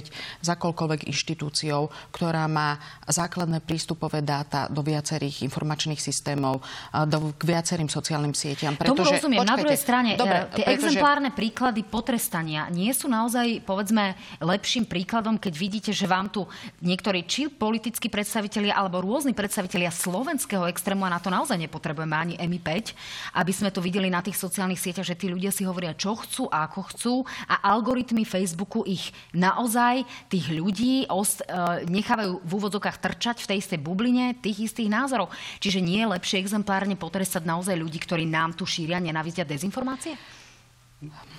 z 0.47 0.49
akoľkoľvek 0.55 1.11
inštitúciou, 1.11 1.91
ktorá 2.15 2.47
má 2.47 2.79
základné 3.11 3.59
prístupové 3.67 4.23
dáta 4.23 4.71
do 4.71 4.81
viacerých 4.81 5.43
informačných 5.43 5.99
systémov, 5.99 6.63
do, 7.11 7.35
k 7.35 7.43
viacerým 7.43 7.91
sociálnym 7.91 8.33
sieťam. 8.33 8.79
Pretože, 8.79 8.95
Tomu 8.95 9.19
rozumiem. 9.19 9.41
Počkajte, 9.43 9.51
na 9.51 9.59
druhej 9.59 9.81
strane, 9.81 10.11
dobre, 10.15 10.39
tie 10.55 10.65
pretože... 10.71 10.77
exemplárne 10.79 11.31
príklady 11.35 11.83
potrestania 11.83 12.71
nie 12.71 12.95
sú 12.95 13.11
naozaj, 13.11 13.67
povedzme, 13.67 14.15
lepším 14.39 14.87
príkladom, 14.95 15.43
keď 15.43 15.55
vidíte, 15.59 15.91
že 15.91 16.07
vám 16.07 16.31
tu 16.31 16.47
niektorí 16.79 17.27
či 17.27 17.51
politickí 17.51 18.07
predstavitelia 18.07 18.79
alebo 18.79 19.03
rôzni 19.03 19.35
predstavitelia 19.35 19.91
slovenského 19.91 20.71
extrému, 20.71 21.03
a 21.03 21.11
na 21.11 21.19
to 21.19 21.35
naozaj 21.35 21.59
nepotrebujeme 21.59 22.15
ani 22.15 22.35
MI5, 22.39 22.95
aby 23.35 23.51
sme 23.51 23.75
to 23.75 23.83
videli 23.83 24.07
na 24.07 24.23
tých 24.23 24.39
sociálnych 24.39 24.79
sieťach, 24.79 25.03
že 25.03 25.19
tí 25.19 25.27
ľudia 25.27 25.51
si 25.51 25.67
hovoria, 25.67 25.99
čo 25.99 26.15
chcú 26.15 26.47
a 26.47 26.71
ako 26.71 26.81
chcú 26.95 27.15
a 27.51 27.75
algoritmy 27.75 28.23
Facebooku 28.23 28.87
ich 28.87 29.11
naozaj, 29.35 30.07
tých 30.31 30.47
ľudí, 30.55 31.11
ost, 31.11 31.43
e, 31.43 31.91
nechávajú 31.91 32.47
v 32.47 32.51
úvodzokách 32.55 33.03
trčať 33.03 33.43
v 33.43 33.49
tej 33.51 33.59
istej 33.67 33.83
bubline 33.83 34.39
tých 34.39 34.71
istých 34.71 34.87
názorov. 34.87 35.35
Čiže 35.59 35.83
nie 35.83 36.07
je 36.07 36.13
lepšie 36.15 36.39
exemplárne 36.39 36.95
potrestať 36.95 37.43
naozaj 37.43 37.75
ľudí, 37.75 37.99
ktorí 37.99 38.31
nám 38.31 38.55
tu 38.55 38.63
šíria 38.63 39.03
nenávisť 39.03 39.43
a 39.43 39.51
dezinformácie? 39.51 40.15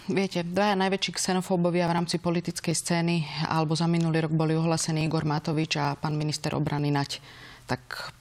Viete, 0.06 0.46
dvaja 0.46 0.78
najväčší 0.78 1.18
xenofóbovia 1.18 1.90
v 1.90 1.98
rámci 1.98 2.22
politickej 2.22 2.78
scény, 2.78 3.26
alebo 3.50 3.74
za 3.74 3.90
minulý 3.90 4.22
rok 4.22 4.38
boli 4.38 4.54
ohlasení 4.54 5.02
Igor 5.02 5.26
Matovič 5.26 5.82
a 5.82 5.98
pán 5.98 6.14
minister 6.14 6.54
obrany 6.54 6.94
Nať. 6.94 7.26
Tak 7.66 8.14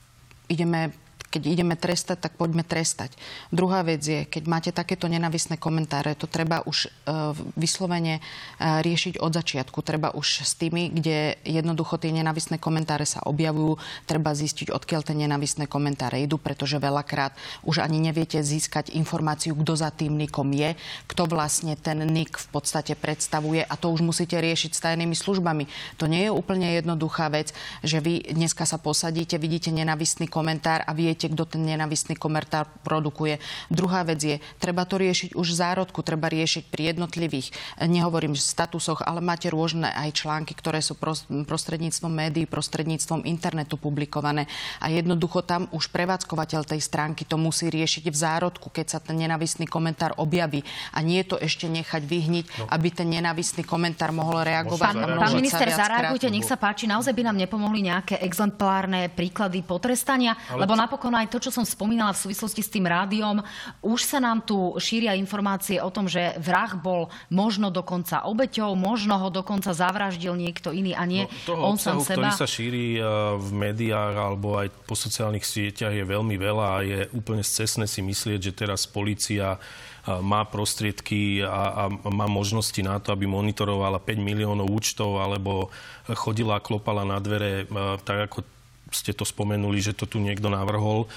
ideme 0.48 0.96
keď 1.34 1.42
ideme 1.50 1.74
trestať, 1.74 2.30
tak 2.30 2.38
poďme 2.38 2.62
trestať. 2.62 3.10
Druhá 3.50 3.82
vec 3.82 4.06
je, 4.06 4.22
keď 4.22 4.42
máte 4.46 4.70
takéto 4.70 5.10
nenavisné 5.10 5.58
komentáre, 5.58 6.14
to 6.14 6.30
treba 6.30 6.62
už 6.62 6.86
uh, 6.86 7.34
vyslovene 7.58 8.22
uh, 8.22 8.78
riešiť 8.78 9.18
od 9.18 9.34
začiatku. 9.34 9.82
Treba 9.82 10.14
už 10.14 10.46
s 10.46 10.54
tými, 10.54 10.94
kde 10.94 11.34
jednoducho 11.42 11.98
tie 11.98 12.14
nenavisné 12.14 12.62
komentáre 12.62 13.02
sa 13.02 13.26
objavujú, 13.26 13.82
treba 14.06 14.30
zistiť, 14.30 14.70
odkiaľ 14.70 15.02
tie 15.02 15.18
nenavisné 15.18 15.66
komentáre 15.66 16.22
idú, 16.22 16.38
pretože 16.38 16.78
veľakrát 16.78 17.34
už 17.66 17.82
ani 17.82 17.98
neviete 17.98 18.38
získať 18.38 18.94
informáciu, 18.94 19.58
kto 19.58 19.74
za 19.74 19.90
tým 19.90 20.14
nikom 20.14 20.54
je, 20.54 20.78
kto 21.10 21.26
vlastne 21.26 21.74
ten 21.74 21.98
nik 22.06 22.38
v 22.38 22.48
podstate 22.54 22.94
predstavuje 22.94 23.66
a 23.66 23.74
to 23.74 23.90
už 23.90 24.06
musíte 24.06 24.38
riešiť 24.38 24.70
s 24.70 24.84
tajnými 24.86 25.18
službami. 25.18 25.66
To 25.98 26.06
nie 26.06 26.28
je 26.28 26.30
úplne 26.30 26.78
jednoduchá 26.78 27.26
vec, 27.32 27.50
že 27.82 27.98
vy 27.98 28.22
dneska 28.30 28.62
sa 28.68 28.78
posadíte, 28.78 29.40
vidíte 29.40 29.74
nenavistný 29.74 30.30
komentár 30.30 30.84
a 30.86 30.92
viete, 30.94 31.23
viete, 31.24 31.32
kto 31.32 31.56
ten 31.56 31.64
nenavistný 31.64 32.20
komentár 32.20 32.68
produkuje. 32.84 33.40
Druhá 33.72 34.04
vec 34.04 34.20
je, 34.20 34.36
treba 34.60 34.84
to 34.84 35.00
riešiť 35.00 35.32
už 35.32 35.46
v 35.48 35.56
zárodku, 35.56 36.04
treba 36.04 36.28
riešiť 36.28 36.68
pri 36.68 36.92
jednotlivých, 36.92 37.48
nehovorím 37.80 38.36
v 38.36 38.44
statusoch, 38.44 39.00
ale 39.00 39.24
máte 39.24 39.48
rôzne 39.48 39.88
aj 39.88 40.20
články, 40.20 40.52
ktoré 40.52 40.84
sú 40.84 41.00
prostredníctvom 41.48 42.12
médií, 42.12 42.44
prostredníctvom 42.44 43.24
internetu 43.24 43.80
publikované. 43.80 44.44
A 44.84 44.92
jednoducho 44.92 45.40
tam 45.40 45.72
už 45.72 45.88
prevádzkovateľ 45.88 46.68
tej 46.68 46.80
stránky 46.84 47.24
to 47.24 47.40
musí 47.40 47.72
riešiť 47.72 48.04
v 48.04 48.16
zárodku, 48.16 48.68
keď 48.68 48.86
sa 48.86 48.98
ten 49.00 49.16
nenavistný 49.16 49.64
komentár 49.64 50.12
objaví. 50.20 50.60
A 50.92 51.00
nie 51.00 51.24
to 51.24 51.40
ešte 51.40 51.64
nechať 51.70 52.04
vyhniť, 52.04 52.44
no. 52.60 52.64
aby 52.68 52.88
ten 52.92 53.08
nenavistný 53.08 53.64
komentár 53.64 54.12
mohol 54.12 54.44
reagovať. 54.44 54.92
Pán, 54.92 55.00
pán 55.16 55.32
minister, 55.32 55.66
zareagujte, 55.72 56.28
nech 56.28 56.44
sa 56.44 56.60
páči. 56.60 56.84
Naozaj 56.84 57.14
by 57.16 57.22
nám 57.32 57.36
nepomohli 57.40 57.86
nejaké 57.86 58.20
exemplárne 58.20 59.08
príklady 59.08 59.64
potrestania, 59.64 60.36
ale... 60.50 60.66
lebo 60.66 60.74
napokon 60.74 61.13
aj 61.16 61.30
to, 61.30 61.38
čo 61.38 61.50
som 61.54 61.64
spomínala 61.64 62.12
v 62.12 62.22
súvislosti 62.28 62.62
s 62.62 62.70
tým 62.70 62.84
rádiom, 62.84 63.40
už 63.80 64.00
sa 64.02 64.18
nám 64.18 64.42
tu 64.42 64.74
šíria 64.76 65.14
informácie 65.14 65.78
o 65.78 65.90
tom, 65.90 66.10
že 66.10 66.34
vrah 66.42 66.74
bol 66.74 67.10
možno 67.30 67.70
dokonca 67.70 68.26
obeťou, 68.26 68.74
možno 68.74 69.18
ho 69.18 69.28
dokonca 69.30 69.70
zavraždil 69.70 70.34
niekto 70.34 70.74
iný 70.74 70.92
a 70.94 71.04
nie 71.06 71.24
no, 71.26 71.32
toho 71.46 71.62
on 71.62 71.76
obsahu, 71.78 72.02
sám 72.02 72.06
seba. 72.06 72.14
ktorý 72.14 72.30
sa 72.34 72.48
šíri 72.48 72.86
eh, 72.98 73.04
v 73.38 73.50
médiách 73.52 74.14
alebo 74.14 74.58
aj 74.58 74.68
po 74.84 74.94
sociálnych 74.94 75.46
sieťach 75.46 75.94
je 75.94 76.04
veľmi 76.04 76.36
veľa 76.38 76.66
a 76.66 76.78
je 76.82 76.98
úplne 77.14 77.42
scesné 77.42 77.88
si 77.88 78.02
myslieť, 78.02 78.50
že 78.50 78.52
teraz 78.52 78.86
policia 78.86 79.56
eh, 79.56 80.18
má 80.20 80.44
prostriedky 80.46 81.44
a, 81.44 81.88
a 81.88 82.10
má 82.10 82.26
možnosti 82.30 82.78
na 82.82 82.98
to, 83.00 83.12
aby 83.12 83.26
monitorovala 83.28 84.02
5 84.02 84.20
miliónov 84.20 84.70
účtov 84.70 85.20
alebo 85.20 85.72
chodila 86.12 86.60
a 86.60 86.64
klopala 86.64 87.08
na 87.08 87.16
dvere, 87.20 87.64
eh, 87.64 87.96
tak 88.04 88.30
ako 88.30 88.53
ste 88.94 89.10
to 89.10 89.26
spomenuli, 89.26 89.82
že 89.82 89.92
to 89.92 90.06
tu 90.06 90.22
niekto 90.22 90.46
navrhol. 90.46 91.10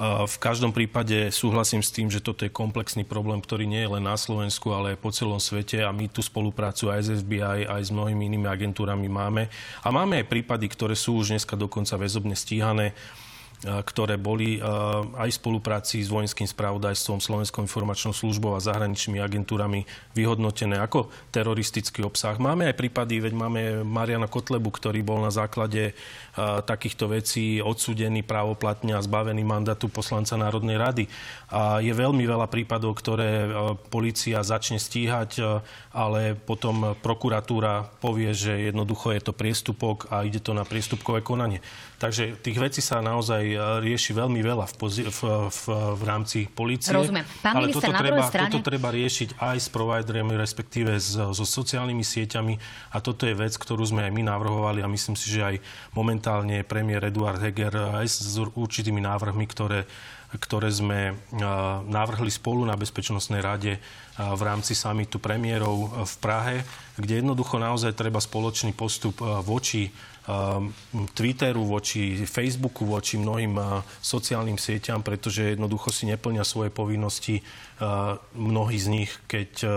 V 0.00 0.36
každom 0.40 0.72
prípade 0.72 1.28
súhlasím 1.28 1.84
s 1.84 1.92
tým, 1.92 2.08
že 2.08 2.24
toto 2.24 2.42
je 2.42 2.50
komplexný 2.50 3.04
problém, 3.04 3.38
ktorý 3.38 3.68
nie 3.68 3.84
je 3.84 3.92
len 4.00 4.04
na 4.04 4.16
Slovensku, 4.16 4.72
ale 4.72 4.96
aj 4.96 4.98
po 4.98 5.12
celom 5.12 5.36
svete 5.36 5.84
a 5.84 5.92
my 5.92 6.08
tú 6.08 6.24
spoluprácu 6.24 6.88
aj 6.88 7.00
s 7.04 7.08
FBI, 7.20 7.68
aj 7.68 7.82
s 7.84 7.90
mnohými 7.92 8.32
inými 8.32 8.48
agentúrami 8.48 9.12
máme. 9.12 9.52
A 9.84 9.92
máme 9.92 10.24
aj 10.24 10.32
prípady, 10.32 10.72
ktoré 10.72 10.96
sú 10.96 11.20
už 11.20 11.36
dneska 11.36 11.52
dokonca 11.52 12.00
väzobne 12.00 12.32
stíhané 12.32 12.96
ktoré 13.60 14.16
boli 14.16 14.56
aj 15.16 15.28
v 15.28 15.38
spolupráci 15.40 16.00
s 16.00 16.08
vojenským 16.08 16.48
spravodajstvom, 16.48 17.20
Slovenskou 17.20 17.60
informačnou 17.60 18.16
službou 18.16 18.56
a 18.56 18.64
zahraničnými 18.64 19.20
agentúrami 19.20 19.84
vyhodnotené 20.16 20.80
ako 20.80 21.12
teroristický 21.28 22.00
obsah. 22.00 22.40
Máme 22.40 22.72
aj 22.72 22.80
prípady, 22.80 23.20
veď 23.20 23.36
máme 23.36 23.60
Mariana 23.84 24.32
Kotlebu, 24.32 24.72
ktorý 24.72 25.04
bol 25.04 25.20
na 25.20 25.28
základe 25.28 25.92
takýchto 26.40 27.12
vecí 27.12 27.60
odsudený 27.60 28.24
právoplatne 28.24 28.96
a 28.96 29.04
zbavený 29.04 29.44
mandátu 29.44 29.92
poslanca 29.92 30.40
Národnej 30.40 30.80
rady. 30.80 31.04
A 31.52 31.84
je 31.84 31.92
veľmi 31.92 32.24
veľa 32.24 32.48
prípadov, 32.48 32.96
ktoré 32.96 33.44
policia 33.92 34.40
začne 34.40 34.80
stíhať, 34.80 35.60
ale 35.92 36.32
potom 36.32 36.96
prokuratúra 36.96 37.92
povie, 38.00 38.32
že 38.32 38.72
jednoducho 38.72 39.12
je 39.12 39.20
to 39.20 39.36
priestupok 39.36 40.08
a 40.08 40.24
ide 40.24 40.40
to 40.40 40.56
na 40.56 40.64
priestupkové 40.64 41.20
konanie. 41.20 41.60
Takže 42.00 42.40
tých 42.40 42.56
vecí 42.56 42.80
sa 42.80 43.04
naozaj 43.04 43.44
rieši 43.84 44.16
veľmi 44.16 44.40
veľa 44.40 44.64
v, 44.72 44.74
pozi- 44.80 45.04
v, 45.04 45.20
v, 45.52 45.62
v 46.00 46.02
rámci 46.08 46.48
policie. 46.48 46.96
Rozumiem. 46.96 47.28
Pán 47.44 47.60
ale 47.60 47.68
minister, 47.68 47.92
toto, 47.92 47.92
na 47.92 48.00
treba, 48.00 48.22
strane... 48.24 48.48
toto 48.48 48.64
treba 48.72 48.88
riešiť 48.88 49.36
aj 49.36 49.56
s 49.60 49.68
providermi, 49.68 50.32
respektíve 50.40 50.96
so, 50.96 51.36
so 51.36 51.44
sociálnymi 51.44 52.00
sieťami. 52.00 52.54
A 52.96 53.04
toto 53.04 53.28
je 53.28 53.36
vec, 53.36 53.52
ktorú 53.52 53.84
sme 53.84 54.08
aj 54.08 54.16
my 54.16 54.22
navrhovali 54.24 54.80
a 54.80 54.88
myslím 54.88 55.12
si, 55.12 55.28
že 55.28 55.44
aj 55.44 55.56
momentálne 55.92 56.64
premiér 56.64 57.12
Eduard 57.12 57.36
Heger 57.36 58.00
aj 58.00 58.08
s 58.08 58.32
určitými 58.40 59.04
návrhmi, 59.04 59.44
ktoré 59.44 59.84
ktoré 60.30 60.70
sme 60.70 61.18
navrhli 61.90 62.30
spolu 62.30 62.62
na 62.62 62.78
Bezpečnostnej 62.78 63.42
rade 63.42 63.82
v 64.14 64.42
rámci 64.46 64.78
samitu 64.78 65.18
premiérov 65.18 66.06
v 66.06 66.14
Prahe, 66.22 66.62
kde 66.94 67.18
jednoducho 67.18 67.58
naozaj 67.58 67.98
treba 67.98 68.22
spoločný 68.22 68.70
postup 68.70 69.18
voči 69.42 69.90
Twitteru, 71.16 71.64
voči 71.64 72.28
Facebooku, 72.28 72.84
voči 72.84 73.16
mnohým 73.16 73.56
eh, 73.56 73.66
sociálnym 74.04 74.60
sieťam, 74.60 75.00
pretože 75.00 75.56
jednoducho 75.56 75.88
si 75.90 76.04
neplnia 76.06 76.44
svoje 76.44 76.68
povinnosti 76.68 77.40
eh, 77.40 77.44
mnohí 78.36 78.76
z 78.76 78.86
nich, 78.92 79.10
keď 79.24 79.50
eh, 79.64 79.70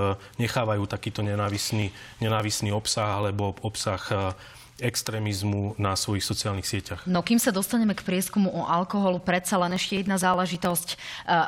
nechávajú 0.43 0.83
takýto 0.85 1.23
nenávisný, 1.23 1.89
nenávisný 2.19 2.75
obsah 2.75 3.23
alebo 3.23 3.55
obsah 3.63 4.35
extrémizmu 4.83 5.79
na 5.79 5.95
svojich 5.95 6.27
sociálnych 6.27 6.67
sieťach. 6.67 7.07
No 7.07 7.23
kým 7.23 7.39
sa 7.39 7.55
dostaneme 7.55 7.95
k 7.95 8.03
prieskumu 8.03 8.51
o 8.51 8.67
alkoholu, 8.67 9.23
predsa 9.23 9.55
len 9.55 9.71
ešte 9.79 10.03
jedna 10.03 10.19
záležitosť. 10.19 10.87
E, 10.91 10.95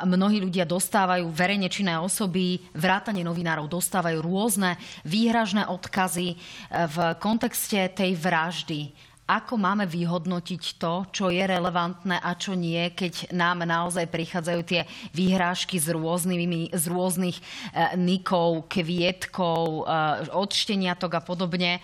mnohí 0.08 0.40
ľudia 0.40 0.64
dostávajú, 0.64 1.28
verejne 1.28 1.68
činné 1.68 2.00
osoby, 2.00 2.64
vrátanie 2.72 3.20
novinárov 3.20 3.68
dostávajú 3.68 4.24
rôzne 4.24 4.80
výhražné 5.04 5.68
odkazy 5.68 6.32
e, 6.32 6.36
v 6.88 6.96
kontexte 7.20 7.92
tej 7.92 8.16
vraždy. 8.16 8.96
Ako 9.26 9.58
máme 9.58 9.90
vyhodnotiť 9.90 10.78
to, 10.78 11.10
čo 11.10 11.34
je 11.34 11.42
relevantné 11.42 12.22
a 12.22 12.38
čo 12.38 12.54
nie, 12.54 12.94
keď 12.94 13.34
nám 13.34 13.66
naozaj 13.66 14.06
prichádzajú 14.06 14.60
tie 14.62 14.86
výhrážky 15.10 15.82
z, 15.82 15.98
rôznymi, 15.98 16.70
z 16.70 16.84
rôznych 16.86 17.36
e, 17.36 17.42
nikov, 18.00 18.70
kvietkov, 18.70 19.84
odšteniatok 20.30 21.12
a 21.18 21.22
podobne. 21.26 21.82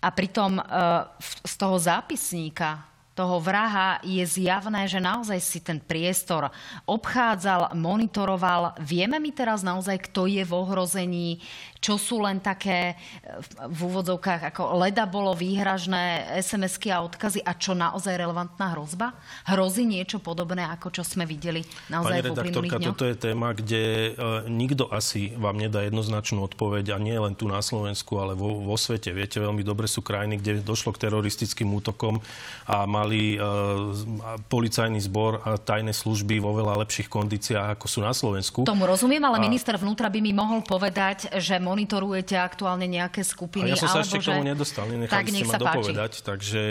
A 0.00 0.08
pritom 0.08 0.56
e, 0.58 0.62
z 1.44 1.54
toho 1.60 1.76
zápisníka 1.76 2.90
toho 3.20 3.36
vraha 3.36 4.00
je 4.00 4.24
zjavné, 4.24 4.88
že 4.88 4.96
naozaj 4.96 5.40
si 5.44 5.60
ten 5.60 5.76
priestor 5.76 6.48
obchádzal, 6.88 7.76
monitoroval. 7.76 8.80
Vieme 8.80 9.20
mi 9.20 9.28
teraz 9.28 9.60
naozaj, 9.60 10.08
kto 10.08 10.24
je 10.24 10.40
v 10.40 10.52
ohrození, 10.56 11.28
čo 11.80 11.96
sú 11.96 12.20
len 12.20 12.44
také 12.44 12.94
v 13.72 13.80
úvodzovkách 13.88 14.52
ako 14.52 14.76
leda 14.84 15.08
bolo 15.08 15.32
výhražné 15.32 16.36
SMS-ky 16.44 16.92
a 16.92 17.00
odkazy 17.00 17.40
a 17.40 17.56
čo 17.56 17.72
naozaj 17.72 18.20
relevantná 18.20 18.76
hrozba? 18.76 19.16
Hrozí 19.48 19.88
niečo 19.88 20.20
podobné, 20.20 20.68
ako 20.68 20.92
čo 20.92 21.02
sme 21.02 21.24
videli 21.24 21.64
naozaj 21.88 22.20
Pani 22.20 22.28
v 22.28 22.32
uplynulých 22.36 22.72
dňoch? 22.76 22.88
toto 22.92 23.04
je 23.08 23.16
téma, 23.16 23.56
kde 23.56 24.12
uh, 24.12 24.44
nikto 24.44 24.92
asi 24.92 25.32
vám 25.40 25.56
nedá 25.56 25.80
jednoznačnú 25.88 26.44
odpoveď 26.52 26.92
a 26.92 26.96
nie 27.00 27.16
len 27.16 27.32
tu 27.32 27.48
na 27.48 27.64
Slovensku, 27.64 28.20
ale 28.20 28.36
vo, 28.36 28.60
vo 28.60 28.76
svete. 28.76 29.16
Viete, 29.16 29.40
veľmi 29.40 29.64
dobre 29.64 29.88
sú 29.88 30.04
krajiny, 30.04 30.36
kde 30.36 30.60
došlo 30.60 30.92
k 30.92 31.08
teroristickým 31.08 31.72
útokom 31.72 32.20
a 32.68 32.84
mali 32.84 33.40
uh, 33.40 33.96
policajný 34.52 35.00
zbor 35.00 35.40
a 35.48 35.56
tajné 35.56 35.96
služby 35.96 36.44
vo 36.44 36.52
veľa 36.52 36.76
lepších 36.84 37.08
kondíciách, 37.08 37.80
ako 37.80 37.86
sú 37.88 38.04
na 38.04 38.12
Slovensku. 38.12 38.68
Tomu 38.68 38.84
rozumiem, 38.84 39.24
ale 39.24 39.40
a... 39.40 39.44
minister 39.48 39.80
vnútra 39.80 40.12
by 40.12 40.20
mi 40.20 40.36
mohol 40.36 40.60
povedať, 40.60 41.32
že 41.40 41.56
monitorujete 41.70 42.34
aktuálne 42.34 42.90
nejaké 42.90 43.22
skupiny? 43.22 43.70
A 43.70 43.78
ja 43.78 43.78
som 43.78 43.86
sa 43.86 44.02
ešte 44.02 44.18
že... 44.18 44.26
k 44.26 44.28
tomu 44.34 44.42
nedostal, 44.42 44.90
nenechali 44.90 45.14
tak, 45.14 45.26
ste 45.30 45.46
ma 45.46 45.54
dopovedať. 45.54 46.12
Takže 46.26 46.62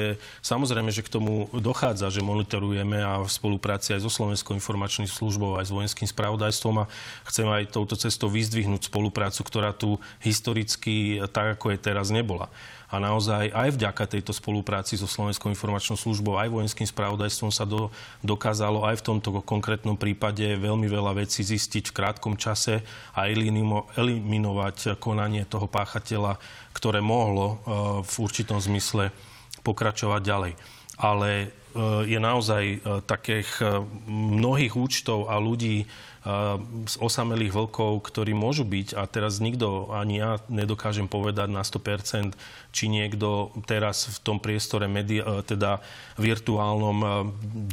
samozrejme, 0.43 0.91
že 0.91 1.01
k 1.07 1.09
tomu 1.09 1.47
dochádza, 1.55 2.11
že 2.11 2.19
monitorujeme 2.19 2.99
a 2.99 3.23
v 3.23 3.31
spolupráci 3.31 3.95
aj 3.95 4.03
so 4.03 4.11
Slovenskou 4.11 4.51
informačnou 4.51 5.07
službou, 5.07 5.55
aj 5.55 5.71
s 5.71 5.75
vojenským 5.75 6.07
spravodajstvom 6.11 6.83
a 6.83 6.89
chcem 7.31 7.47
aj 7.47 7.71
touto 7.71 7.95
cestou 7.95 8.27
vyzdvihnúť 8.27 8.91
spoluprácu, 8.91 9.39
ktorá 9.47 9.71
tu 9.71 9.95
historicky 10.19 11.23
tak, 11.31 11.55
ako 11.55 11.71
je 11.73 11.77
teraz, 11.79 12.11
nebola. 12.11 12.51
A 12.89 12.97
naozaj 12.97 13.53
aj 13.53 13.77
vďaka 13.77 14.09
tejto 14.09 14.33
spolupráci 14.33 14.97
so 14.97 15.05
Slovenskou 15.05 15.53
informačnou 15.53 15.93
službou, 15.93 16.41
aj 16.41 16.49
vojenským 16.49 16.89
spravodajstvom 16.89 17.53
sa 17.53 17.61
do, 17.61 17.93
dokázalo 18.25 18.81
aj 18.81 19.05
v 19.05 19.05
tomto 19.13 19.45
konkrétnom 19.45 19.93
prípade 19.93 20.57
veľmi 20.57 20.89
veľa 20.89 21.21
vecí 21.21 21.45
zistiť 21.45 21.93
v 21.93 21.95
krátkom 21.95 22.33
čase 22.33 22.81
a 23.13 23.29
eliminovať 23.29 24.97
konanie 24.97 25.45
toho 25.45 25.69
páchateľa, 25.69 26.41
ktoré 26.73 26.97
mohlo 26.97 27.45
e, 27.45 27.55
v 28.01 28.13
určitom 28.17 28.57
zmysle 28.57 29.13
pokračovať 29.61 30.21
ďalej. 30.25 30.53
Ale 30.97 31.29
e, 31.29 31.47
je 32.09 32.17
naozaj 32.17 32.63
e, 32.65 32.77
takých 33.05 33.61
mnohých 34.09 34.73
účtov 34.73 35.29
a 35.29 35.37
ľudí, 35.37 35.85
z 36.85 36.95
osamelých 36.99 37.55
vlkov, 37.55 38.03
ktorí 38.11 38.35
môžu 38.35 38.67
byť, 38.67 38.91
a 38.99 39.07
teraz 39.07 39.39
nikto, 39.39 39.87
ani 39.95 40.19
ja 40.19 40.31
nedokážem 40.51 41.07
povedať 41.07 41.47
na 41.47 41.63
100%, 41.63 42.35
či 42.69 42.85
niekto 42.85 43.49
teraz 43.65 44.09
v 44.09 44.17
tom 44.21 44.37
priestore 44.37 44.85
media, 44.85 45.25
e, 45.25 45.41
teda 45.41 45.81
virtuálnom 46.21 46.97
e, 47.01 47.07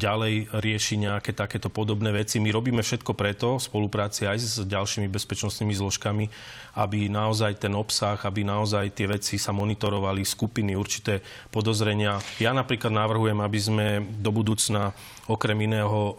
ďalej 0.00 0.34
rieši 0.56 0.94
nejaké 1.04 1.36
takéto 1.36 1.68
podobné 1.68 2.12
veci. 2.16 2.40
My 2.40 2.48
robíme 2.48 2.80
všetko 2.80 3.12
preto, 3.12 3.60
v 3.60 3.66
spolupráci 3.66 4.24
aj 4.24 4.38
s 4.40 4.54
ďalšími 4.64 5.08
bezpečnostnými 5.12 5.74
zložkami, 5.76 6.24
aby 6.80 7.08
naozaj 7.12 7.60
ten 7.60 7.72
obsah, 7.76 8.16
aby 8.24 8.44
naozaj 8.44 8.96
tie 8.96 9.08
veci 9.08 9.36
sa 9.36 9.52
monitorovali, 9.52 10.24
skupiny, 10.24 10.72
určité 10.76 11.20
podozrenia. 11.52 12.20
Ja 12.40 12.56
napríklad 12.56 12.92
navrhujem, 12.92 13.40
aby 13.40 13.58
sme 13.60 13.86
do 14.00 14.32
budúcna 14.32 14.96
okrem 15.26 15.58
iného 15.66 15.98
e, 15.98 16.12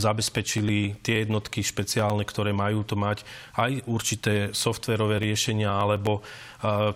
zabezpečili 0.00 0.98
tie 1.04 1.22
jednotky 1.22 1.60
špeciálne, 1.60 2.24
ktoré 2.24 2.56
majú 2.56 2.82
to 2.82 2.96
mať 2.96 3.22
aj 3.54 3.84
určité 3.86 4.34
softverové 4.56 5.20
riešenia 5.20 5.68
alebo 5.68 6.24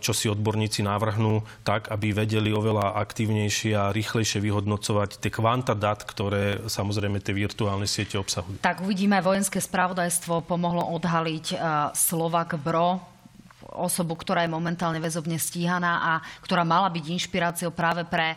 čo 0.01 0.13
si 0.15 0.31
odborníci 0.31 0.87
navrhnú, 0.87 1.43
tak, 1.67 1.91
aby 1.91 2.15
vedeli 2.15 2.55
oveľa 2.55 2.97
aktívnejšie 3.03 3.73
a 3.75 3.93
rýchlejšie 3.93 4.39
vyhodnocovať 4.41 5.19
tie 5.21 5.31
kvanta 5.35 5.75
dát, 5.75 6.01
ktoré 6.07 6.65
samozrejme 6.71 7.19
tie 7.19 7.35
virtuálne 7.35 7.91
siete 7.91 8.17
obsahujú. 8.17 8.63
Tak 8.63 8.81
uvidíme, 8.81 9.19
vojenské 9.21 9.59
spravodajstvo 9.59 10.47
pomohlo 10.47 10.87
odhaliť 10.97 11.59
Slovak 11.93 12.57
Bro, 12.63 13.10
osobu, 13.75 14.19
ktorá 14.19 14.45
je 14.45 14.55
momentálne 14.55 14.99
väzobne 14.99 15.39
stíhaná 15.39 15.93
a 16.03 16.13
ktorá 16.43 16.67
mala 16.67 16.91
byť 16.91 17.05
inšpiráciou 17.07 17.71
práve 17.71 18.03
pre 18.07 18.35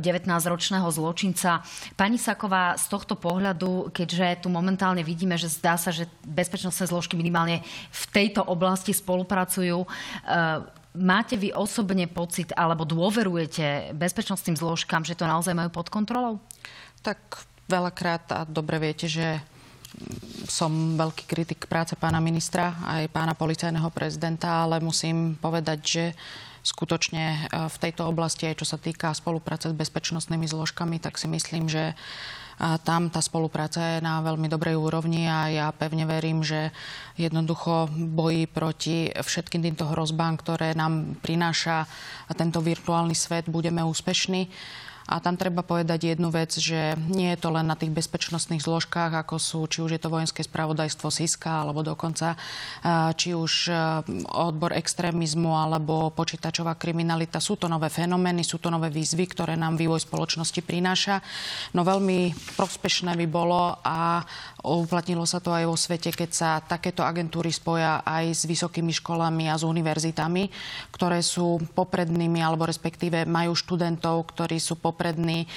19-ročného 0.00 0.88
e, 0.88 0.94
zločinca. 0.94 1.60
Pani 1.94 2.16
Saková, 2.16 2.76
z 2.80 2.86
tohto 2.88 3.14
pohľadu, 3.18 3.92
keďže 3.92 4.46
tu 4.46 4.48
momentálne 4.48 5.04
vidíme, 5.04 5.36
že 5.36 5.52
zdá 5.52 5.76
sa, 5.76 5.92
že 5.92 6.08
bezpečnostné 6.24 6.88
zložky 6.88 7.14
minimálne 7.16 7.60
v 7.92 8.04
tejto 8.12 8.44
oblasti 8.44 8.96
spolupracujú, 8.96 9.84
e, 9.84 9.88
Máte 10.94 11.34
vy 11.34 11.50
osobne 11.50 12.06
pocit 12.06 12.54
alebo 12.54 12.86
dôverujete 12.86 13.98
bezpečnostným 13.98 14.54
zložkám, 14.54 15.02
že 15.02 15.18
to 15.18 15.26
naozaj 15.26 15.50
majú 15.50 15.66
pod 15.74 15.90
kontrolou? 15.90 16.38
Tak 17.02 17.18
veľakrát 17.66 18.24
a 18.30 18.38
dobre 18.46 18.78
viete, 18.78 19.10
že 19.10 19.42
som 20.48 20.98
veľký 20.98 21.24
kritik 21.24 21.66
práce 21.66 21.96
pána 21.96 22.20
ministra 22.20 22.76
aj 22.84 23.10
pána 23.10 23.32
policajného 23.32 23.88
prezidenta, 23.90 24.66
ale 24.66 24.82
musím 24.82 25.38
povedať, 25.40 25.78
že 25.82 26.04
skutočne 26.64 27.24
e, 27.24 27.38
v 27.68 27.76
tejto 27.76 28.08
oblasti, 28.08 28.48
aj 28.48 28.64
čo 28.64 28.66
sa 28.66 28.80
týka 28.80 29.12
spolupráce 29.12 29.68
s 29.68 29.76
bezpečnostnými 29.76 30.48
zložkami, 30.48 30.96
tak 30.96 31.20
si 31.20 31.28
myslím, 31.28 31.68
že 31.68 31.92
e, 31.92 31.94
tam 32.82 33.12
tá 33.12 33.20
spolupráca 33.20 33.96
je 33.96 33.98
na 34.00 34.24
veľmi 34.24 34.48
dobrej 34.48 34.80
úrovni 34.80 35.28
a 35.28 35.52
ja 35.52 35.66
pevne 35.76 36.08
verím, 36.08 36.40
že 36.40 36.72
jednoducho 37.20 37.92
boji 37.92 38.48
proti 38.48 39.12
všetkým 39.12 39.60
týmto 39.60 39.92
hrozbám, 39.92 40.40
ktoré 40.40 40.72
nám 40.72 41.20
prináša 41.20 41.84
tento 42.32 42.64
virtuálny 42.64 43.12
svet, 43.12 43.44
budeme 43.52 43.84
úspešní. 43.84 44.48
A 45.04 45.20
tam 45.20 45.36
treba 45.36 45.60
povedať 45.60 46.16
jednu 46.16 46.32
vec, 46.32 46.56
že 46.56 46.96
nie 47.12 47.28
je 47.36 47.40
to 47.44 47.52
len 47.52 47.68
na 47.68 47.76
tých 47.76 47.92
bezpečnostných 47.92 48.64
zložkách, 48.64 49.12
ako 49.20 49.36
sú, 49.36 49.60
či 49.68 49.84
už 49.84 49.92
je 49.92 50.00
to 50.00 50.08
vojenské 50.08 50.40
spravodajstvo 50.40 51.12
SISKA, 51.12 51.60
alebo 51.60 51.84
dokonca 51.84 52.40
či 53.12 53.36
už 53.36 53.68
odbor 54.32 54.72
extrémizmu, 54.72 55.52
alebo 55.52 56.08
počítačová 56.08 56.80
kriminalita. 56.80 57.36
Sú 57.36 57.60
to 57.60 57.68
nové 57.68 57.92
fenomény, 57.92 58.48
sú 58.48 58.56
to 58.56 58.72
nové 58.72 58.88
výzvy, 58.88 59.28
ktoré 59.28 59.60
nám 59.60 59.76
vývoj 59.76 60.08
spoločnosti 60.08 60.64
prináša. 60.64 61.20
No 61.76 61.84
veľmi 61.84 62.32
prospešné 62.56 63.12
by 63.12 63.26
bolo 63.28 63.76
a 63.84 64.24
uplatnilo 64.64 65.28
sa 65.28 65.44
to 65.44 65.52
aj 65.52 65.68
vo 65.68 65.76
svete, 65.76 66.16
keď 66.16 66.30
sa 66.32 66.50
takéto 66.64 67.04
agentúry 67.04 67.52
spoja 67.52 68.00
aj 68.08 68.32
s 68.32 68.42
vysokými 68.48 68.96
školami 68.96 69.52
a 69.52 69.60
s 69.60 69.68
univerzitami, 69.68 70.48
ktoré 70.96 71.20
sú 71.20 71.60
poprednými, 71.76 72.40
alebo 72.40 72.64
respektíve 72.64 73.28
majú 73.28 73.52
študentov, 73.52 74.32
ktorí 74.32 74.56
sú 74.56 74.80
poprední 74.80 74.92
poprední, 74.94 75.50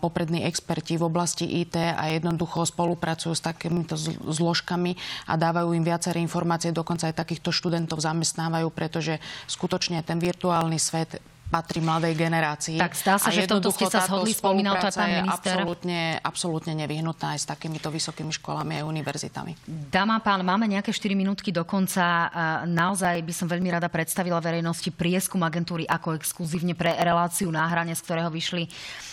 poprední 0.00 0.48
experti 0.48 0.96
v 0.96 1.04
oblasti 1.04 1.44
IT 1.44 1.76
a 1.76 2.08
jednoducho 2.08 2.64
spolupracujú 2.64 3.36
s 3.36 3.44
takýmito 3.44 4.00
zložkami 4.32 4.96
a 5.28 5.36
dávajú 5.36 5.76
im 5.76 5.84
viaceré 5.84 6.24
informácie, 6.24 6.72
dokonca 6.72 7.12
aj 7.12 7.20
takýchto 7.20 7.52
študentov 7.52 8.00
zamestnávajú, 8.00 8.72
pretože 8.72 9.20
skutočne 9.44 10.00
ten 10.00 10.16
virtuálny 10.16 10.80
svet 10.80 11.20
patrí 11.46 11.78
mladej 11.78 12.18
generácii. 12.18 12.74
Tak 12.74 12.94
zdá 12.98 13.14
sa, 13.22 13.30
a 13.30 13.34
že 13.34 13.46
v 13.46 13.54
tomto 13.54 13.70
ste 13.70 13.86
sa 13.86 14.02
zhodli, 14.02 14.34
spomínal 14.34 14.82
to 14.82 14.90
pán 14.90 15.22
minister. 15.22 15.54
Absolútne, 15.54 16.18
absolútne 16.18 16.72
nevyhnutná 16.74 17.38
aj 17.38 17.40
s 17.42 17.46
takýmito 17.46 17.86
vysokými 17.86 18.34
školami 18.34 18.82
a 18.82 18.86
univerzitami. 18.86 19.54
Dáma 19.66 20.18
pán, 20.18 20.42
máme 20.42 20.66
nejaké 20.66 20.90
4 20.90 21.14
minútky 21.14 21.54
do 21.54 21.62
konca. 21.62 22.28
Naozaj 22.66 23.22
by 23.22 23.32
som 23.32 23.46
veľmi 23.46 23.70
rada 23.70 23.86
predstavila 23.86 24.42
verejnosti 24.42 24.90
prieskum 24.90 25.46
agentúry 25.46 25.86
ako 25.86 26.18
exkluzívne 26.18 26.74
pre 26.74 26.98
reláciu 26.98 27.46
na 27.54 27.62
hrane, 27.70 27.94
z 27.94 28.02
ktorého 28.02 28.28
vyšli 28.28 28.66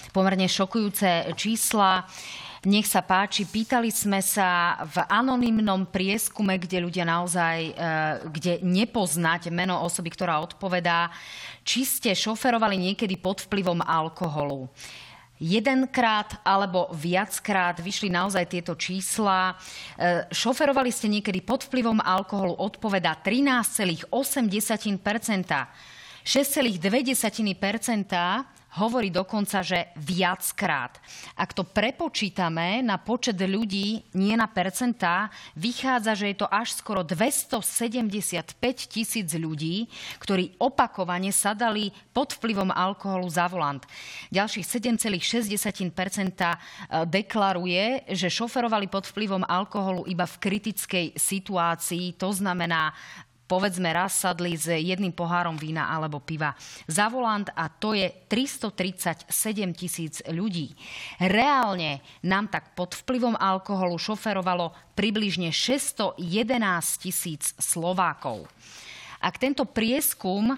pomerne 0.10 0.50
šokujúce 0.50 1.38
čísla. 1.38 2.10
Nech 2.64 2.88
sa 2.88 3.04
páči, 3.04 3.44
pýtali 3.44 3.92
sme 3.92 4.24
sa 4.24 4.80
v 4.88 5.04
anonymnom 5.12 5.84
prieskume, 5.84 6.56
kde 6.56 6.80
ľudia 6.80 7.04
naozaj, 7.04 7.60
e, 7.60 7.72
kde 8.32 8.64
nepoznať 8.64 9.52
meno 9.52 9.84
osoby, 9.84 10.08
ktorá 10.08 10.40
odpovedá, 10.40 11.12
či 11.68 11.84
ste 11.84 12.16
šoferovali 12.16 12.80
niekedy 12.80 13.20
pod 13.20 13.44
vplyvom 13.44 13.84
alkoholu 13.84 14.72
jedenkrát 15.44 16.40
alebo 16.48 16.88
viackrát 16.96 17.76
vyšli 17.84 18.08
naozaj 18.08 18.48
tieto 18.48 18.80
čísla. 18.80 19.60
E, 20.00 20.32
šoferovali 20.32 20.88
ste 20.88 21.12
niekedy 21.12 21.44
pod 21.44 21.68
vplyvom 21.68 22.00
alkoholu, 22.00 22.56
odpoveda 22.56 23.20
13,8%. 23.20 24.08
6,2% 26.24 26.80
hovorí 28.78 29.14
dokonca, 29.14 29.62
že 29.62 29.94
viackrát. 29.98 30.98
Ak 31.38 31.54
to 31.54 31.62
prepočítame 31.62 32.82
na 32.82 32.98
počet 32.98 33.38
ľudí, 33.38 34.02
nie 34.18 34.34
na 34.34 34.50
percentá, 34.50 35.30
vychádza, 35.54 36.18
že 36.18 36.34
je 36.34 36.38
to 36.42 36.48
až 36.50 36.74
skoro 36.74 37.06
275 37.06 38.58
tisíc 38.90 39.30
ľudí, 39.38 39.86
ktorí 40.18 40.58
opakovane 40.58 41.30
sadali 41.30 41.94
pod 42.14 42.34
vplyvom 42.38 42.74
alkoholu 42.74 43.30
za 43.30 43.46
volant. 43.46 43.86
Ďalších 44.34 44.66
7,6 44.66 45.54
deklaruje, 47.06 48.10
že 48.10 48.28
šoferovali 48.34 48.90
pod 48.90 49.06
vplyvom 49.06 49.46
alkoholu 49.46 50.10
iba 50.10 50.26
v 50.26 50.40
kritickej 50.42 51.14
situácii, 51.14 52.18
to 52.18 52.34
znamená 52.34 52.94
povedzme 53.48 53.92
raz 53.92 54.18
sadli 54.18 54.56
s 54.56 54.72
jedným 54.72 55.12
pohárom 55.12 55.60
vína 55.60 55.92
alebo 55.92 56.24
piva 56.24 56.56
za 56.88 57.12
volant 57.12 57.52
a 57.54 57.68
to 57.70 57.94
je 57.94 58.08
337 58.28 59.30
tisíc 59.76 60.24
ľudí. 60.32 60.74
Reálne 61.20 62.02
nám 62.24 62.50
tak 62.50 62.74
pod 62.74 62.96
vplyvom 62.96 63.36
alkoholu 63.38 64.00
šoferovalo 64.00 64.72
približne 64.96 65.52
611 65.52 66.20
tisíc 67.04 67.54
Slovákov. 67.60 68.48
Ak 69.24 69.40
tento 69.40 69.64
prieskum 69.64 70.56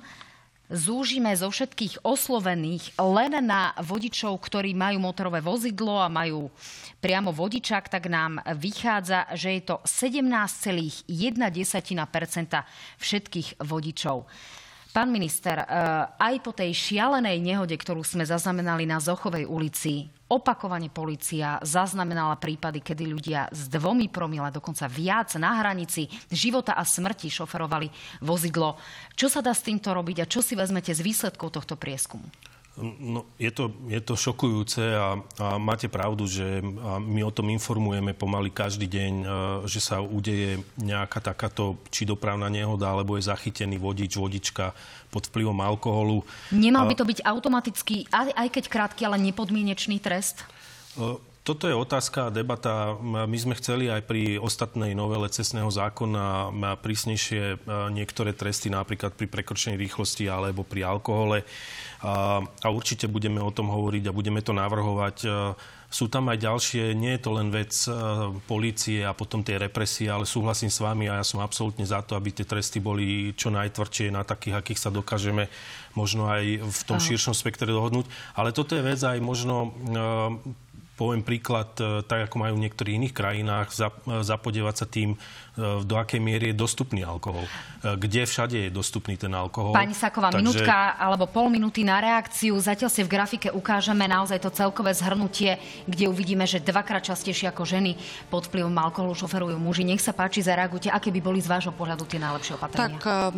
zúžime 0.71 1.33
zo 1.37 1.51
všetkých 1.51 2.01
oslovených 2.01 2.97
len 2.97 3.37
na 3.45 3.73
vodičov, 3.77 4.41
ktorí 4.41 4.73
majú 4.73 4.97
motorové 5.01 5.41
vozidlo 5.41 6.01
a 6.01 6.09
majú 6.09 6.49
priamo 6.97 7.29
vodičák, 7.29 7.91
tak 7.91 8.09
nám 8.09 8.41
vychádza, 8.57 9.29
že 9.37 9.61
je 9.61 9.61
to 9.61 9.75
17,1% 9.85 11.05
všetkých 12.97 13.49
vodičov. 13.61 14.17
Pán 14.95 15.11
minister, 15.11 15.59
eh, 15.59 15.67
aj 16.15 16.35
po 16.39 16.55
tej 16.55 16.71
šialenej 16.71 17.43
nehode, 17.43 17.75
ktorú 17.75 17.99
sme 17.99 18.23
zaznamenali 18.23 18.87
na 18.87 19.03
Zochovej 19.03 19.43
ulici, 19.43 20.07
Opakovane 20.25 20.89
policia 20.89 21.61
zaznamenala 21.61 22.33
prípady, 22.41 22.81
kedy 22.81 23.05
ľudia 23.05 23.45
s 23.53 23.69
dvomi 23.69 24.09
promila, 24.09 24.49
dokonca 24.49 24.89
viac 24.89 25.29
na 25.37 25.61
hranici 25.61 26.09
života 26.33 26.73
a 26.73 26.81
smrti 26.81 27.29
šoferovali 27.29 27.93
vozidlo. 28.25 28.73
Čo 29.13 29.29
sa 29.29 29.45
dá 29.45 29.53
s 29.53 29.61
týmto 29.61 29.93
robiť 29.93 30.25
a 30.25 30.29
čo 30.29 30.41
si 30.41 30.57
vezmete 30.57 30.97
z 30.97 31.05
výsledkov 31.05 31.53
tohto 31.53 31.77
prieskumu? 31.77 32.25
No, 32.83 33.23
je, 33.39 33.47
to, 33.55 33.71
je 33.87 34.03
to 34.03 34.19
šokujúce 34.19 34.83
a, 34.83 35.15
a 35.15 35.55
máte 35.55 35.87
pravdu, 35.87 36.27
že 36.27 36.59
my 36.99 37.23
o 37.23 37.31
tom 37.31 37.47
informujeme 37.47 38.11
pomaly 38.11 38.51
každý 38.51 38.83
deň, 38.83 39.13
že 39.63 39.79
sa 39.79 40.03
udeje 40.03 40.59
nejaká 40.75 41.23
takáto 41.23 41.79
či 41.87 42.03
dopravná 42.03 42.51
nehoda, 42.51 42.91
alebo 42.91 43.15
je 43.15 43.31
zachytený 43.31 43.79
vodič, 43.79 44.19
vodička 44.19 44.75
pod 45.07 45.31
vplyvom 45.31 45.55
alkoholu. 45.63 46.27
Nemal 46.51 46.83
by 46.91 46.99
to 46.99 47.07
byť 47.07 47.23
automatický, 47.23 48.11
aj, 48.11 48.35
aj 48.35 48.47
keď 48.51 48.63
krátky, 48.67 49.01
ale 49.07 49.23
nepodmienečný 49.23 50.03
trest? 50.03 50.43
Toto 51.45 51.69
je 51.69 51.77
otázka 51.77 52.27
a 52.27 52.33
debata. 52.33 52.97
My 53.05 53.37
sme 53.37 53.53
chceli 53.53 53.85
aj 53.85 54.03
pri 54.09 54.41
ostatnej 54.41 54.97
novele 54.97 55.29
cestného 55.29 55.69
zákona 55.69 56.49
prísnejšie 56.81 57.61
niektoré 57.93 58.33
tresty, 58.33 58.73
napríklad 58.73 59.13
pri 59.13 59.29
prekročení 59.29 59.77
rýchlosti 59.77 60.25
alebo 60.25 60.65
pri 60.65 60.89
alkohole. 60.89 61.45
A 62.03 62.67
určite 62.67 63.07
budeme 63.07 63.39
o 63.39 63.53
tom 63.53 63.71
hovoriť 63.71 64.09
a 64.09 64.15
budeme 64.15 64.41
to 64.43 64.51
navrhovať. 64.51 65.27
Sú 65.85 66.11
tam 66.11 66.27
aj 66.27 66.43
ďalšie, 66.43 66.91
nie 66.97 67.15
je 67.15 67.21
to 67.23 67.31
len 67.31 67.53
vec 67.53 67.71
polície 68.51 69.05
a 69.05 69.15
potom 69.15 69.45
tie 69.45 69.55
represie, 69.55 70.11
ale 70.11 70.27
súhlasím 70.27 70.67
s 70.67 70.83
vami 70.83 71.07
a 71.07 71.21
ja 71.21 71.25
som 71.25 71.39
absolútne 71.39 71.87
za 71.87 72.03
to, 72.03 72.19
aby 72.19 72.35
tie 72.35 72.43
tresty 72.43 72.83
boli 72.83 73.31
čo 73.37 73.47
najtvrdšie 73.53 74.11
na 74.11 74.27
takých, 74.27 74.59
akých 74.59 74.81
sa 74.81 74.91
dokážeme 74.91 75.47
možno 75.95 76.27
aj 76.27 76.67
v 76.67 76.81
tom 76.83 76.99
širšom 76.99 77.31
spektre 77.31 77.71
dohodnúť. 77.71 78.09
Ale 78.35 78.51
toto 78.51 78.75
je 78.75 78.83
vec 78.83 78.99
aj 78.99 79.23
možno 79.23 79.71
poviem 80.95 81.21
príklad, 81.21 81.75
e, 81.77 82.01
tak 82.07 82.31
ako 82.31 82.35
majú 82.39 82.53
v 82.57 82.63
niektorých 82.67 82.97
iných 82.97 83.15
krajinách, 83.15 83.67
e, 83.75 83.91
zapodievať 84.23 84.75
sa 84.75 84.87
tým, 84.87 85.13
e, 85.13 85.17
do 85.59 85.95
akej 85.99 86.23
miery 86.23 86.55
je 86.55 86.55
dostupný 86.55 87.03
alkohol. 87.03 87.43
Kde 87.83 88.23
všade 88.23 88.57
je 88.65 88.69
dostupný 88.71 89.19
ten 89.19 89.35
alkohol. 89.35 89.75
Pani 89.75 89.91
Saková, 89.91 90.31
Takže... 90.31 90.39
minútka 90.39 90.95
alebo 90.95 91.27
pol 91.27 91.51
minúty 91.51 91.83
na 91.83 91.99
reakciu. 91.99 92.55
Zatiaľ 92.55 92.87
si 92.87 93.03
v 93.03 93.11
grafike 93.11 93.51
ukážeme 93.51 94.07
naozaj 94.07 94.39
to 94.39 94.47
celkové 94.55 94.95
zhrnutie, 94.95 95.59
kde 95.83 96.07
uvidíme, 96.07 96.47
že 96.47 96.63
dvakrát 96.63 97.03
častejšie 97.03 97.51
ako 97.51 97.67
ženy 97.67 97.99
pod 98.31 98.47
vplyvom 98.47 98.73
alkoholu 98.79 99.11
šoferujú 99.11 99.59
muži. 99.59 99.83
Nech 99.83 99.99
sa 99.99 100.15
páči, 100.15 100.39
zareagujte. 100.39 100.87
Aké 100.87 101.11
by 101.11 101.19
boli 101.19 101.43
z 101.43 101.51
vášho 101.51 101.75
pohľadu 101.75 102.07
tie 102.07 102.23
najlepšie 102.23 102.55
opatrenia? 102.55 102.95
Tak 102.95 103.35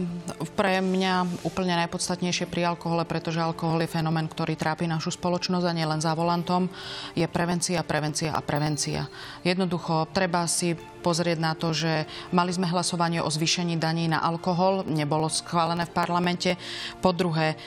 pre 0.53 0.77
mňa 0.85 1.41
úplne 1.41 1.73
najpodstatnejšie 1.81 2.45
pri 2.45 2.69
alkohole, 2.69 3.01
pretože 3.09 3.41
alkohol 3.41 3.81
je 3.81 3.89
fenomén, 3.89 4.29
ktorý 4.29 4.53
trápi 4.53 4.85
našu 4.85 5.09
spoločnosť 5.09 5.65
a 5.65 5.73
nielen 5.73 5.99
za 6.05 6.13
volantom, 6.13 6.69
je 7.17 7.25
pre 7.25 7.47
prevencia, 7.47 7.79
prevencia 7.79 8.35
a 8.35 8.43
prevencia. 8.43 9.07
Jednoducho, 9.39 10.11
treba 10.11 10.43
si 10.51 10.75
pozrieť 11.07 11.39
na 11.39 11.55
to, 11.55 11.71
že 11.71 12.03
mali 12.35 12.51
sme 12.51 12.67
hlasovanie 12.67 13.23
o 13.23 13.31
zvýšení 13.31 13.79
daní 13.79 14.11
na 14.11 14.19
alkohol, 14.19 14.83
nebolo 14.83 15.31
schválené 15.31 15.87
v 15.87 15.95
parlamente. 15.95 16.59
Po 16.99 17.15
druhé, 17.15 17.55
e, 17.55 17.57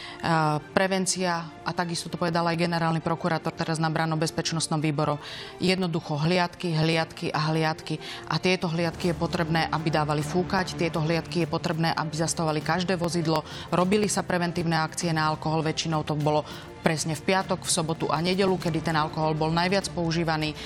prevencia, 0.77 1.49
a 1.65 1.73
takisto 1.73 2.13
to 2.13 2.21
povedal 2.21 2.45
aj 2.45 2.61
generálny 2.61 3.01
prokurátor 3.01 3.57
teraz 3.57 3.81
na 3.81 3.89
Brano 3.89 4.21
bezpečnostnom 4.21 4.77
výboru. 4.77 5.17
Jednoducho 5.57 6.21
hliadky, 6.21 6.77
hliadky 6.77 7.33
a 7.33 7.49
hliadky. 7.49 7.97
A 8.29 8.37
tieto 8.37 8.69
hliadky 8.69 9.11
je 9.11 9.17
potrebné, 9.17 9.73
aby 9.73 9.89
dávali 9.89 10.21
fúkať, 10.21 10.77
tieto 10.77 11.01
hliadky 11.01 11.49
je 11.49 11.49
potrebné, 11.49 11.97
aby 11.97 12.13
zastavovali 12.13 12.61
každé 12.61 13.01
vozidlo. 13.01 13.41
Robili 13.73 14.05
sa 14.13 14.21
preventívne 14.21 14.77
akcie 14.77 15.17
na 15.17 15.33
alkohol, 15.33 15.65
väčšinou 15.65 16.05
to 16.05 16.13
bolo 16.13 16.45
presne 16.81 17.13
v 17.13 17.23
piatok, 17.23 17.63
v 17.63 17.71
sobotu 17.71 18.09
a 18.09 18.19
nedelu, 18.25 18.57
kedy 18.57 18.81
ten 18.81 18.97
alkohol 18.97 19.37
bol 19.37 19.53
najviac 19.53 19.93
používaný. 19.93 20.57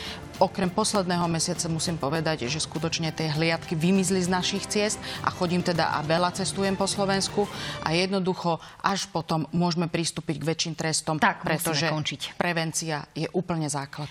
Okrem 0.43 0.67
posledného 0.67 1.31
mesiaca 1.31 1.71
musím 1.71 1.95
povedať, 1.95 2.51
že 2.51 2.59
skutočne 2.59 3.15
tie 3.15 3.31
hliadky 3.31 3.79
vymizli 3.79 4.19
z 4.19 4.27
našich 4.27 4.67
ciest 4.67 4.99
a 5.23 5.31
chodím 5.31 5.63
teda 5.63 5.95
a 5.95 6.03
veľa 6.03 6.35
cestujem 6.35 6.75
po 6.75 6.91
Slovensku 6.91 7.47
a 7.87 7.95
jednoducho 7.95 8.59
až 8.83 9.07
potom 9.15 9.47
môžeme 9.55 9.87
pristúpiť 9.87 10.43
k 10.43 10.49
väčším 10.51 10.75
trestom, 10.75 11.17
tak, 11.23 11.47
pretože 11.47 11.87
končiť. 11.87 12.35
prevencia 12.35 13.07
je 13.15 13.31
úplne 13.31 13.71
základ. 13.71 14.11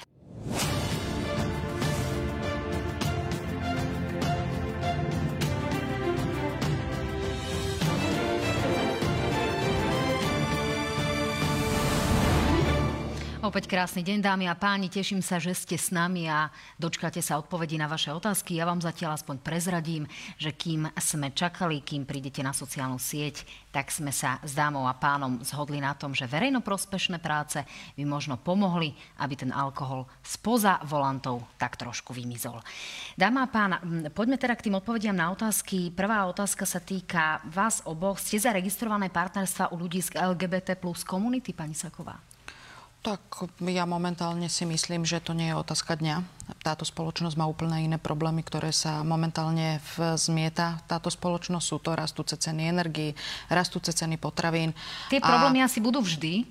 Opäť 13.43 13.67
krásny 13.67 14.07
deň, 14.07 14.23
dámy 14.23 14.47
a 14.47 14.55
páni. 14.55 14.87
Teším 14.87 15.19
sa, 15.19 15.35
že 15.35 15.51
ste 15.51 15.75
s 15.75 15.91
nami 15.91 16.31
a 16.31 16.47
dočkáte 16.79 17.19
sa 17.19 17.35
odpovedí 17.35 17.75
na 17.75 17.91
vaše 17.91 18.07
otázky. 18.07 18.55
Ja 18.55 18.63
vám 18.63 18.79
zatiaľ 18.79 19.19
aspoň 19.19 19.43
prezradím, 19.43 20.07
že 20.39 20.55
kým 20.55 20.87
sme 20.95 21.27
čakali, 21.35 21.83
kým 21.83 22.07
prídete 22.07 22.39
na 22.39 22.55
sociálnu 22.55 22.95
sieť, 22.95 23.43
tak 23.75 23.91
sme 23.91 24.15
sa 24.15 24.39
s 24.47 24.55
dámou 24.55 24.87
a 24.87 24.95
pánom 24.95 25.43
zhodli 25.43 25.83
na 25.83 25.91
tom, 25.91 26.15
že 26.15 26.23
verejnoprospešné 26.23 27.19
práce 27.19 27.59
by 27.99 28.07
možno 28.07 28.39
pomohli, 28.39 28.95
aby 29.19 29.35
ten 29.35 29.51
alkohol 29.51 30.07
spoza 30.23 30.79
volantov 30.87 31.43
tak 31.59 31.75
trošku 31.75 32.15
vymizol. 32.15 32.63
Dáma 33.19 33.43
a 33.43 33.51
pán, 33.51 33.71
poďme 34.15 34.39
teda 34.39 34.55
k 34.55 34.71
tým 34.71 34.79
odpovediam 34.79 35.19
na 35.19 35.35
otázky. 35.35 35.91
Prvá 35.91 36.31
otázka 36.31 36.63
sa 36.63 36.79
týka 36.79 37.43
vás 37.51 37.83
oboch. 37.83 38.23
Ste 38.23 38.39
zaregistrované 38.39 39.11
partnerstva 39.11 39.75
u 39.75 39.83
ľudí 39.83 39.99
z 39.99 40.15
LGBT 40.15 40.79
plus 40.79 41.03
komunity, 41.03 41.51
pani 41.51 41.75
Saková? 41.75 42.32
Tak 43.03 43.51
ja 43.67 43.83
momentálne 43.83 44.47
si 44.47 44.63
myslím, 44.63 45.03
že 45.03 45.19
to 45.19 45.35
nie 45.35 45.51
je 45.51 45.59
otázka 45.59 45.99
dňa. 45.99 46.23
Táto 46.63 46.87
spoločnosť 46.87 47.35
má 47.35 47.43
úplne 47.51 47.83
iné 47.83 47.99
problémy, 47.99 48.47
ktoré 48.47 48.71
sa 48.71 49.03
momentálne 49.03 49.83
zmieta. 50.15 50.79
Táto 50.87 51.11
spoločnosť 51.11 51.65
sú 51.67 51.83
to 51.83 51.99
rastúce 51.99 52.39
ceny 52.39 52.71
energii, 52.71 53.11
rastúce 53.51 53.91
ceny 53.91 54.15
potravín. 54.15 54.71
Tie 55.11 55.19
problémy 55.19 55.59
a... 55.59 55.67
asi 55.67 55.83
budú 55.83 55.99
vždy? 55.99 56.47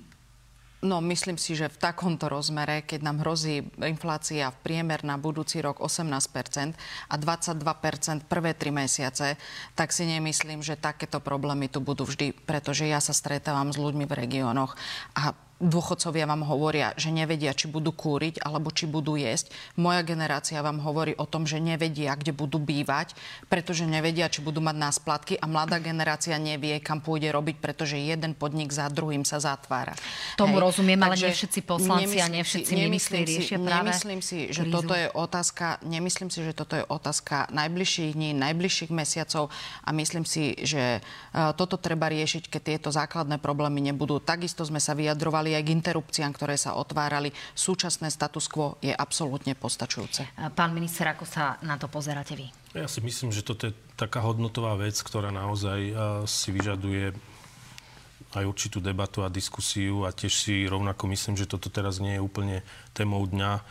No, 0.83 0.99
myslím 0.99 1.39
si, 1.39 1.55
že 1.55 1.71
v 1.71 1.79
takomto 1.79 2.27
rozmere, 2.27 2.83
keď 2.83 3.07
nám 3.07 3.23
hrozí 3.23 3.63
inflácia 3.79 4.51
v 4.51 4.61
priemer 4.67 4.99
na 5.07 5.15
budúci 5.15 5.63
rok 5.63 5.79
18% 5.79 6.75
a 7.07 7.15
22% 7.15 8.27
prvé 8.27 8.51
tri 8.51 8.69
mesiace, 8.69 9.39
tak 9.79 9.95
si 9.95 10.03
nemyslím, 10.03 10.59
že 10.59 10.75
takéto 10.75 11.23
problémy 11.23 11.71
tu 11.71 11.79
budú 11.79 12.03
vždy, 12.03 12.35
pretože 12.45 12.83
ja 12.83 12.99
sa 12.99 13.15
stretávam 13.15 13.71
s 13.71 13.79
ľuďmi 13.79 14.03
v 14.05 14.13
regiónoch 14.27 14.75
a 15.15 15.31
dôchodcovia 15.63 16.27
vám 16.27 16.43
hovoria, 16.43 16.91
že 16.99 17.09
nevedia, 17.09 17.55
či 17.55 17.71
budú 17.71 17.95
kúriť 17.95 18.43
alebo 18.43 18.69
či 18.69 18.85
budú 18.85 19.15
jesť. 19.15 19.55
Moja 19.79 20.03
generácia 20.03 20.59
vám 20.59 20.83
hovorí 20.83 21.15
o 21.15 21.23
tom, 21.23 21.47
že 21.47 21.63
nevedia, 21.63 22.13
kde 22.19 22.35
budú 22.35 22.59
bývať, 22.59 23.15
pretože 23.47 23.87
nevedia, 23.87 24.27
či 24.27 24.43
budú 24.43 24.59
mať 24.59 24.75
násplatky 24.75 25.33
a 25.39 25.47
mladá 25.47 25.79
generácia 25.79 26.35
nevie, 26.35 26.83
kam 26.83 26.99
pôjde 26.99 27.31
robiť, 27.31 27.63
pretože 27.63 27.95
jeden 27.95 28.35
podnik 28.35 28.75
za 28.75 28.91
druhým 28.91 29.23
sa 29.23 29.39
zatvára. 29.39 29.95
Tomu 30.35 30.59
Hej. 30.59 30.63
rozumiem, 30.67 30.99
ale 30.99 31.15
nie 31.15 31.31
všetci 31.31 31.59
poslanci 31.63 32.19
a 32.19 32.27
nie 32.27 32.43
všetci 32.43 32.73
ministri 32.75 33.23
riešia 33.23 33.57
práve 33.63 33.93
Nemyslím 33.93 34.21
si, 34.21 34.51
že 34.51 34.67
krízu. 34.67 34.75
toto 34.75 34.93
je 34.97 35.07
otázka, 35.07 35.79
nemyslím 35.87 36.29
si, 36.33 36.39
že 36.43 36.51
toto 36.51 36.75
je 36.75 36.83
otázka 36.83 37.47
najbližších 37.55 38.11
dní, 38.17 38.35
najbližších 38.35 38.91
mesiacov 38.91 39.47
a 39.85 39.89
myslím 39.95 40.27
si, 40.27 40.57
že 40.59 40.99
uh, 40.99 41.55
toto 41.55 41.79
treba 41.79 42.09
riešiť, 42.11 42.51
keď 42.51 42.61
tieto 42.61 42.89
základné 42.89 43.39
problémy 43.39 43.79
nebudú. 43.79 44.19
Takisto 44.19 44.65
sme 44.67 44.81
sa 44.81 44.97
vyjadrovali 44.97 45.52
aj 45.53 45.63
k 45.63 45.73
interrupciám, 45.73 46.33
ktoré 46.33 46.57
sa 46.57 46.75
otvárali. 46.75 47.33
Súčasné 47.53 48.09
status 48.09 48.49
quo 48.51 48.81
je 48.83 48.91
absolútne 48.93 49.53
postačujúce. 49.53 50.27
Pán 50.57 50.73
minister, 50.73 51.07
ako 51.09 51.25
sa 51.25 51.57
na 51.63 51.77
to 51.77 51.87
pozeráte 51.87 52.35
vy? 52.35 52.49
Ja 52.73 52.89
si 52.89 52.99
myslím, 53.05 53.29
že 53.29 53.45
toto 53.45 53.69
je 53.69 53.77
taká 53.95 54.21
hodnotová 54.25 54.73
vec, 54.75 54.97
ktorá 54.97 55.29
naozaj 55.29 55.93
si 56.25 56.49
vyžaduje 56.49 57.13
aj 58.33 58.49
určitú 58.49 58.81
debatu 58.81 59.21
a 59.21 59.29
diskusiu 59.29 60.09
a 60.09 60.13
tiež 60.13 60.33
si 60.33 60.65
rovnako 60.65 61.05
myslím, 61.13 61.37
že 61.37 61.45
toto 61.45 61.69
teraz 61.69 62.01
nie 62.01 62.17
je 62.17 62.25
úplne 62.25 62.65
témou 62.97 63.21
dňa. 63.29 63.61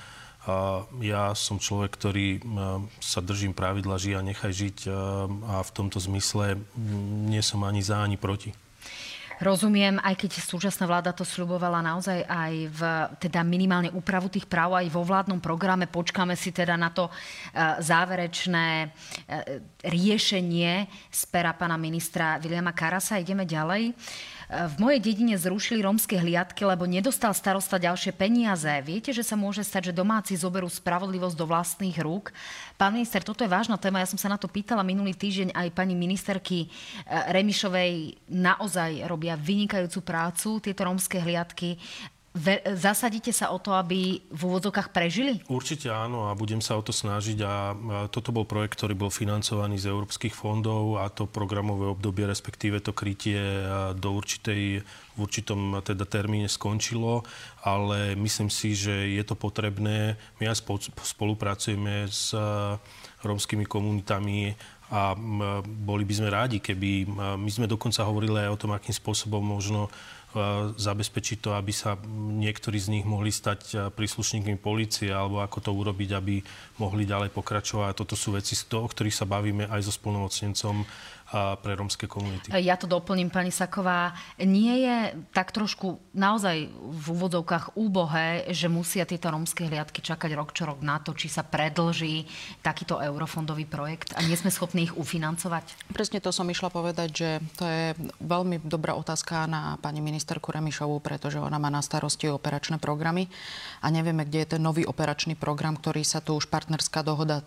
A 0.42 0.82
ja 1.02 1.34
som 1.38 1.62
človek, 1.62 1.94
ktorý 1.94 2.42
sa 2.98 3.22
držím 3.22 3.54
pravidla 3.54 3.94
žia, 3.98 4.26
nechaj 4.26 4.50
žiť 4.50 4.78
a 5.46 5.62
v 5.62 5.70
tomto 5.70 6.02
zmysle 6.02 6.58
nie 7.30 7.42
som 7.42 7.62
ani 7.62 7.82
za, 7.82 8.02
ani 8.02 8.18
proti. 8.18 8.54
Rozumiem, 9.42 9.98
aj 9.98 10.14
keď 10.22 10.38
súčasná 10.38 10.86
vláda 10.86 11.10
to 11.10 11.26
sľubovala 11.26 11.82
naozaj 11.82 12.22
aj 12.30 12.54
v 12.70 12.80
teda 13.18 13.42
minimálne 13.42 13.90
úpravu 13.90 14.30
tých 14.30 14.46
práv 14.46 14.78
aj 14.78 14.86
vo 14.86 15.02
vládnom 15.02 15.42
programe. 15.42 15.90
Počkáme 15.90 16.38
si 16.38 16.54
teda 16.54 16.78
na 16.78 16.94
to 16.94 17.10
e, 17.10 17.12
záverečné 17.82 18.66
e, 18.70 18.86
riešenie 19.82 20.86
z 21.10 21.20
pera 21.26 21.58
pána 21.58 21.74
ministra 21.74 22.38
Viliama 22.38 22.70
Karasa. 22.70 23.18
Ideme 23.18 23.42
ďalej. 23.42 23.90
V 24.52 24.76
mojej 24.76 25.00
dedine 25.00 25.32
zrušili 25.40 25.80
rómske 25.80 26.12
hliadky, 26.20 26.68
lebo 26.68 26.84
nedostal 26.84 27.32
starosta 27.32 27.80
ďalšie 27.80 28.12
peniaze. 28.12 28.68
Viete, 28.84 29.08
že 29.08 29.24
sa 29.24 29.32
môže 29.32 29.64
stať, 29.64 29.88
že 29.88 29.96
domáci 29.96 30.36
zoberú 30.36 30.68
spravodlivosť 30.68 31.32
do 31.40 31.48
vlastných 31.48 31.96
rúk? 32.04 32.36
Pán 32.76 32.92
minister, 32.92 33.24
toto 33.24 33.40
je 33.40 33.48
vážna 33.48 33.80
téma. 33.80 34.04
Ja 34.04 34.12
som 34.12 34.20
sa 34.20 34.28
na 34.28 34.36
to 34.36 34.52
pýtala 34.52 34.84
minulý 34.84 35.16
týždeň 35.16 35.56
aj 35.56 35.72
pani 35.72 35.96
ministerky 35.96 36.68
eh, 36.68 37.32
Remišovej. 37.32 38.20
Naozaj 38.28 39.08
robia 39.08 39.40
vynikajúcu 39.40 40.04
prácu 40.04 40.60
tieto 40.60 40.84
rómske 40.84 41.16
hliadky 41.16 41.80
zasadíte 42.76 43.28
sa 43.28 43.52
o 43.52 43.60
to, 43.60 43.76
aby 43.76 44.24
v 44.24 44.40
úvodzokách 44.40 44.88
prežili? 44.88 45.44
Určite 45.52 45.92
áno 45.92 46.32
a 46.32 46.36
budem 46.36 46.64
sa 46.64 46.80
o 46.80 46.82
to 46.82 46.88
snažiť 46.88 47.38
a 47.44 47.76
toto 48.08 48.32
bol 48.32 48.48
projekt, 48.48 48.80
ktorý 48.80 48.96
bol 48.96 49.12
financovaný 49.12 49.76
z 49.76 49.92
európskych 49.92 50.32
fondov 50.32 50.96
a 50.96 51.12
to 51.12 51.28
programové 51.28 51.92
obdobie, 51.92 52.24
respektíve 52.24 52.80
to 52.80 52.96
krytie 52.96 53.36
do 54.00 54.16
určitej, 54.16 54.80
v 55.12 55.18
určitom 55.20 55.84
teda 55.84 56.08
termíne 56.08 56.48
skončilo, 56.48 57.20
ale 57.60 58.16
myslím 58.16 58.48
si, 58.48 58.72
že 58.72 59.12
je 59.12 59.24
to 59.28 59.36
potrebné. 59.36 60.16
My 60.40 60.48
aj 60.48 60.64
spolupracujeme 61.04 62.08
s 62.08 62.32
rómskymi 63.20 63.68
komunitami 63.68 64.56
a 64.92 65.16
boli 65.64 66.04
by 66.04 66.14
sme 66.20 66.28
rádi, 66.28 66.60
keby... 66.60 67.08
My 67.40 67.48
sme 67.48 67.64
dokonca 67.64 68.04
hovorili 68.04 68.44
aj 68.44 68.52
o 68.52 68.60
tom, 68.60 68.76
akým 68.76 68.92
spôsobom 68.92 69.40
možno 69.40 69.88
zabezpečiť 70.80 71.44
to, 71.44 71.52
aby 71.52 71.72
sa 71.76 71.96
niektorí 72.40 72.80
z 72.80 72.88
nich 72.88 73.04
mohli 73.04 73.28
stať 73.28 73.92
príslušníkmi 73.92 74.56
policie, 74.60 75.12
alebo 75.12 75.44
ako 75.44 75.58
to 75.60 75.70
urobiť, 75.72 76.10
aby 76.16 76.40
mohli 76.80 77.04
ďalej 77.04 77.32
pokračovať. 77.32 77.96
Toto 77.96 78.16
sú 78.16 78.32
veci, 78.36 78.56
o 78.56 78.88
ktorých 78.88 79.16
sa 79.16 79.28
bavíme 79.28 79.68
aj 79.68 79.80
so 79.84 79.92
spolnomocnencom 79.92 80.84
pre 81.32 81.72
rómske 81.72 82.04
komunity. 82.04 82.52
Ja 82.60 82.76
to 82.76 82.84
doplním, 82.84 83.32
pani 83.32 83.48
Saková. 83.48 84.12
Nie 84.36 84.84
je 84.84 84.96
tak 85.32 85.48
trošku 85.48 85.96
naozaj 86.12 86.68
v 86.68 87.06
úvodzovkách 87.08 87.72
úbohé, 87.72 88.52
že 88.52 88.68
musia 88.68 89.08
tieto 89.08 89.32
rómske 89.32 89.64
hliadky 89.64 90.04
čakať 90.04 90.28
rok 90.36 90.52
čo 90.52 90.68
rok 90.68 90.84
na 90.84 91.00
to, 91.00 91.16
či 91.16 91.32
sa 91.32 91.40
predlží 91.40 92.28
takýto 92.60 93.00
eurofondový 93.00 93.64
projekt 93.64 94.12
a 94.12 94.20
nie 94.20 94.36
sme 94.36 94.52
schopní 94.52 94.81
ich 94.82 94.92
ufinancovať? 94.92 95.94
Presne 95.94 96.18
to 96.18 96.34
som 96.34 96.50
išla 96.50 96.68
povedať, 96.68 97.08
že 97.14 97.28
to 97.54 97.64
je 97.64 97.94
veľmi 98.18 98.66
dobrá 98.66 98.98
otázka 98.98 99.46
na 99.46 99.78
pani 99.78 100.02
ministerku 100.02 100.50
Remišovú, 100.50 100.98
pretože 100.98 101.38
ona 101.38 101.56
má 101.62 101.70
na 101.70 101.80
starosti 101.80 102.26
operačné 102.26 102.82
programy 102.82 103.30
a 103.80 103.88
nevieme, 103.88 104.26
kde 104.26 104.42
je 104.42 104.50
ten 104.58 104.62
nový 104.62 104.82
operačný 104.82 105.38
program, 105.38 105.78
ktorý 105.78 106.02
sa 106.02 106.18
tu 106.18 106.34
už 106.34 106.50
partnerská 106.50 107.06
dohoda 107.06 107.46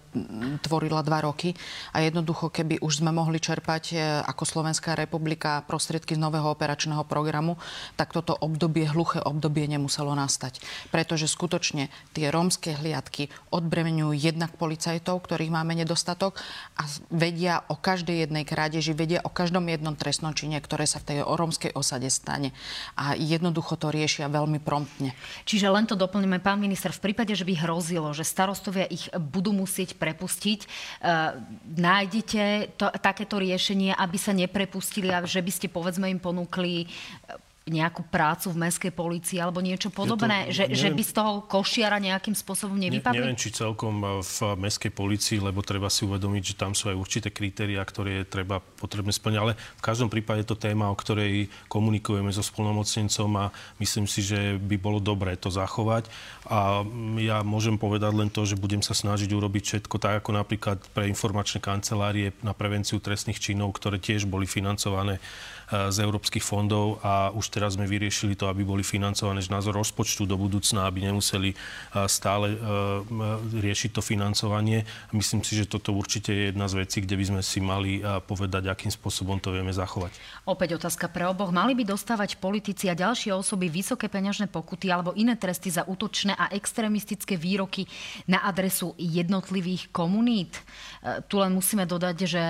tvorila 0.63 1.03
dva 1.03 1.23
roky 1.23 1.53
a 1.91 2.01
jednoducho, 2.01 2.49
keby 2.49 2.79
už 2.79 3.03
sme 3.03 3.11
mohli 3.11 3.43
čerpať 3.43 3.83
e, 3.91 3.95
ako 4.23 4.43
Slovenská 4.47 4.95
republika 4.95 5.61
prostriedky 5.67 6.15
z 6.15 6.23
nového 6.23 6.47
operačného 6.55 7.03
programu, 7.03 7.59
tak 7.99 8.15
toto 8.15 8.31
obdobie, 8.39 8.87
hluché 8.87 9.19
obdobie 9.19 9.67
nemuselo 9.67 10.15
nastať. 10.15 10.63
Pretože 10.89 11.27
skutočne 11.27 11.91
tie 12.15 12.31
rómske 12.31 12.75
hliadky 12.77 13.27
odbremenujú 13.51 14.15
jednak 14.15 14.55
policajtov, 14.55 15.19
ktorých 15.25 15.51
máme 15.51 15.75
nedostatok 15.75 16.37
a 16.79 16.87
vedia 17.25 17.65
o 17.65 17.73
každej 17.73 18.29
jednej 18.29 18.45
krádeži, 18.45 18.93
vedia 18.93 19.25
o 19.25 19.33
každom 19.33 19.65
jednom 19.65 19.97
trestnom 19.97 20.37
čine, 20.37 20.61
ktoré 20.61 20.85
sa 20.85 21.01
v 21.01 21.07
tej 21.09 21.17
rómskej 21.25 21.73
osade 21.73 22.13
stane. 22.13 22.53
A 22.93 23.17
jednoducho 23.17 23.73
to 23.81 23.89
riešia 23.89 24.29
veľmi 24.29 24.61
promptne. 24.61 25.17
Čiže 25.49 25.73
len 25.73 25.89
to 25.89 25.97
doplníme, 25.97 26.37
pán 26.39 26.61
minister, 26.61 26.93
v 26.93 27.09
prípade, 27.09 27.33
že 27.33 27.43
by 27.43 27.65
hrozilo, 27.65 28.13
že 28.13 28.21
starostovia 28.21 28.85
ich 28.85 29.09
budú 29.17 29.49
musieť 29.57 29.97
prepustiť, 29.97 30.59
e, 30.61 30.67
nájdete 31.65 32.77
to, 32.77 32.93
takéto 33.01 33.41
riešenie 33.41 33.95
aby 33.95 34.17
sa 34.19 34.35
neprepustili 34.35 35.09
a 35.09 35.23
že 35.23 35.39
by 35.39 35.51
ste 35.51 35.67
povedzme 35.71 36.11
im 36.11 36.19
ponúkli 36.19 36.91
nejakú 37.65 38.05
prácu 38.05 38.53
v 38.53 38.61
mestskej 38.61 38.93
policii 38.93 39.41
alebo 39.41 39.57
niečo 39.57 39.89
podobné? 39.89 40.53
To, 40.53 40.53
že, 40.53 40.69
neviem, 40.69 40.77
že 40.77 40.89
by 40.93 41.01
z 41.01 41.13
toho 41.17 41.31
košiara 41.49 41.97
nejakým 41.97 42.37
spôsobom 42.37 42.77
nevypadli? 42.77 43.17
Ne, 43.17 43.33
neviem, 43.33 43.41
či 43.41 43.49
celkom 43.49 44.21
v 44.21 44.37
mestskej 44.61 44.93
policii, 44.93 45.41
lebo 45.41 45.65
treba 45.65 45.89
si 45.89 46.05
uvedomiť, 46.05 46.53
že 46.53 46.59
tam 46.61 46.77
sú 46.77 46.93
aj 46.93 46.97
určité 47.01 47.33
kritériá, 47.33 47.81
ktoré 47.81 48.21
je 48.21 48.29
treba 48.29 48.61
potrebné 48.61 49.09
splňať. 49.09 49.41
Ale 49.41 49.53
v 49.57 49.81
každom 49.81 50.13
prípade 50.13 50.45
je 50.45 50.53
to 50.53 50.61
téma, 50.61 50.93
o 50.93 50.95
ktorej 50.95 51.49
komunikujeme 51.65 52.29
so 52.29 52.45
spolnomocnencom 52.45 53.29
a 53.41 53.45
myslím 53.81 54.05
si, 54.05 54.21
že 54.21 54.61
by 54.61 54.77
bolo 54.77 55.01
dobré 55.01 55.33
to 55.33 55.49
zachovať. 55.49 56.05
A 56.45 56.85
ja 57.17 57.41
môžem 57.41 57.81
povedať 57.81 58.13
len 58.13 58.29
to, 58.29 58.45
že 58.45 58.61
budem 58.61 58.85
sa 58.85 58.93
snažiť 58.93 59.33
urobiť 59.33 59.63
všetko 59.65 59.97
tak, 59.97 60.21
ako 60.21 60.37
napríklad 60.37 60.77
pre 60.93 61.09
informačné 61.09 61.65
kancelárie 61.65 62.29
na 62.45 62.53
prevenciu 62.53 63.01
trestných 63.01 63.41
činov, 63.41 63.73
ktoré 63.73 63.97
tiež 63.97 64.29
boli 64.29 64.45
financované 64.45 65.17
Eh, 65.17 65.54
z 65.71 65.97
európskych 65.97 66.45
fondov 66.45 67.01
a 67.01 67.33
už 67.33 67.49
teraz 67.49 67.73
sme 67.73 67.89
vyriešili 67.89 68.37
to, 68.37 68.45
aby 68.45 68.61
boli 68.61 68.85
financované 68.85 69.41
z 69.41 69.49
názor 69.49 69.73
rozpočtu 69.73 70.29
do 70.29 70.37
budúcna, 70.37 70.85
aby 70.85 71.09
nemuseli 71.09 71.49
eh, 71.51 71.57
stále 72.05 72.53
eh, 72.53 72.59
riešiť 73.57 73.97
to 73.97 74.01
financovanie. 74.05 74.85
Myslím 75.09 75.41
si, 75.41 75.57
že 75.57 75.65
toto 75.65 75.89
určite 75.95 76.29
je 76.29 76.43
jedna 76.53 76.69
z 76.69 76.85
vecí, 76.85 77.01
kde 77.01 77.15
by 77.17 77.25
sme 77.25 77.41
si 77.41 77.59
mali 77.61 78.01
povedať, 78.27 78.69
akým 78.69 78.91
spôsobom 78.93 79.41
to 79.41 79.53
vieme 79.53 79.71
zachovať. 79.73 80.13
Opäť 80.45 80.77
otázka 80.77 81.09
pre 81.09 81.25
oboch. 81.25 81.49
Mali 81.49 81.73
by 81.73 81.87
dostávať 81.87 82.37
politici 82.37 82.91
a 82.91 82.97
ďalšie 82.97 83.33
osoby 83.33 83.71
vysoké 83.71 84.11
peňažné 84.11 84.51
pokuty 84.51 84.91
alebo 84.91 85.15
iné 85.17 85.35
tresty 85.39 85.73
za 85.73 85.87
útočné 85.87 86.37
a 86.37 86.51
extrémistické 86.53 87.39
výroky 87.39 87.87
na 88.29 88.43
adresu 88.45 88.93
jednotlivých 88.99 89.89
komunít? 89.89 90.59
Tu 91.27 91.35
len 91.39 91.51
musíme 91.53 91.87
dodať, 91.87 92.17
že 92.27 92.43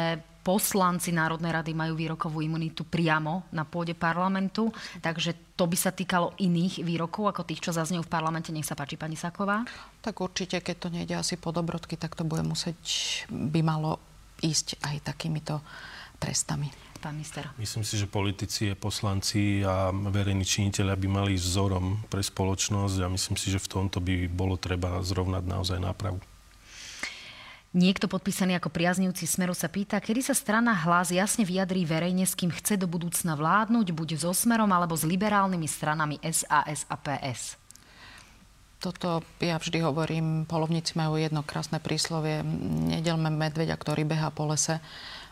poslanci 0.45 1.09
Národnej 1.09 1.49
rady 1.49 1.73
majú 1.73 1.97
výrokovú 1.97 2.45
imunitu 2.45 2.85
priamo 2.85 3.49
na 3.49 3.65
pôde 3.65 3.97
parlamentu, 3.97 4.69
takže 5.01 5.57
to 5.57 5.65
by 5.65 5.73
sa 5.73 5.89
týkalo 5.89 6.37
iných 6.37 6.85
výrokov 6.85 7.33
ako 7.33 7.41
tých, 7.49 7.65
čo 7.65 7.73
zaznejú 7.73 8.05
v 8.05 8.13
parlamente. 8.13 8.53
Nech 8.53 8.69
sa 8.69 8.77
páči, 8.77 8.93
pani 8.93 9.17
Saková. 9.17 9.65
Tak 10.05 10.21
určite, 10.21 10.61
keď 10.61 10.75
to 10.77 10.93
nejde 10.93 11.17
asi 11.17 11.41
po 11.41 11.49
dobrodky, 11.49 11.97
tak 11.97 12.13
to 12.13 12.21
bude 12.21 12.45
musieť, 12.45 12.77
by 13.33 13.65
malo 13.65 13.97
ísť 14.45 14.77
aj 14.85 15.09
takýmito 15.09 15.65
trestami. 16.21 16.69
Pán 17.01 17.17
minister. 17.17 17.49
Myslím 17.57 17.85
si, 17.85 18.01
že 18.01 18.09
politici, 18.09 18.73
poslanci 18.73 19.61
a 19.61 19.93
verejní 19.93 20.41
činiteľia 20.41 20.97
by 20.97 21.07
mali 21.09 21.33
vzorom 21.37 22.05
pre 22.09 22.21
spoločnosť 22.21 22.97
a 23.01 23.11
myslím 23.13 23.37
si, 23.37 23.53
že 23.53 23.61
v 23.61 23.69
tomto 23.69 24.01
by 24.01 24.29
bolo 24.29 24.57
treba 24.57 25.01
zrovnať 25.05 25.43
naozaj 25.45 25.77
nápravu. 25.81 26.17
Niekto 27.76 28.07
podpísaný 28.07 28.55
ako 28.55 28.71
priaznivci 28.71 29.28
Smeru 29.28 29.51
sa 29.51 29.67
pýta, 29.67 29.99
kedy 29.99 30.23
sa 30.23 30.32
strana 30.32 30.71
hlas 30.88 31.11
jasne 31.11 31.43
vyjadrí 31.43 31.84
verejne, 31.84 32.23
s 32.23 32.32
kým 32.32 32.47
chce 32.47 32.80
do 32.80 32.88
budúcna 32.88 33.36
vládnuť, 33.36 33.91
buď 33.91 34.09
so 34.15 34.32
Smerom 34.32 34.71
alebo 34.71 34.95
s 34.95 35.03
liberálnymi 35.03 35.67
stranami 35.67 36.15
SAS 36.23 36.88
a 36.88 36.95
PS. 36.95 37.59
Toto 38.80 39.19
ja 39.43 39.59
vždy 39.59 39.84
hovorím, 39.84 40.47
polovníci 40.47 40.95
majú 40.95 41.19
jedno 41.19 41.43
krásne 41.43 41.84
príslovie, 41.84 42.47
nedelme 42.95 43.28
medveďa, 43.28 43.76
ktorý 43.76 44.07
beha 44.07 44.32
po 44.32 44.47
lese 44.47 44.80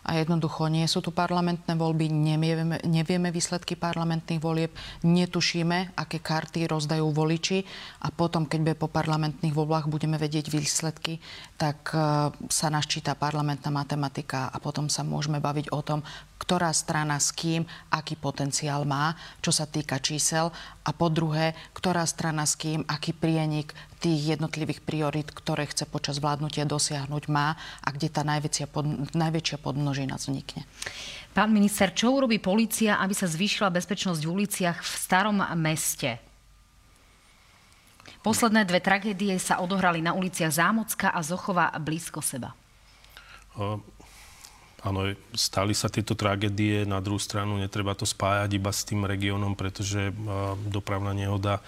a 0.03 0.19
jednoducho 0.19 0.67
nie 0.67 0.83
sú 0.83 0.99
tu 0.99 1.15
parlamentné 1.15 1.79
voľby, 1.79 2.11
nevieme, 2.11 2.77
nevieme 2.83 3.31
výsledky 3.31 3.79
parlamentných 3.79 4.43
volieb, 4.43 4.71
netušíme, 5.07 5.95
aké 5.95 6.19
karty 6.19 6.67
rozdajú 6.67 7.07
voliči. 7.07 7.63
A 8.03 8.11
potom, 8.11 8.43
keď 8.43 8.59
bude 8.59 8.75
po 8.75 8.91
parlamentných 8.91 9.55
voľbách 9.55 9.87
budeme 9.87 10.19
vedieť 10.19 10.51
výsledky, 10.51 11.23
tak 11.55 11.95
uh, 11.95 12.35
sa 12.51 12.67
naščíta 12.67 13.15
parlamentná 13.15 13.71
matematika 13.71 14.51
a 14.51 14.59
potom 14.59 14.91
sa 14.91 15.07
môžeme 15.07 15.39
baviť 15.39 15.71
o 15.71 15.79
tom, 15.79 16.03
ktorá 16.41 16.73
strana 16.75 17.21
s 17.21 17.31
kým, 17.31 17.63
aký 17.87 18.19
potenciál 18.19 18.83
má, 18.83 19.15
čo 19.39 19.55
sa 19.55 19.63
týka 19.63 20.01
čísel 20.03 20.51
a 20.83 20.91
po 20.91 21.07
druhé, 21.07 21.55
ktorá 21.71 22.03
strana 22.03 22.43
s 22.43 22.59
kým, 22.59 22.83
aký 22.83 23.15
prienik 23.15 23.71
tých 24.03 24.35
jednotlivých 24.35 24.83
priorit, 24.83 25.31
ktoré 25.31 25.63
chce 25.71 25.87
počas 25.87 26.19
vládnutia 26.19 26.67
dosiahnuť 26.67 27.23
má 27.31 27.55
a 27.79 27.87
kde 27.95 28.11
tá 28.11 28.27
najväčšia, 28.27 28.67
pod, 28.67 28.83
najväčšia 29.15 29.57
podmnožina 29.63 30.19
vznikne. 30.19 30.67
Pán 31.31 31.49
minister, 31.49 31.95
čo 31.95 32.11
urobí 32.11 32.43
policia, 32.43 32.99
aby 32.99 33.15
sa 33.15 33.25
zvýšila 33.25 33.71
bezpečnosť 33.71 34.21
v 34.21 34.31
uliciach 34.43 34.77
v 34.83 34.93
starom 34.99 35.39
meste? 35.55 36.19
Posledné 38.23 38.67
dve 38.67 38.83
tragédie 38.83 39.35
sa 39.39 39.59
odohrali 39.63 40.03
na 40.03 40.15
uliciach 40.15 40.51
Zámocka 40.51 41.11
a 41.11 41.19
Zochova 41.23 41.71
blízko 41.79 42.19
seba. 42.23 42.55
Áno, 44.83 45.15
stali 45.31 45.71
sa 45.71 45.87
tieto 45.87 46.11
tragédie, 46.11 46.83
na 46.83 46.99
druhú 46.99 47.15
stranu 47.15 47.55
netreba 47.55 47.95
to 47.95 48.03
spájať 48.03 48.51
iba 48.51 48.67
s 48.67 48.83
tým 48.83 49.07
regiónom, 49.07 49.55
pretože 49.55 50.11
dopravná 50.67 51.15
nehoda, 51.15 51.63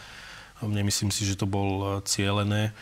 nemyslím 0.60 1.16
si, 1.16 1.24
že 1.24 1.40
to 1.40 1.48
bol 1.48 2.04
cieľené. 2.04 2.76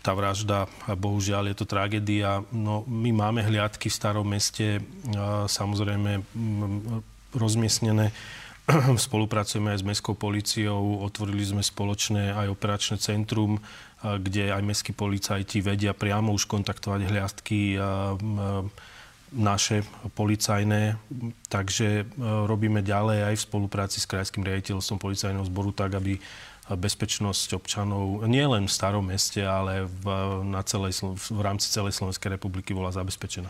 Tá 0.00 0.12
vražda, 0.16 0.72
bohužiaľ, 0.88 1.52
je 1.52 1.56
to 1.56 1.68
tragédia. 1.68 2.44
No, 2.48 2.84
my 2.88 3.12
máme 3.12 3.44
hliadky 3.44 3.92
v 3.92 3.98
starom 4.00 4.24
meste, 4.24 4.80
samozrejme 5.48 6.24
rozmiestnené. 7.36 8.08
Spolupracujeme 9.06 9.70
aj 9.74 9.80
s 9.82 9.86
mestskou 9.86 10.18
policiou, 10.18 11.02
otvorili 11.06 11.42
sme 11.46 11.62
spoločné 11.62 12.34
aj 12.34 12.50
operačné 12.50 12.96
centrum, 12.98 13.62
kde 14.02 14.50
aj 14.50 14.62
mestskí 14.62 14.92
policajti 14.92 15.62
vedia 15.62 15.94
priamo 15.94 16.34
už 16.34 16.50
kontaktovať 16.50 17.00
hliadky 17.06 17.78
naše 19.34 19.82
policajné, 20.14 20.94
takže 21.50 22.06
robíme 22.20 22.78
ďalej 22.82 23.26
aj 23.26 23.34
v 23.34 23.46
spolupráci 23.50 23.98
s 23.98 24.06
Krajským 24.06 24.46
riaditeľstvom 24.46 25.02
policajného 25.02 25.46
zboru 25.50 25.74
tak, 25.74 25.98
aby 25.98 26.18
bezpečnosť 26.66 27.54
občanov 27.54 28.26
nielen 28.26 28.66
v 28.66 28.72
starom 28.74 29.06
meste, 29.06 29.38
ale 29.46 29.86
v, 29.86 30.04
na 30.42 30.66
celej, 30.66 30.98
v 31.14 31.40
rámci 31.40 31.70
celej 31.70 31.94
Slovenskej 31.94 32.34
republiky 32.34 32.74
bola 32.74 32.90
zabezpečená. 32.90 33.46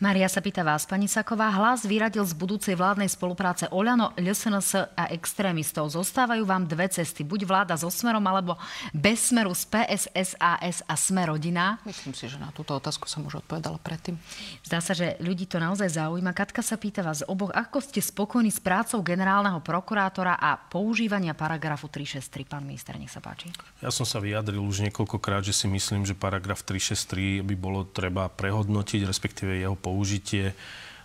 Maria 0.00 0.24
sa 0.32 0.40
pýta 0.40 0.64
vás, 0.64 0.88
pani 0.88 1.04
Saková, 1.04 1.52
hlas 1.52 1.84
vyradil 1.84 2.24
z 2.24 2.32
budúcej 2.32 2.72
vládnej 2.72 3.12
spolupráce 3.12 3.68
Oľano, 3.68 4.16
LSNS 4.16 4.96
a 4.96 5.12
extrémistov. 5.12 5.92
Zostávajú 5.92 6.48
vám 6.48 6.64
dve 6.64 6.88
cesty, 6.88 7.20
buď 7.20 7.44
vláda 7.44 7.74
so 7.76 7.92
Smerom, 7.92 8.24
alebo 8.24 8.56
bez 8.96 9.28
Smeru 9.28 9.52
z 9.52 9.68
PSS, 9.68 10.40
AS 10.40 10.80
a 10.88 10.94
Smer 10.96 11.34
rodina. 11.36 11.76
Myslím 11.84 12.16
si, 12.16 12.30
že 12.30 12.40
na 12.40 12.48
túto 12.54 12.72
otázku 12.78 13.04
som 13.10 13.26
už 13.28 13.44
odpovedala 13.44 13.76
predtým. 13.82 14.16
Zdá 14.64 14.80
sa, 14.80 14.96
že 14.96 15.20
ľudí 15.20 15.44
to 15.50 15.60
naozaj 15.60 16.00
zaujíma. 16.00 16.32
Katka 16.32 16.64
sa 16.64 16.80
pýta 16.80 17.04
vás 17.04 17.26
oboch, 17.26 17.52
ako 17.52 17.82
ste 17.82 18.00
spokojní 18.00 18.48
s 18.54 18.62
prácou 18.62 19.02
generálneho 19.04 19.60
prokurátora 19.60 20.36
a 20.38 20.56
používania 20.56 21.36
paragrafu 21.36 21.90
363 21.90 22.53
Pán 22.54 22.70
minister, 22.70 22.94
nech 22.94 23.10
sa 23.10 23.18
páči. 23.18 23.50
Ja 23.82 23.90
som 23.90 24.06
sa 24.06 24.22
vyjadril 24.22 24.62
už 24.62 24.86
niekoľkokrát, 24.86 25.42
že 25.42 25.50
si 25.50 25.66
myslím, 25.66 26.06
že 26.06 26.14
paragraf 26.14 26.62
363 26.62 27.42
by 27.42 27.54
bolo 27.58 27.82
treba 27.82 28.30
prehodnotiť, 28.30 29.02
respektíve 29.02 29.58
jeho 29.58 29.74
použitie. 29.74 30.54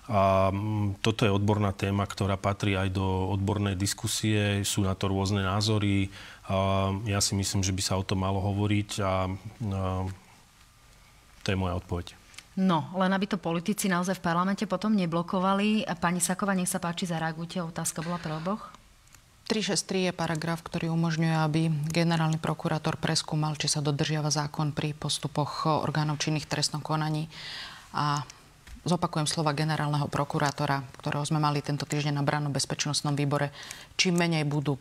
A 0.06 0.54
mm, 0.54 1.02
toto 1.02 1.26
je 1.26 1.34
odborná 1.34 1.74
téma, 1.74 2.06
ktorá 2.06 2.38
patrí 2.38 2.78
aj 2.78 2.94
do 2.94 3.34
odbornej 3.34 3.74
diskusie. 3.74 4.62
Sú 4.62 4.86
na 4.86 4.94
to 4.94 5.10
rôzne 5.10 5.42
názory. 5.42 6.14
A 6.46 6.94
ja 7.10 7.18
si 7.18 7.34
myslím, 7.34 7.66
že 7.66 7.74
by 7.74 7.82
sa 7.82 7.98
o 7.98 8.06
tom 8.06 8.22
malo 8.22 8.38
hovoriť 8.46 8.90
a, 9.02 9.26
a 9.26 9.82
to 11.42 11.48
je 11.50 11.58
moja 11.58 11.82
odpoveď. 11.82 12.14
No, 12.62 12.94
len 12.94 13.10
aby 13.10 13.26
to 13.26 13.42
politici 13.42 13.90
naozaj 13.90 14.22
v 14.22 14.26
parlamente 14.30 14.70
potom 14.70 14.94
neblokovali. 14.94 15.90
Pani 15.98 16.22
Sakova, 16.22 16.54
nech 16.54 16.70
sa 16.70 16.78
páči, 16.78 17.10
zareagujte. 17.10 17.58
Otázka 17.66 18.06
bola 18.06 18.22
pre 18.22 18.38
oboch. 18.38 18.79
363 19.50 20.14
je 20.14 20.14
paragraf, 20.14 20.62
ktorý 20.62 20.94
umožňuje, 20.94 21.34
aby 21.34 21.74
generálny 21.90 22.38
prokurátor 22.38 23.02
preskúmal, 23.02 23.58
či 23.58 23.66
sa 23.66 23.82
dodržiava 23.82 24.30
zákon 24.30 24.78
pri 24.78 24.94
postupoch 24.94 25.66
orgánov 25.66 26.22
činných 26.22 26.46
trestnom 26.46 26.86
konaní. 26.86 27.26
A 27.98 28.22
zopakujem 28.86 29.26
slova 29.26 29.58
generálneho 29.58 30.06
prokurátora, 30.06 30.86
ktorého 31.02 31.26
sme 31.26 31.42
mali 31.42 31.66
tento 31.66 31.90
týždeň 31.90 32.22
na 32.22 32.22
brannom 32.22 32.54
bezpečnostnom 32.54 33.18
výbore. 33.18 33.50
Čím 33.98 34.22
menej 34.22 34.46
budú 34.46 34.78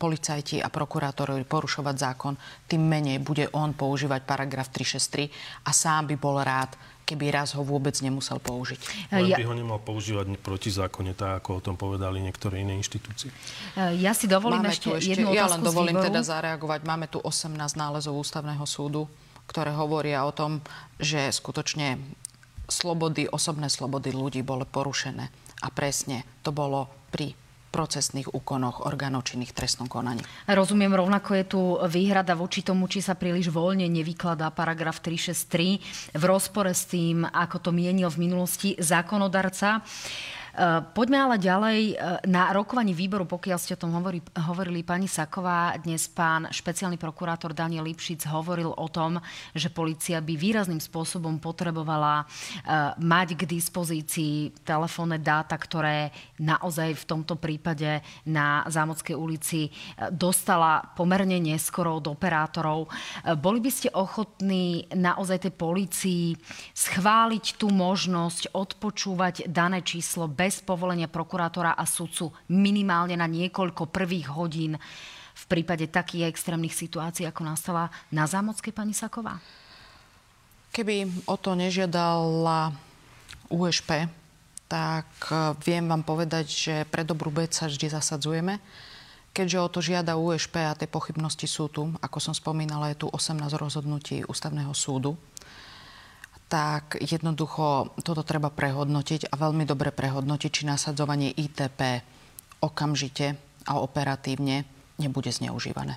policajti 0.00 0.64
a 0.64 0.72
prokurátori 0.72 1.44
porušovať 1.44 1.94
zákon, 2.00 2.34
tým 2.72 2.80
menej 2.80 3.20
bude 3.20 3.52
on 3.52 3.76
používať 3.76 4.24
paragraf 4.24 4.72
363 4.72 5.68
a 5.68 5.70
sám 5.76 6.08
by 6.08 6.16
bol 6.16 6.40
rád, 6.40 6.72
keby 7.02 7.34
raz 7.34 7.52
ho 7.58 7.62
vôbec 7.66 7.92
nemusel 8.00 8.38
použiť. 8.38 9.10
Len 9.12 9.28
ja... 9.28 9.36
by 9.36 9.44
ho 9.46 9.54
nemal 9.54 9.78
používať 9.82 10.38
proti 10.38 10.70
zákone, 10.70 11.12
tak 11.12 11.42
ako 11.42 11.58
o 11.58 11.62
tom 11.62 11.76
povedali 11.76 12.22
niektoré 12.22 12.62
iné 12.62 12.78
inštitúcie. 12.78 13.34
Ja 13.76 14.14
si 14.14 14.30
dovolím 14.30 14.64
Máme 14.64 14.72
ešte, 14.72 14.88
ešte 14.94 15.18
jednu 15.18 15.34
Ja 15.34 15.50
len 15.50 15.60
dovolím 15.60 15.98
teda 15.98 16.22
zareagovať. 16.22 16.86
Máme 16.86 17.06
tu 17.10 17.18
18 17.18 17.52
nálezov 17.74 18.14
ústavného 18.16 18.64
súdu, 18.64 19.10
ktoré 19.50 19.74
hovoria 19.74 20.22
o 20.24 20.32
tom, 20.32 20.62
že 21.02 21.28
skutočne 21.34 21.98
slobody, 22.70 23.26
osobné 23.28 23.68
slobody 23.68 24.14
ľudí 24.14 24.40
boli 24.46 24.64
porušené. 24.64 25.28
A 25.62 25.68
presne 25.70 26.24
to 26.40 26.50
bolo 26.50 26.88
pri 27.12 27.41
procesných 27.72 28.36
úkonoch 28.36 28.84
orgánov 28.84 29.24
činných 29.24 29.56
trestnom 29.56 29.88
konaní. 29.88 30.20
Rozumiem, 30.44 30.92
rovnako 30.92 31.30
je 31.40 31.44
tu 31.48 31.60
výhrada 31.88 32.36
voči 32.36 32.60
tomu, 32.60 32.84
či 32.92 33.00
sa 33.00 33.16
príliš 33.16 33.48
voľne 33.48 33.88
nevykladá 33.88 34.52
paragraf 34.52 35.00
363 35.00 36.12
v 36.12 36.24
rozpore 36.28 36.76
s 36.76 36.84
tým, 36.84 37.24
ako 37.24 37.56
to 37.64 37.70
mienil 37.72 38.12
v 38.12 38.28
minulosti 38.28 38.76
zákonodarca. 38.76 39.80
Eh, 40.52 40.84
poďme 40.92 41.16
ale 41.16 41.36
ďalej 41.40 41.80
eh, 41.80 42.20
na 42.28 42.52
rokovaní 42.52 42.92
výboru, 42.92 43.24
pokiaľ 43.24 43.56
ste 43.56 43.72
o 43.72 43.80
tom 43.80 43.96
hovorí, 43.96 44.20
hovorili 44.36 44.84
pani 44.84 45.08
Saková. 45.08 45.72
Dnes 45.80 46.12
pán 46.12 46.44
špeciálny 46.52 47.00
prokurátor 47.00 47.56
Daniel 47.56 47.88
Lipšic 47.88 48.28
hovoril 48.28 48.68
o 48.68 48.88
tom, 48.92 49.16
že 49.56 49.72
policia 49.72 50.20
by 50.20 50.36
výrazným 50.36 50.76
spôsobom 50.76 51.40
potrebovala 51.40 52.28
eh, 52.28 52.92
mať 53.00 53.28
k 53.32 53.48
dispozícii 53.48 54.60
telefónne 54.60 55.16
dáta, 55.24 55.56
ktoré 55.56 56.12
naozaj 56.36 57.00
v 57.00 57.08
tomto 57.08 57.40
prípade 57.40 58.04
na 58.28 58.60
Zámodskej 58.68 59.16
ulici 59.16 59.72
dostala 60.12 60.84
pomerne 60.92 61.40
neskoro 61.40 61.96
od 61.96 62.12
operátorov. 62.12 62.92
Boli 63.40 63.62
by 63.62 63.70
ste 63.72 63.88
ochotní 63.94 64.90
naozaj 64.92 65.48
tej 65.48 65.54
policii 65.54 66.26
schváliť 66.74 67.56
tú 67.56 67.70
možnosť 67.70 68.52
odpočúvať 68.52 69.48
dané 69.48 69.80
číslo 69.86 70.26
bez 70.42 70.58
povolenia 70.58 71.06
prokurátora 71.06 71.78
a 71.78 71.86
sudcu 71.86 72.34
minimálne 72.50 73.14
na 73.14 73.30
niekoľko 73.30 73.94
prvých 73.94 74.26
hodín 74.34 74.74
v 75.32 75.44
prípade 75.46 75.86
takých 75.86 76.34
extrémnych 76.34 76.74
situácií, 76.74 77.22
ako 77.30 77.46
nastala 77.46 77.94
na 78.10 78.26
Zámockej 78.26 78.74
pani 78.74 78.90
Saková? 78.90 79.38
Keby 80.74 81.30
o 81.30 81.38
to 81.38 81.54
nežiadala 81.54 82.74
USP, 83.54 84.10
tak 84.66 85.06
e, 85.30 85.54
viem 85.62 85.86
vám 85.86 86.02
povedať, 86.02 86.46
že 86.50 86.74
pre 86.90 87.06
dobrú 87.06 87.30
vec 87.30 87.54
sa 87.54 87.70
vždy 87.70 87.92
zasadzujeme. 87.92 88.58
Keďže 89.30 89.58
o 89.62 89.68
to 89.70 89.78
žiada 89.78 90.18
USP 90.18 90.58
a 90.58 90.74
tie 90.74 90.90
pochybnosti 90.90 91.46
sú 91.46 91.70
tu, 91.70 91.86
ako 92.02 92.18
som 92.18 92.34
spomínala, 92.34 92.90
je 92.90 93.04
tu 93.04 93.06
18 93.06 93.38
rozhodnutí 93.54 94.26
Ústavného 94.26 94.74
súdu, 94.74 95.14
tak 96.52 97.00
jednoducho 97.00 97.96
toto 98.04 98.20
treba 98.20 98.52
prehodnotiť 98.52 99.32
a 99.32 99.40
veľmi 99.40 99.64
dobre 99.64 99.88
prehodnotiť, 99.88 100.50
či 100.52 100.68
nasadzovanie 100.68 101.32
ITP 101.32 102.04
okamžite 102.60 103.40
a 103.64 103.80
operatívne 103.80 104.68
nebude 105.00 105.32
zneužívané. 105.32 105.96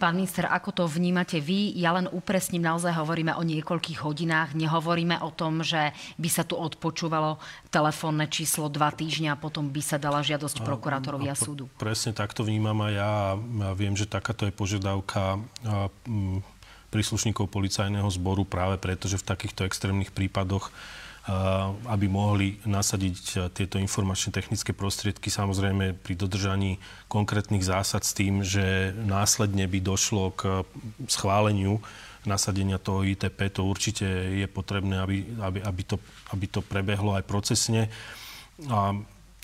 Pán 0.00 0.16
minister, 0.16 0.48
ako 0.48 0.70
to 0.72 0.84
vnímate 0.88 1.36
vy? 1.44 1.76
Ja 1.76 1.92
len 1.92 2.08
upresním, 2.08 2.64
naozaj 2.64 2.96
hovoríme 2.96 3.36
o 3.36 3.44
niekoľkých 3.44 4.00
hodinách. 4.00 4.56
Nehovoríme 4.56 5.20
o 5.20 5.28
tom, 5.28 5.60
že 5.60 5.92
by 6.16 6.28
sa 6.32 6.40
tu 6.40 6.56
odpočúvalo 6.56 7.36
telefónne 7.68 8.24
číslo 8.24 8.72
dva 8.72 8.96
týždňa 8.96 9.36
a 9.36 9.40
potom 9.42 9.68
by 9.68 9.82
sa 9.84 10.00
dala 10.00 10.24
žiadosť 10.24 10.64
prokurátorovi 10.64 11.28
a, 11.28 11.36
a 11.36 11.36
súdu. 11.36 11.68
Presne 11.76 12.16
takto 12.16 12.48
vnímam 12.48 12.80
aj 12.80 12.92
ja. 12.96 13.12
Ja 13.36 13.70
viem, 13.76 13.92
že 13.92 14.08
takáto 14.08 14.48
je 14.48 14.56
požiadavka 14.56 15.36
príslušníkov 16.90 17.48
policajného 17.48 18.06
zboru 18.10 18.42
práve 18.44 18.76
preto, 18.76 19.06
že 19.06 19.16
v 19.16 19.28
takýchto 19.30 19.64
extrémnych 19.64 20.10
prípadoch 20.10 20.74
aby 21.86 22.08
mohli 22.08 22.56
nasadiť 22.64 23.52
tieto 23.52 23.76
informačné 23.76 24.32
technické 24.32 24.72
prostriedky, 24.72 25.28
samozrejme 25.28 25.92
pri 26.00 26.14
dodržaní 26.16 26.80
konkrétnych 27.12 27.60
zásad 27.60 28.02
s 28.02 28.16
tým, 28.16 28.40
že 28.40 28.96
následne 28.96 29.68
by 29.68 29.78
došlo 29.84 30.32
k 30.32 30.64
schváleniu 31.06 31.78
nasadenia 32.24 32.80
toho 32.80 33.04
ITP, 33.04 33.52
to 33.52 33.68
určite 33.68 34.04
je 34.32 34.46
potrebné, 34.48 35.00
aby, 35.00 35.16
aby, 35.40 35.58
aby, 35.60 35.82
to, 35.84 35.96
aby 36.32 36.46
to 36.48 36.60
prebehlo 36.64 37.16
aj 37.16 37.24
procesne. 37.24 37.92
A 38.68 38.92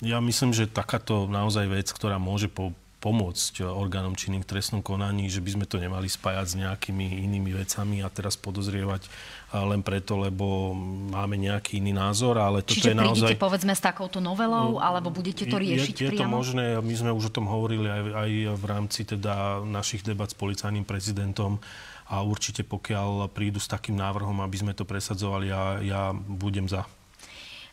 ja 0.01 0.17
myslím, 0.21 0.53
že 0.53 0.69
takáto 0.69 1.25
naozaj 1.25 1.65
vec, 1.69 1.87
ktorá 1.89 2.21
môže 2.21 2.49
po, 2.49 2.73
pomôcť 2.97 3.61
orgánom 3.61 4.17
činným 4.17 4.41
v 4.41 4.49
trestnom 4.57 4.81
konaní, 4.81 5.29
že 5.29 5.37
by 5.37 5.53
sme 5.53 5.65
to 5.69 5.77
nemali 5.77 6.09
spájať 6.09 6.45
s 6.49 6.55
nejakými 6.57 7.21
inými 7.29 7.53
vecami 7.53 8.01
a 8.01 8.09
teraz 8.09 8.33
podozrievať 8.41 9.05
len 9.53 9.85
preto, 9.85 10.17
lebo 10.17 10.73
máme 11.13 11.37
nejaký 11.37 11.77
iný 11.77 11.93
názor, 11.93 12.41
ale 12.41 12.65
toto 12.65 12.81
Čiže 12.81 12.91
je 12.91 12.97
naozaj... 12.97 13.29
Čiže 13.31 13.39
povedzme 13.39 13.73
s 13.77 13.79
takouto 13.85 14.17
novelou, 14.17 14.81
alebo 14.81 15.13
budete 15.13 15.45
to 15.45 15.61
riešiť 15.61 15.95
je, 15.95 16.03
je 16.03 16.09
priamo? 16.09 16.19
Je 16.19 16.25
to 16.25 16.37
možné, 16.41 16.65
my 16.81 16.95
sme 16.97 17.11
už 17.13 17.29
o 17.29 17.35
tom 17.37 17.45
hovorili 17.45 17.87
aj, 17.87 18.01
aj 18.17 18.31
v 18.57 18.65
rámci 18.65 19.01
teda 19.05 19.61
našich 19.61 20.01
debat 20.01 20.27
s 20.27 20.35
policajným 20.35 20.83
prezidentom 20.83 21.61
a 22.09 22.25
určite 22.25 22.65
pokiaľ 22.65 23.29
prídu 23.29 23.61
s 23.61 23.69
takým 23.69 23.95
návrhom, 23.95 24.41
aby 24.41 24.57
sme 24.57 24.73
to 24.73 24.89
presadzovali, 24.89 25.53
ja, 25.53 25.79
ja 25.85 26.01
budem 26.15 26.65
za. 26.65 26.83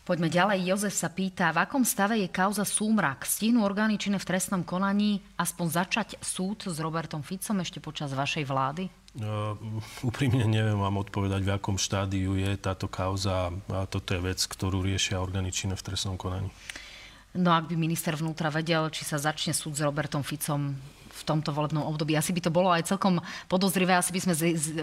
Poďme 0.05 0.29
ďalej. 0.29 0.69
Jozef 0.69 0.93
sa 0.93 1.09
pýta, 1.09 1.49
v 1.49 1.65
akom 1.65 1.81
stave 1.81 2.21
je 2.21 2.29
kauza 2.29 2.61
Súmrak? 2.61 3.25
Stihnú 3.25 3.65
orgány 3.65 3.97
činné 3.97 4.21
v 4.21 4.29
trestnom 4.29 4.61
konaní 4.61 5.17
aspoň 5.33 5.81
začať 5.81 6.09
súd 6.21 6.69
s 6.69 6.77
Robertom 6.77 7.25
Ficom 7.25 7.57
ešte 7.57 7.81
počas 7.81 8.13
vašej 8.13 8.45
vlády? 8.45 8.85
Uh, 9.17 9.57
úprimne 10.13 10.45
neviem 10.45 10.77
vám 10.77 11.01
odpovedať, 11.01 11.41
v 11.41 11.49
akom 11.57 11.81
štádiu 11.81 12.37
je 12.37 12.53
táto 12.53 12.85
kauza. 12.85 13.49
A 13.73 13.89
toto 13.89 14.13
je 14.13 14.21
vec, 14.21 14.37
ktorú 14.45 14.85
riešia 14.85 15.17
orgány 15.17 15.49
činné 15.49 15.73
v 15.73 15.81
trestnom 15.89 16.21
konaní. 16.21 16.53
No 17.33 17.57
ak 17.57 17.65
by 17.65 17.73
minister 17.73 18.13
vnútra 18.13 18.53
vedel, 18.53 18.93
či 18.93 19.09
sa 19.09 19.17
začne 19.17 19.57
súd 19.57 19.73
s 19.73 19.81
Robertom 19.81 20.21
Ficom 20.21 20.77
v 21.15 21.21
tomto 21.25 21.49
volebnom 21.49 21.81
období. 21.81 22.13
Asi 22.13 22.29
by 22.29 22.45
to 22.45 22.53
bolo 22.53 22.69
aj 22.69 22.93
celkom 22.93 23.25
podozrivé, 23.49 23.97
asi 23.97 24.13
by 24.13 24.21
sme 24.21 24.33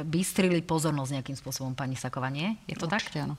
bystrili 0.02 0.66
pozornosť 0.66 1.22
nejakým 1.22 1.38
spôsobom, 1.38 1.78
pani 1.78 1.94
Saková, 1.94 2.26
nie? 2.26 2.58
Je 2.66 2.74
to 2.74 2.90
Určite, 2.90 3.22
tak? 3.22 3.30
Áno. 3.30 3.38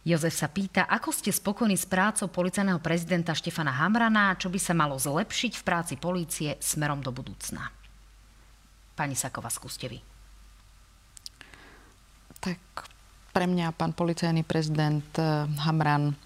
Jozef 0.00 0.32
sa 0.32 0.48
pýta, 0.48 0.88
ako 0.88 1.12
ste 1.12 1.28
spokojní 1.28 1.76
s 1.76 1.84
prácou 1.84 2.32
policajného 2.32 2.80
prezidenta 2.80 3.36
Štefana 3.36 3.76
Hamrana, 3.84 4.32
čo 4.40 4.48
by 4.48 4.56
sa 4.56 4.72
malo 4.72 4.96
zlepšiť 4.96 5.60
v 5.60 5.66
práci 5.66 5.94
polície 6.00 6.56
smerom 6.56 7.04
do 7.04 7.12
budúcna? 7.12 7.68
Pani 8.96 9.12
Sakova, 9.12 9.52
skúste 9.52 9.92
vy. 9.92 10.00
Tak 12.40 12.88
pre 13.36 13.44
mňa 13.44 13.76
pán 13.76 13.92
policajný 13.92 14.40
prezident 14.40 15.04
eh, 15.20 15.44
Hamran 15.68 16.16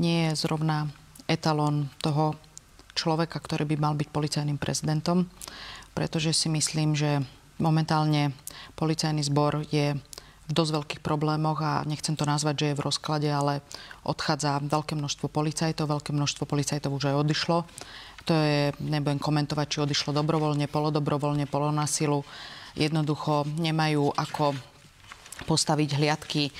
nie 0.00 0.32
je 0.32 0.40
zrovna 0.40 0.88
etalon 1.28 1.92
toho 2.00 2.32
človeka, 2.96 3.36
ktorý 3.38 3.68
by 3.68 3.76
mal 3.76 3.94
byť 3.94 4.08
policajným 4.08 4.58
prezidentom. 4.58 5.28
pretože 5.92 6.30
si 6.30 6.46
myslím, 6.46 6.94
že 6.94 7.18
momentálne 7.58 8.30
policajný 8.78 9.26
zbor 9.26 9.66
je 9.66 9.98
v 10.48 10.52
dosť 10.56 10.72
veľkých 10.80 11.02
problémoch 11.04 11.60
a 11.60 11.84
nechcem 11.84 12.16
to 12.16 12.24
nazvať, 12.24 12.54
že 12.56 12.66
je 12.72 12.78
v 12.80 12.84
rozklade, 12.88 13.28
ale 13.28 13.60
odchádza 14.08 14.64
veľké 14.64 14.96
množstvo 14.96 15.28
policajtov, 15.28 15.92
veľké 15.92 16.16
množstvo 16.16 16.48
policajtov 16.48 16.96
už 16.96 17.12
aj 17.12 17.20
odišlo. 17.20 17.58
To 18.24 18.32
je, 18.32 18.72
nebudem 18.80 19.20
komentovať, 19.20 19.66
či 19.68 19.78
odišlo 19.84 20.16
dobrovoľne, 20.16 20.64
polodobrovoľne, 20.68 21.44
polonasilu. 21.44 22.24
Jednoducho 22.76 23.44
nemajú 23.60 24.12
ako 24.16 24.56
postaviť 25.46 26.00
hliadky. 26.00 26.50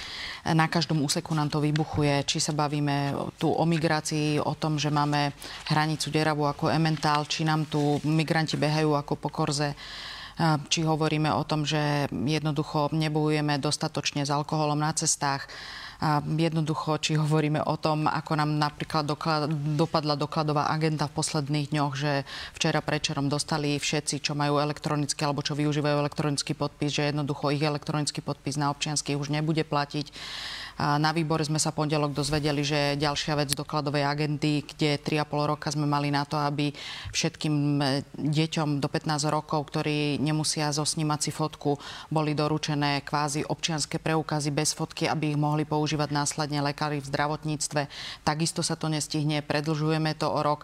Na 0.55 0.71
každom 0.71 1.03
úseku 1.03 1.35
nám 1.35 1.51
to 1.51 1.59
vybuchuje. 1.59 2.23
Či 2.23 2.39
sa 2.39 2.53
bavíme 2.55 3.17
tu 3.41 3.51
o 3.51 3.65
migrácii, 3.67 4.39
o 4.39 4.55
tom, 4.55 4.79
že 4.79 4.93
máme 4.93 5.35
hranicu 5.67 6.13
deravú 6.15 6.47
ako 6.47 6.71
Emmental, 6.71 7.27
či 7.27 7.43
nám 7.43 7.67
tu 7.67 7.99
migranti 8.07 8.55
behajú 8.55 8.95
ako 8.95 9.19
po 9.19 9.29
korze 9.33 9.75
či 10.71 10.87
hovoríme 10.87 11.35
o 11.35 11.43
tom, 11.43 11.67
že 11.67 12.07
jednoducho 12.11 12.95
nebojujeme 12.95 13.59
dostatočne 13.59 14.23
s 14.23 14.31
alkoholom 14.31 14.79
na 14.79 14.95
cestách. 14.95 15.51
A 15.99 16.23
jednoducho, 16.23 16.95
či 17.03 17.19
hovoríme 17.19 17.59
o 17.59 17.75
tom, 17.75 18.07
ako 18.07 18.39
nám 18.39 18.55
napríklad 18.55 19.03
doklad, 19.03 19.51
dopadla 19.75 20.15
dokladová 20.15 20.71
agenda 20.71 21.11
v 21.11 21.17
posledných 21.19 21.75
dňoch, 21.75 21.93
že 21.99 22.23
včera 22.55 22.79
prečerom 22.79 23.27
dostali 23.27 23.75
všetci, 23.75 24.23
čo 24.23 24.39
majú 24.39 24.63
elektronický 24.63 25.27
alebo 25.27 25.43
čo 25.43 25.59
využívajú 25.59 25.99
elektronický 25.99 26.55
podpis, 26.55 26.95
že 26.95 27.11
jednoducho 27.11 27.51
ich 27.51 27.67
elektronický 27.67 28.23
podpis 28.23 28.55
na 28.55 28.71
občiansky 28.71 29.19
už 29.19 29.35
nebude 29.35 29.67
platiť. 29.67 30.07
Na 30.79 31.11
výbore 31.11 31.43
sme 31.43 31.59
sa 31.59 31.75
pondelok 31.75 32.15
dozvedeli, 32.15 32.63
že 32.63 32.95
ďalšia 32.95 33.35
vec 33.35 33.51
dokladovej 33.51 34.07
agendy, 34.07 34.63
kde 34.63 35.03
3,5 35.03 35.51
roka 35.51 35.75
sme 35.75 35.91
mali 35.91 36.15
na 36.15 36.23
to, 36.23 36.39
aby 36.39 36.71
všetkým 37.11 37.55
e, 37.83 38.07
deťom 38.15 38.79
do 38.79 38.87
15 38.87 39.27
rokov, 39.27 39.75
ktorí 39.75 40.23
nemusia 40.23 40.71
zosnímať 40.71 41.19
si 41.19 41.31
fotku, 41.35 41.75
boli 42.15 42.31
doručené 42.39 43.03
kvázi 43.03 43.43
občianské 43.43 43.99
preukazy 43.99 44.55
bez 44.55 44.71
fotky, 44.71 45.11
aby 45.11 45.35
ich 45.35 45.39
mohli 45.39 45.67
používať 45.67 46.15
následne 46.15 46.63
lekári 46.63 47.03
v 47.03 47.11
zdravotníctve. 47.11 47.91
Takisto 48.23 48.63
sa 48.63 48.79
to 48.79 48.87
nestihne, 48.87 49.43
predlžujeme 49.43 50.15
to 50.15 50.31
o 50.31 50.41
rok. 50.47 50.63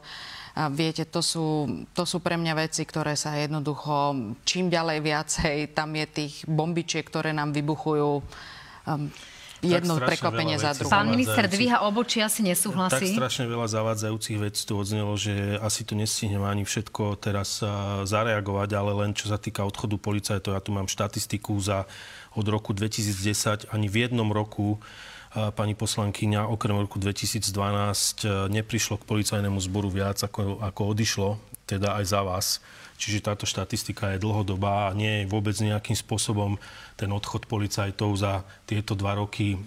A 0.55 0.71
viete, 0.71 1.03
to 1.11 1.19
sú, 1.19 1.67
to 1.91 2.07
sú 2.07 2.23
pre 2.23 2.39
mňa 2.39 2.55
veci, 2.71 2.87
ktoré 2.87 3.19
sa 3.19 3.35
jednoducho, 3.35 4.15
čím 4.47 4.71
ďalej 4.71 4.99
viacej, 5.03 5.57
tam 5.75 5.91
je 5.99 6.07
tých 6.07 6.47
bombičiek, 6.47 7.03
ktoré 7.03 7.35
nám 7.35 7.51
vybuchujú. 7.51 8.23
Um, 8.87 9.11
jedno 9.65 9.97
prekvapenie 9.97 10.61
za 10.61 10.77
druhé. 10.77 10.93
Pán 10.93 11.09
minister 11.09 11.49
dvíha 11.49 11.81
obočí, 11.89 12.21
asi 12.21 12.45
nesúhlasí. 12.45 13.17
Tak 13.17 13.25
strašne 13.25 13.49
veľa 13.49 13.67
zavádzajúcich 13.73 14.37
vecí 14.39 14.63
tu 14.69 14.77
odznelo, 14.77 15.17
že 15.17 15.57
asi 15.59 15.89
to 15.89 15.97
nestihnem 15.97 16.45
ani 16.45 16.69
všetko 16.69 17.17
teraz 17.17 17.65
zareagovať, 18.05 18.71
ale 18.77 18.93
len 18.93 19.11
čo 19.17 19.33
sa 19.33 19.41
týka 19.41 19.65
odchodu 19.65 19.97
policajtov, 19.97 20.55
ja 20.55 20.63
tu 20.63 20.71
mám 20.71 20.87
štatistiku 20.87 21.57
za 21.59 21.89
od 22.35 22.47
roku 22.51 22.75
2010 22.77 23.71
ani 23.73 23.87
v 23.89 24.07
jednom 24.07 24.31
roku 24.31 24.79
pani 25.35 25.75
poslankyňa, 25.75 26.47
okrem 26.47 26.79
roku 26.79 27.03
2012 27.03 27.51
neprišlo 28.55 29.03
k 29.03 29.05
policajnému 29.07 29.59
zboru 29.59 29.91
viac, 29.91 30.23
ako, 30.23 30.63
ako 30.63 30.81
odišlo, 30.95 31.43
teda 31.67 31.99
aj 31.99 32.05
za 32.07 32.21
vás. 32.23 32.47
Čiže 32.95 33.27
táto 33.27 33.45
štatistika 33.45 34.15
je 34.15 34.23
dlhodobá 34.23 34.91
a 34.91 34.97
nie 34.97 35.23
je 35.23 35.31
vôbec 35.31 35.57
nejakým 35.59 35.99
spôsobom 35.99 36.57
ten 36.95 37.11
odchod 37.11 37.51
policajtov 37.51 38.11
za 38.15 38.47
tieto 38.65 38.95
dva 38.95 39.19
roky 39.19 39.55
e, 39.55 39.59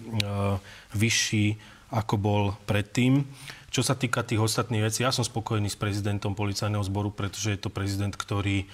vyšší, 0.96 1.60
ako 1.92 2.14
bol 2.16 2.42
predtým. 2.68 3.24
Čo 3.68 3.84
sa 3.84 3.96
týka 3.96 4.24
tých 4.24 4.40
ostatných 4.40 4.88
vecí, 4.88 5.04
ja 5.04 5.12
som 5.12 5.24
spokojný 5.24 5.68
s 5.68 5.76
prezidentom 5.76 6.32
policajného 6.32 6.84
zboru, 6.84 7.12
pretože 7.12 7.52
je 7.52 7.60
to 7.60 7.72
prezident, 7.72 8.16
ktorý 8.16 8.64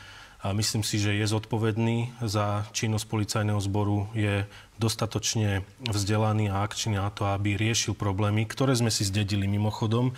a 0.44 0.52
myslím 0.52 0.84
si, 0.84 1.00
že 1.00 1.16
je 1.16 1.24
zodpovedný 1.24 2.20
za 2.20 2.68
činnosť 2.76 3.08
policajného 3.08 3.56
zboru, 3.64 4.12
je 4.12 4.44
dostatočne 4.76 5.64
vzdelaný 5.80 6.52
a 6.52 6.60
akčný 6.60 7.00
na 7.00 7.08
to, 7.08 7.24
aby 7.32 7.56
riešil 7.56 7.96
problémy, 7.96 8.44
ktoré 8.44 8.76
sme 8.76 8.92
si 8.92 9.08
zdedili 9.08 9.48
mimochodom. 9.48 10.12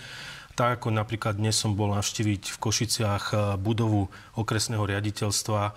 Tak 0.57 0.81
ako 0.81 0.89
napríklad 0.89 1.37
dnes 1.37 1.53
som 1.53 1.77
bol 1.77 1.93
navštíviť 1.93 2.57
v 2.57 2.61
Košiciach 2.65 3.25
e, 3.29 3.37
budovu 3.61 4.09
okresného 4.41 4.89
riaditeľstva, 4.89 5.61
e, 5.69 5.73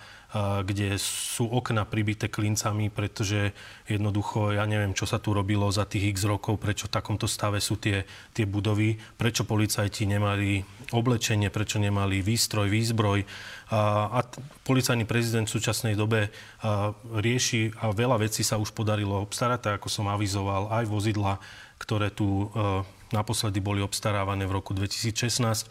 kde 0.64 0.96
sú 0.96 1.52
okna 1.52 1.84
pribité 1.84 2.32
klincami, 2.32 2.88
pretože 2.88 3.52
jednoducho, 3.84 4.56
ja 4.56 4.64
neviem, 4.64 4.96
čo 4.96 5.04
sa 5.04 5.20
tu 5.20 5.36
robilo 5.36 5.68
za 5.68 5.84
tých 5.84 6.16
x 6.16 6.24
rokov, 6.24 6.56
prečo 6.56 6.88
v 6.88 6.96
takomto 6.96 7.28
stave 7.28 7.60
sú 7.60 7.76
tie, 7.76 8.08
tie 8.32 8.48
budovy, 8.48 8.96
prečo 9.20 9.44
policajti 9.44 10.08
nemali 10.08 10.64
oblečenie, 10.96 11.52
prečo 11.52 11.76
nemali 11.76 12.24
výstroj, 12.24 12.72
výzbroj. 12.72 13.28
A, 13.76 14.16
a 14.16 14.18
policajný 14.64 15.04
prezident 15.04 15.44
v 15.44 15.60
súčasnej 15.60 15.92
dobe 15.92 16.32
a, 16.64 16.96
rieši 17.20 17.76
a 17.84 17.92
veľa 17.92 18.16
vecí 18.16 18.40
sa 18.40 18.56
už 18.56 18.72
podarilo 18.72 19.20
obstarať, 19.28 19.60
tak 19.60 19.72
ako 19.76 19.92
som 19.92 20.08
avizoval, 20.08 20.72
aj 20.72 20.88
vozidla, 20.88 21.36
ktoré 21.76 22.08
tu 22.08 22.48
a, 22.56 22.80
Naposledy 23.10 23.58
boli 23.58 23.82
obstarávané 23.82 24.46
v 24.46 24.52
roku 24.58 24.74
2016. 24.74 25.66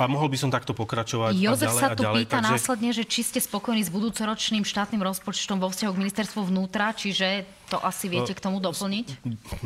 A 0.00 0.08
mohol 0.08 0.32
by 0.32 0.38
som 0.40 0.48
takto 0.48 0.72
pokračovať 0.72 1.36
Jozef 1.36 1.68
a 1.68 1.76
ďalej, 1.76 1.82
sa 1.84 1.88
tu 1.92 2.02
ďalej, 2.02 2.16
pýta 2.24 2.36
takže... 2.40 2.52
následne, 2.56 2.90
že 2.96 3.04
či 3.04 3.20
ste 3.22 3.38
spokojní 3.44 3.84
s 3.84 3.92
budúcoročným 3.92 4.64
štátnym 4.64 5.04
rozpočtom 5.04 5.60
vo 5.60 5.68
vzťahu 5.68 5.92
k 5.92 6.00
ministerstvu 6.00 6.40
vnútra, 6.48 6.96
čiže 6.96 7.44
to 7.68 7.76
asi 7.76 8.08
viete 8.08 8.32
k 8.32 8.40
tomu 8.40 8.56
doplniť? 8.58 9.06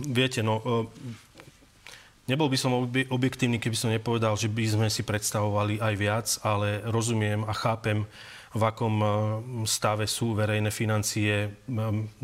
Viete, 0.03 0.43
no, 0.43 0.91
nebol 2.27 2.51
by 2.51 2.59
som 2.59 2.75
objektívny, 3.11 3.59
keby 3.59 3.77
som 3.79 3.91
nepovedal, 3.91 4.35
že 4.39 4.51
by 4.51 4.65
sme 4.67 4.87
si 4.91 5.03
predstavovali 5.07 5.79
aj 5.79 5.95
viac, 5.99 6.27
ale 6.43 6.83
rozumiem 6.87 7.47
a 7.47 7.55
chápem, 7.55 8.07
v 8.57 8.63
akom 8.65 8.95
stave 9.69 10.09
sú 10.09 10.33
verejné 10.33 10.73
financie. 10.73 11.53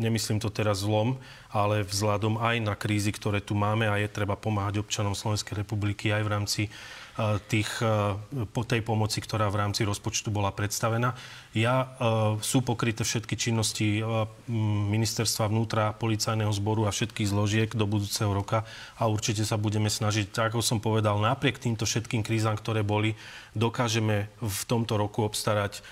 Nemyslím 0.01 0.41
to 0.41 0.49
teraz 0.49 0.81
zlom, 0.81 1.21
ale 1.53 1.85
vzhľadom 1.85 2.41
aj 2.41 2.55
na 2.57 2.73
krízy, 2.73 3.13
ktoré 3.13 3.37
tu 3.37 3.53
máme 3.53 3.85
a 3.85 4.01
je 4.01 4.09
treba 4.09 4.33
pomáhať 4.33 4.81
občanom 4.81 5.13
Slovenskej 5.13 5.61
republiky 5.61 6.09
aj 6.09 6.23
v 6.25 6.31
rámci 6.33 6.61
tých, 7.45 7.69
po 8.49 8.61
tej 8.65 8.81
pomoci, 8.81 9.21
ktorá 9.21 9.45
v 9.53 9.61
rámci 9.61 9.85
rozpočtu 9.85 10.33
bola 10.33 10.49
predstavená. 10.49 11.13
Ja, 11.53 11.93
sú 12.41 12.65
pokryté 12.65 13.05
všetky 13.05 13.37
činnosti 13.37 14.01
ministerstva 14.89 15.53
vnútra, 15.53 15.93
policajného 15.93 16.49
zboru 16.49 16.89
a 16.89 16.95
všetkých 16.95 17.29
zložiek 17.29 17.69
do 17.77 17.85
budúceho 17.85 18.33
roka 18.33 18.65
a 18.97 19.05
určite 19.05 19.45
sa 19.45 19.61
budeme 19.61 19.93
snažiť, 19.93 20.33
tak 20.33 20.57
ako 20.57 20.65
som 20.65 20.81
povedal, 20.81 21.21
napriek 21.21 21.61
týmto 21.61 21.85
všetkým 21.85 22.25
krízam, 22.25 22.57
ktoré 22.57 22.81
boli, 22.81 23.13
dokážeme 23.53 24.33
v 24.41 24.61
tomto 24.65 24.97
roku 24.97 25.21
obstarať 25.21 25.85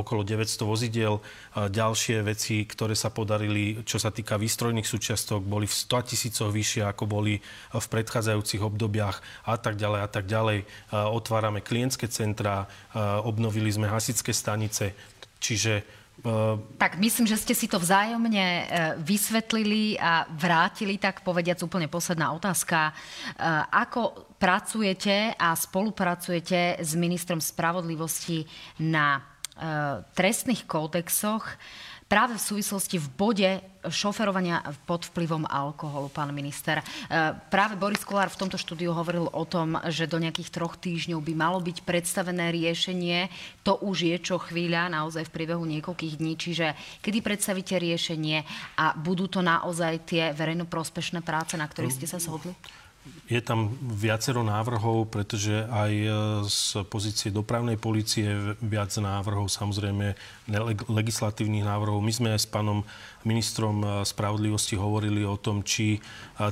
okolo 0.00 0.24
900 0.24 0.64
vozidiel. 0.64 1.20
Ďalšie 1.52 2.24
veci, 2.24 2.64
ktoré 2.64 2.96
sa 2.96 3.12
podarili, 3.12 3.84
čo 3.84 4.00
sa 4.00 4.08
týka 4.08 4.40
výstrojných 4.40 4.88
súčiastok, 4.88 5.44
boli 5.44 5.68
v 5.68 5.76
100 5.76 6.08
tisícoch 6.12 6.48
vyššie, 6.48 6.88
ako 6.88 7.04
boli 7.04 7.40
v 7.72 7.86
predchádzajúcich 7.92 8.64
obdobiach 8.64 9.20
a 9.44 9.60
tak 9.60 9.76
ďalej 9.76 10.00
a 10.00 10.08
tak 10.08 10.24
ďalej 10.24 10.44
ďalej 10.46 10.62
otvárame 11.10 11.58
klientské 11.58 12.06
centrá, 12.06 12.70
obnovili 13.26 13.66
sme 13.66 13.90
hasické 13.90 14.30
stanice, 14.30 14.94
čiže 15.42 15.82
tak 16.80 16.96
myslím, 16.96 17.28
že 17.28 17.36
ste 17.36 17.52
si 17.52 17.68
to 17.68 17.76
vzájomne 17.76 18.64
vysvetlili 19.04 20.00
a 20.00 20.24
vrátili, 20.32 20.96
tak 20.96 21.20
povediac 21.20 21.60
úplne 21.60 21.92
posledná 21.92 22.32
otázka. 22.32 22.96
Ako 23.68 24.32
pracujete 24.40 25.36
a 25.36 25.52
spolupracujete 25.52 26.80
s 26.80 26.96
ministrom 26.96 27.36
spravodlivosti 27.36 28.48
na 28.80 29.20
trestných 30.16 30.64
kódexoch? 30.64 31.44
Práve 32.06 32.38
v 32.38 32.42
súvislosti 32.42 33.02
v 33.02 33.08
bode 33.18 33.50
šoferovania 33.86 34.62
pod 34.86 35.06
vplyvom 35.10 35.46
alkoholu, 35.46 36.10
pán 36.10 36.30
minister. 36.30 36.78
E, 36.78 36.84
práve 37.50 37.74
Boris 37.78 38.02
Kolár 38.02 38.30
v 38.30 38.46
tomto 38.46 38.58
štúdiu 38.58 38.94
hovoril 38.94 39.30
o 39.30 39.44
tom, 39.46 39.78
že 39.90 40.10
do 40.10 40.18
nejakých 40.18 40.54
troch 40.54 40.78
týždňov 40.78 41.22
by 41.22 41.34
malo 41.34 41.58
byť 41.62 41.82
predstavené 41.82 42.50
riešenie. 42.54 43.30
To 43.66 43.78
už 43.82 44.10
je 44.10 44.16
čo 44.22 44.38
chvíľa, 44.38 44.90
naozaj 44.90 45.26
v 45.30 45.34
priebehu 45.34 45.62
niekoľkých 45.66 46.18
dní. 46.18 46.34
Čiže 46.38 46.66
kedy 47.02 47.18
predstavíte 47.22 47.78
riešenie 47.78 48.46
a 48.78 48.94
budú 48.94 49.26
to 49.26 49.42
naozaj 49.42 50.06
tie 50.06 50.30
verejnoprospešné 50.34 51.22
práce, 51.26 51.58
na 51.58 51.66
ktorých 51.66 51.94
ste 51.94 52.06
sa 52.06 52.22
zhodli? 52.22 52.54
Je 53.26 53.42
tam 53.42 53.74
viacero 53.82 54.46
návrhov, 54.46 55.10
pretože 55.10 55.66
aj 55.66 55.92
e, 55.92 56.08
z 56.46 56.86
pozície 56.86 57.34
dopravnej 57.34 57.74
policie 57.74 58.54
viac 58.62 58.94
návrhov, 58.94 59.50
samozrejme 59.50 60.14
legislatívnych 60.86 61.66
návrhov. 61.66 61.98
My 61.98 62.12
sme 62.14 62.28
aj 62.38 62.46
s 62.46 62.48
pánom 62.50 62.86
ministrom 63.26 63.82
e, 63.82 63.86
spravodlivosti 64.06 64.78
hovorili 64.78 65.26
o 65.26 65.34
tom, 65.34 65.66
či 65.66 65.98
e, 65.98 66.00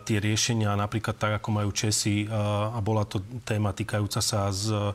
tie 0.03 0.19
riešenia, 0.19 0.75
napríklad 0.75 1.15
tak, 1.15 1.39
ako 1.39 1.49
majú 1.63 1.71
Česi, 1.71 2.27
a 2.27 2.79
bola 2.83 3.07
to 3.07 3.23
téma 3.47 3.71
týkajúca 3.71 4.19
sa 4.19 4.51
z 4.51 4.95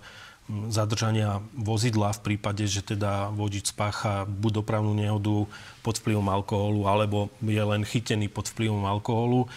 zadržania 0.69 1.45
vozidla 1.53 2.09
v 2.17 2.33
prípade, 2.33 2.65
že 2.65 2.81
teda 2.81 3.29
vodič 3.29 3.69
spácha 3.69 4.25
buď 4.25 4.65
dopravnú 4.65 4.97
nehodu 4.97 5.45
pod 5.89 5.97
vplyvom 5.97 6.29
alkoholu, 6.29 6.85
alebo 6.85 7.33
je 7.41 7.57
len 7.57 7.81
chytený 7.81 8.29
pod 8.29 8.45
vplyvom 8.53 8.85
alkoholu. 8.85 9.49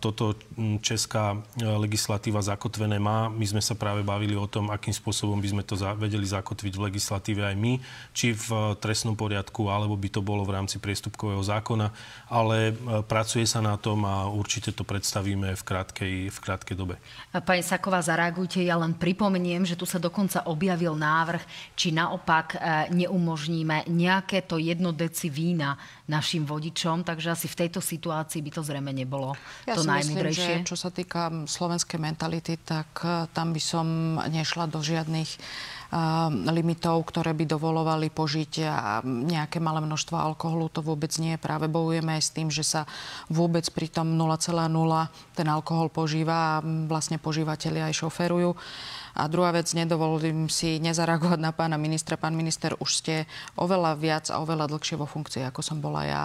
Toto 0.00 0.32
česká 0.80 1.36
e, 1.36 1.68
legislatíva 1.68 2.40
zakotvené 2.40 2.96
má. 2.96 3.28
My 3.28 3.44
sme 3.44 3.60
sa 3.60 3.76
práve 3.76 4.00
bavili 4.00 4.32
o 4.32 4.48
tom, 4.48 4.72
akým 4.72 4.96
spôsobom 4.96 5.36
by 5.36 5.52
sme 5.52 5.62
to 5.68 5.76
vedeli 6.00 6.24
zakotviť 6.24 6.72
v 6.80 6.84
legislatíve 6.88 7.44
aj 7.44 7.56
my, 7.60 7.76
či 8.16 8.32
v 8.32 8.46
e, 8.48 8.58
trestnom 8.80 9.12
poriadku, 9.12 9.68
alebo 9.68 10.00
by 10.00 10.08
to 10.08 10.24
bolo 10.24 10.48
v 10.48 10.56
rámci 10.56 10.80
priestupkového 10.80 11.44
zákona. 11.44 11.92
Ale 12.32 12.72
e, 12.72 13.04
pracuje 13.04 13.44
sa 13.44 13.60
na 13.60 13.76
tom 13.76 14.08
a 14.08 14.32
určite 14.32 14.72
to 14.72 14.80
predstavíme 14.80 15.52
v 15.52 15.62
krátkej, 15.62 16.14
v 16.32 16.38
krátkej 16.40 16.76
dobe. 16.80 16.96
Pani 17.28 17.60
Saková, 17.60 18.00
zareagujte. 18.00 18.64
Ja 18.64 18.80
len 18.80 18.96
pripomeniem, 18.96 19.68
že 19.68 19.76
tu 19.76 19.84
sa 19.84 20.00
dokonca 20.00 20.48
objavil 20.48 20.96
návrh, 20.96 21.76
či 21.76 21.92
naopak 21.92 22.56
neumožníme 22.88 23.92
nejaké 23.92 24.40
to 24.40 24.56
jedno 24.56 24.96
deci 24.96 25.28
vína 25.50 25.74
našim 26.06 26.46
vodičom, 26.46 27.02
takže 27.02 27.34
asi 27.34 27.50
v 27.50 27.66
tejto 27.66 27.82
situácii 27.82 28.38
by 28.46 28.50
to 28.54 28.62
zrejme 28.62 28.94
nebolo 28.94 29.34
ja 29.66 29.74
to 29.74 29.82
si 29.82 29.90
najmudrejšie. 29.90 30.46
Myslím, 30.46 30.62
že 30.62 30.70
čo 30.70 30.76
sa 30.78 30.94
týka 30.94 31.22
slovenskej 31.50 31.98
mentality, 31.98 32.54
tak 32.62 33.02
eh, 33.02 33.26
tam 33.34 33.50
by 33.50 33.62
som 33.62 33.86
nešla 34.30 34.70
do 34.70 34.78
žiadnych 34.78 35.30
limitov, 36.54 37.02
ktoré 37.10 37.34
by 37.34 37.50
dovolovali 37.50 38.14
požiť 38.14 38.62
nejaké 39.02 39.58
malé 39.58 39.82
množstvo 39.82 40.14
alkoholu. 40.14 40.70
To 40.70 40.86
vôbec 40.86 41.10
nie. 41.18 41.34
Práve 41.34 41.66
bojujeme 41.66 42.14
aj 42.14 42.22
s 42.22 42.30
tým, 42.30 42.46
že 42.46 42.62
sa 42.62 42.86
vôbec 43.26 43.66
pri 43.74 43.90
tom 43.90 44.14
0,0 44.14 44.70
ten 45.34 45.46
alkohol 45.50 45.90
požíva 45.90 46.62
a 46.62 46.62
vlastne 46.62 47.18
požívateľi 47.18 47.90
aj 47.90 48.06
šoferujú. 48.06 48.54
A 49.20 49.28
druhá 49.28 49.52
vec, 49.52 49.68
nedovolím 49.76 50.48
si 50.48 50.80
nezareagovať 50.80 51.36
na 51.36 51.52
pána 51.52 51.76
ministra. 51.76 52.16
Pán 52.16 52.32
minister, 52.32 52.72
už 52.80 53.04
ste 53.04 53.14
oveľa 53.60 53.92
viac 54.00 54.32
a 54.32 54.40
oveľa 54.40 54.72
dlhšie 54.72 54.96
vo 54.96 55.04
funkcii, 55.04 55.44
ako 55.44 55.60
som 55.60 55.76
bola 55.84 56.08
ja. 56.08 56.24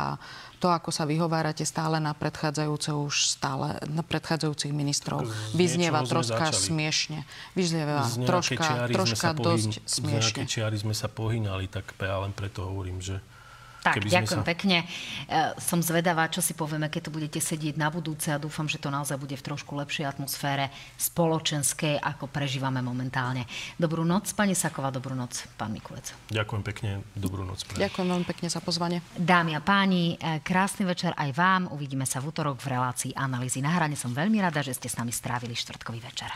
To, 0.64 0.72
ako 0.72 0.96
sa 0.96 1.04
vyhovárate 1.04 1.68
stále 1.68 2.00
na 2.00 2.16
predchádzajúce 2.16 2.96
už 2.96 3.36
stále, 3.36 3.76
na 3.92 4.00
predchádzajúcich 4.00 4.72
ministrov, 4.72 5.28
vyznieva 5.52 6.08
troška 6.08 6.56
smiešne. 6.56 7.28
Vyznieva 7.52 8.08
troška, 8.24 8.88
troška 8.88 9.36
dosť 9.36 9.84
smiešne. 9.84 10.48
Z 10.48 10.56
čiary 10.56 10.80
sme 10.80 10.96
sa 10.96 11.12
pohynali, 11.12 11.68
tak 11.68 11.92
ja 12.00 12.24
len 12.24 12.32
preto 12.32 12.64
hovorím, 12.72 13.04
že 13.04 13.20
tak, 13.86 14.02
ďakujem 14.02 14.42
sa... 14.42 14.48
pekne. 14.48 14.78
E, 14.82 15.54
som 15.62 15.78
zvedavá, 15.86 16.26
čo 16.34 16.42
si 16.42 16.58
povieme, 16.58 16.90
keď 16.90 17.02
tu 17.06 17.12
budete 17.14 17.38
sedieť 17.38 17.78
na 17.78 17.94
budúce 17.94 18.34
a 18.34 18.42
dúfam, 18.42 18.66
že 18.66 18.82
to 18.82 18.90
naozaj 18.90 19.22
bude 19.22 19.38
v 19.38 19.46
trošku 19.46 19.78
lepšej 19.78 20.10
atmosfére 20.10 20.74
spoločenskej, 20.98 22.02
ako 22.02 22.26
prežívame 22.26 22.82
momentálne. 22.82 23.46
Dobrú 23.78 24.02
noc, 24.02 24.34
pani 24.34 24.58
Saková, 24.58 24.90
dobrú 24.90 25.14
noc, 25.14 25.46
pán 25.54 25.70
Mikulec. 25.70 26.18
Ďakujem 26.34 26.64
pekne, 26.66 26.90
dobrú 27.14 27.46
noc. 27.46 27.62
Pre... 27.70 27.78
Ďakujem 27.78 28.08
veľmi 28.10 28.26
pekne 28.26 28.48
za 28.50 28.60
pozvanie. 28.66 29.06
Dámy 29.14 29.54
a 29.54 29.62
páni, 29.62 30.18
e, 30.18 30.42
krásny 30.42 30.90
večer 30.90 31.14
aj 31.14 31.30
vám. 31.38 31.62
Uvidíme 31.70 32.10
sa 32.10 32.18
v 32.18 32.34
útorok 32.34 32.58
v 32.66 32.74
relácii 32.74 33.14
analýzy 33.14 33.62
na 33.62 33.70
hrane. 33.70 33.94
Som 33.94 34.18
veľmi 34.18 34.42
rada, 34.42 34.66
že 34.66 34.74
ste 34.74 34.90
s 34.90 34.98
nami 34.98 35.14
strávili 35.14 35.54
štvrtkový 35.54 36.02
večer. 36.02 36.34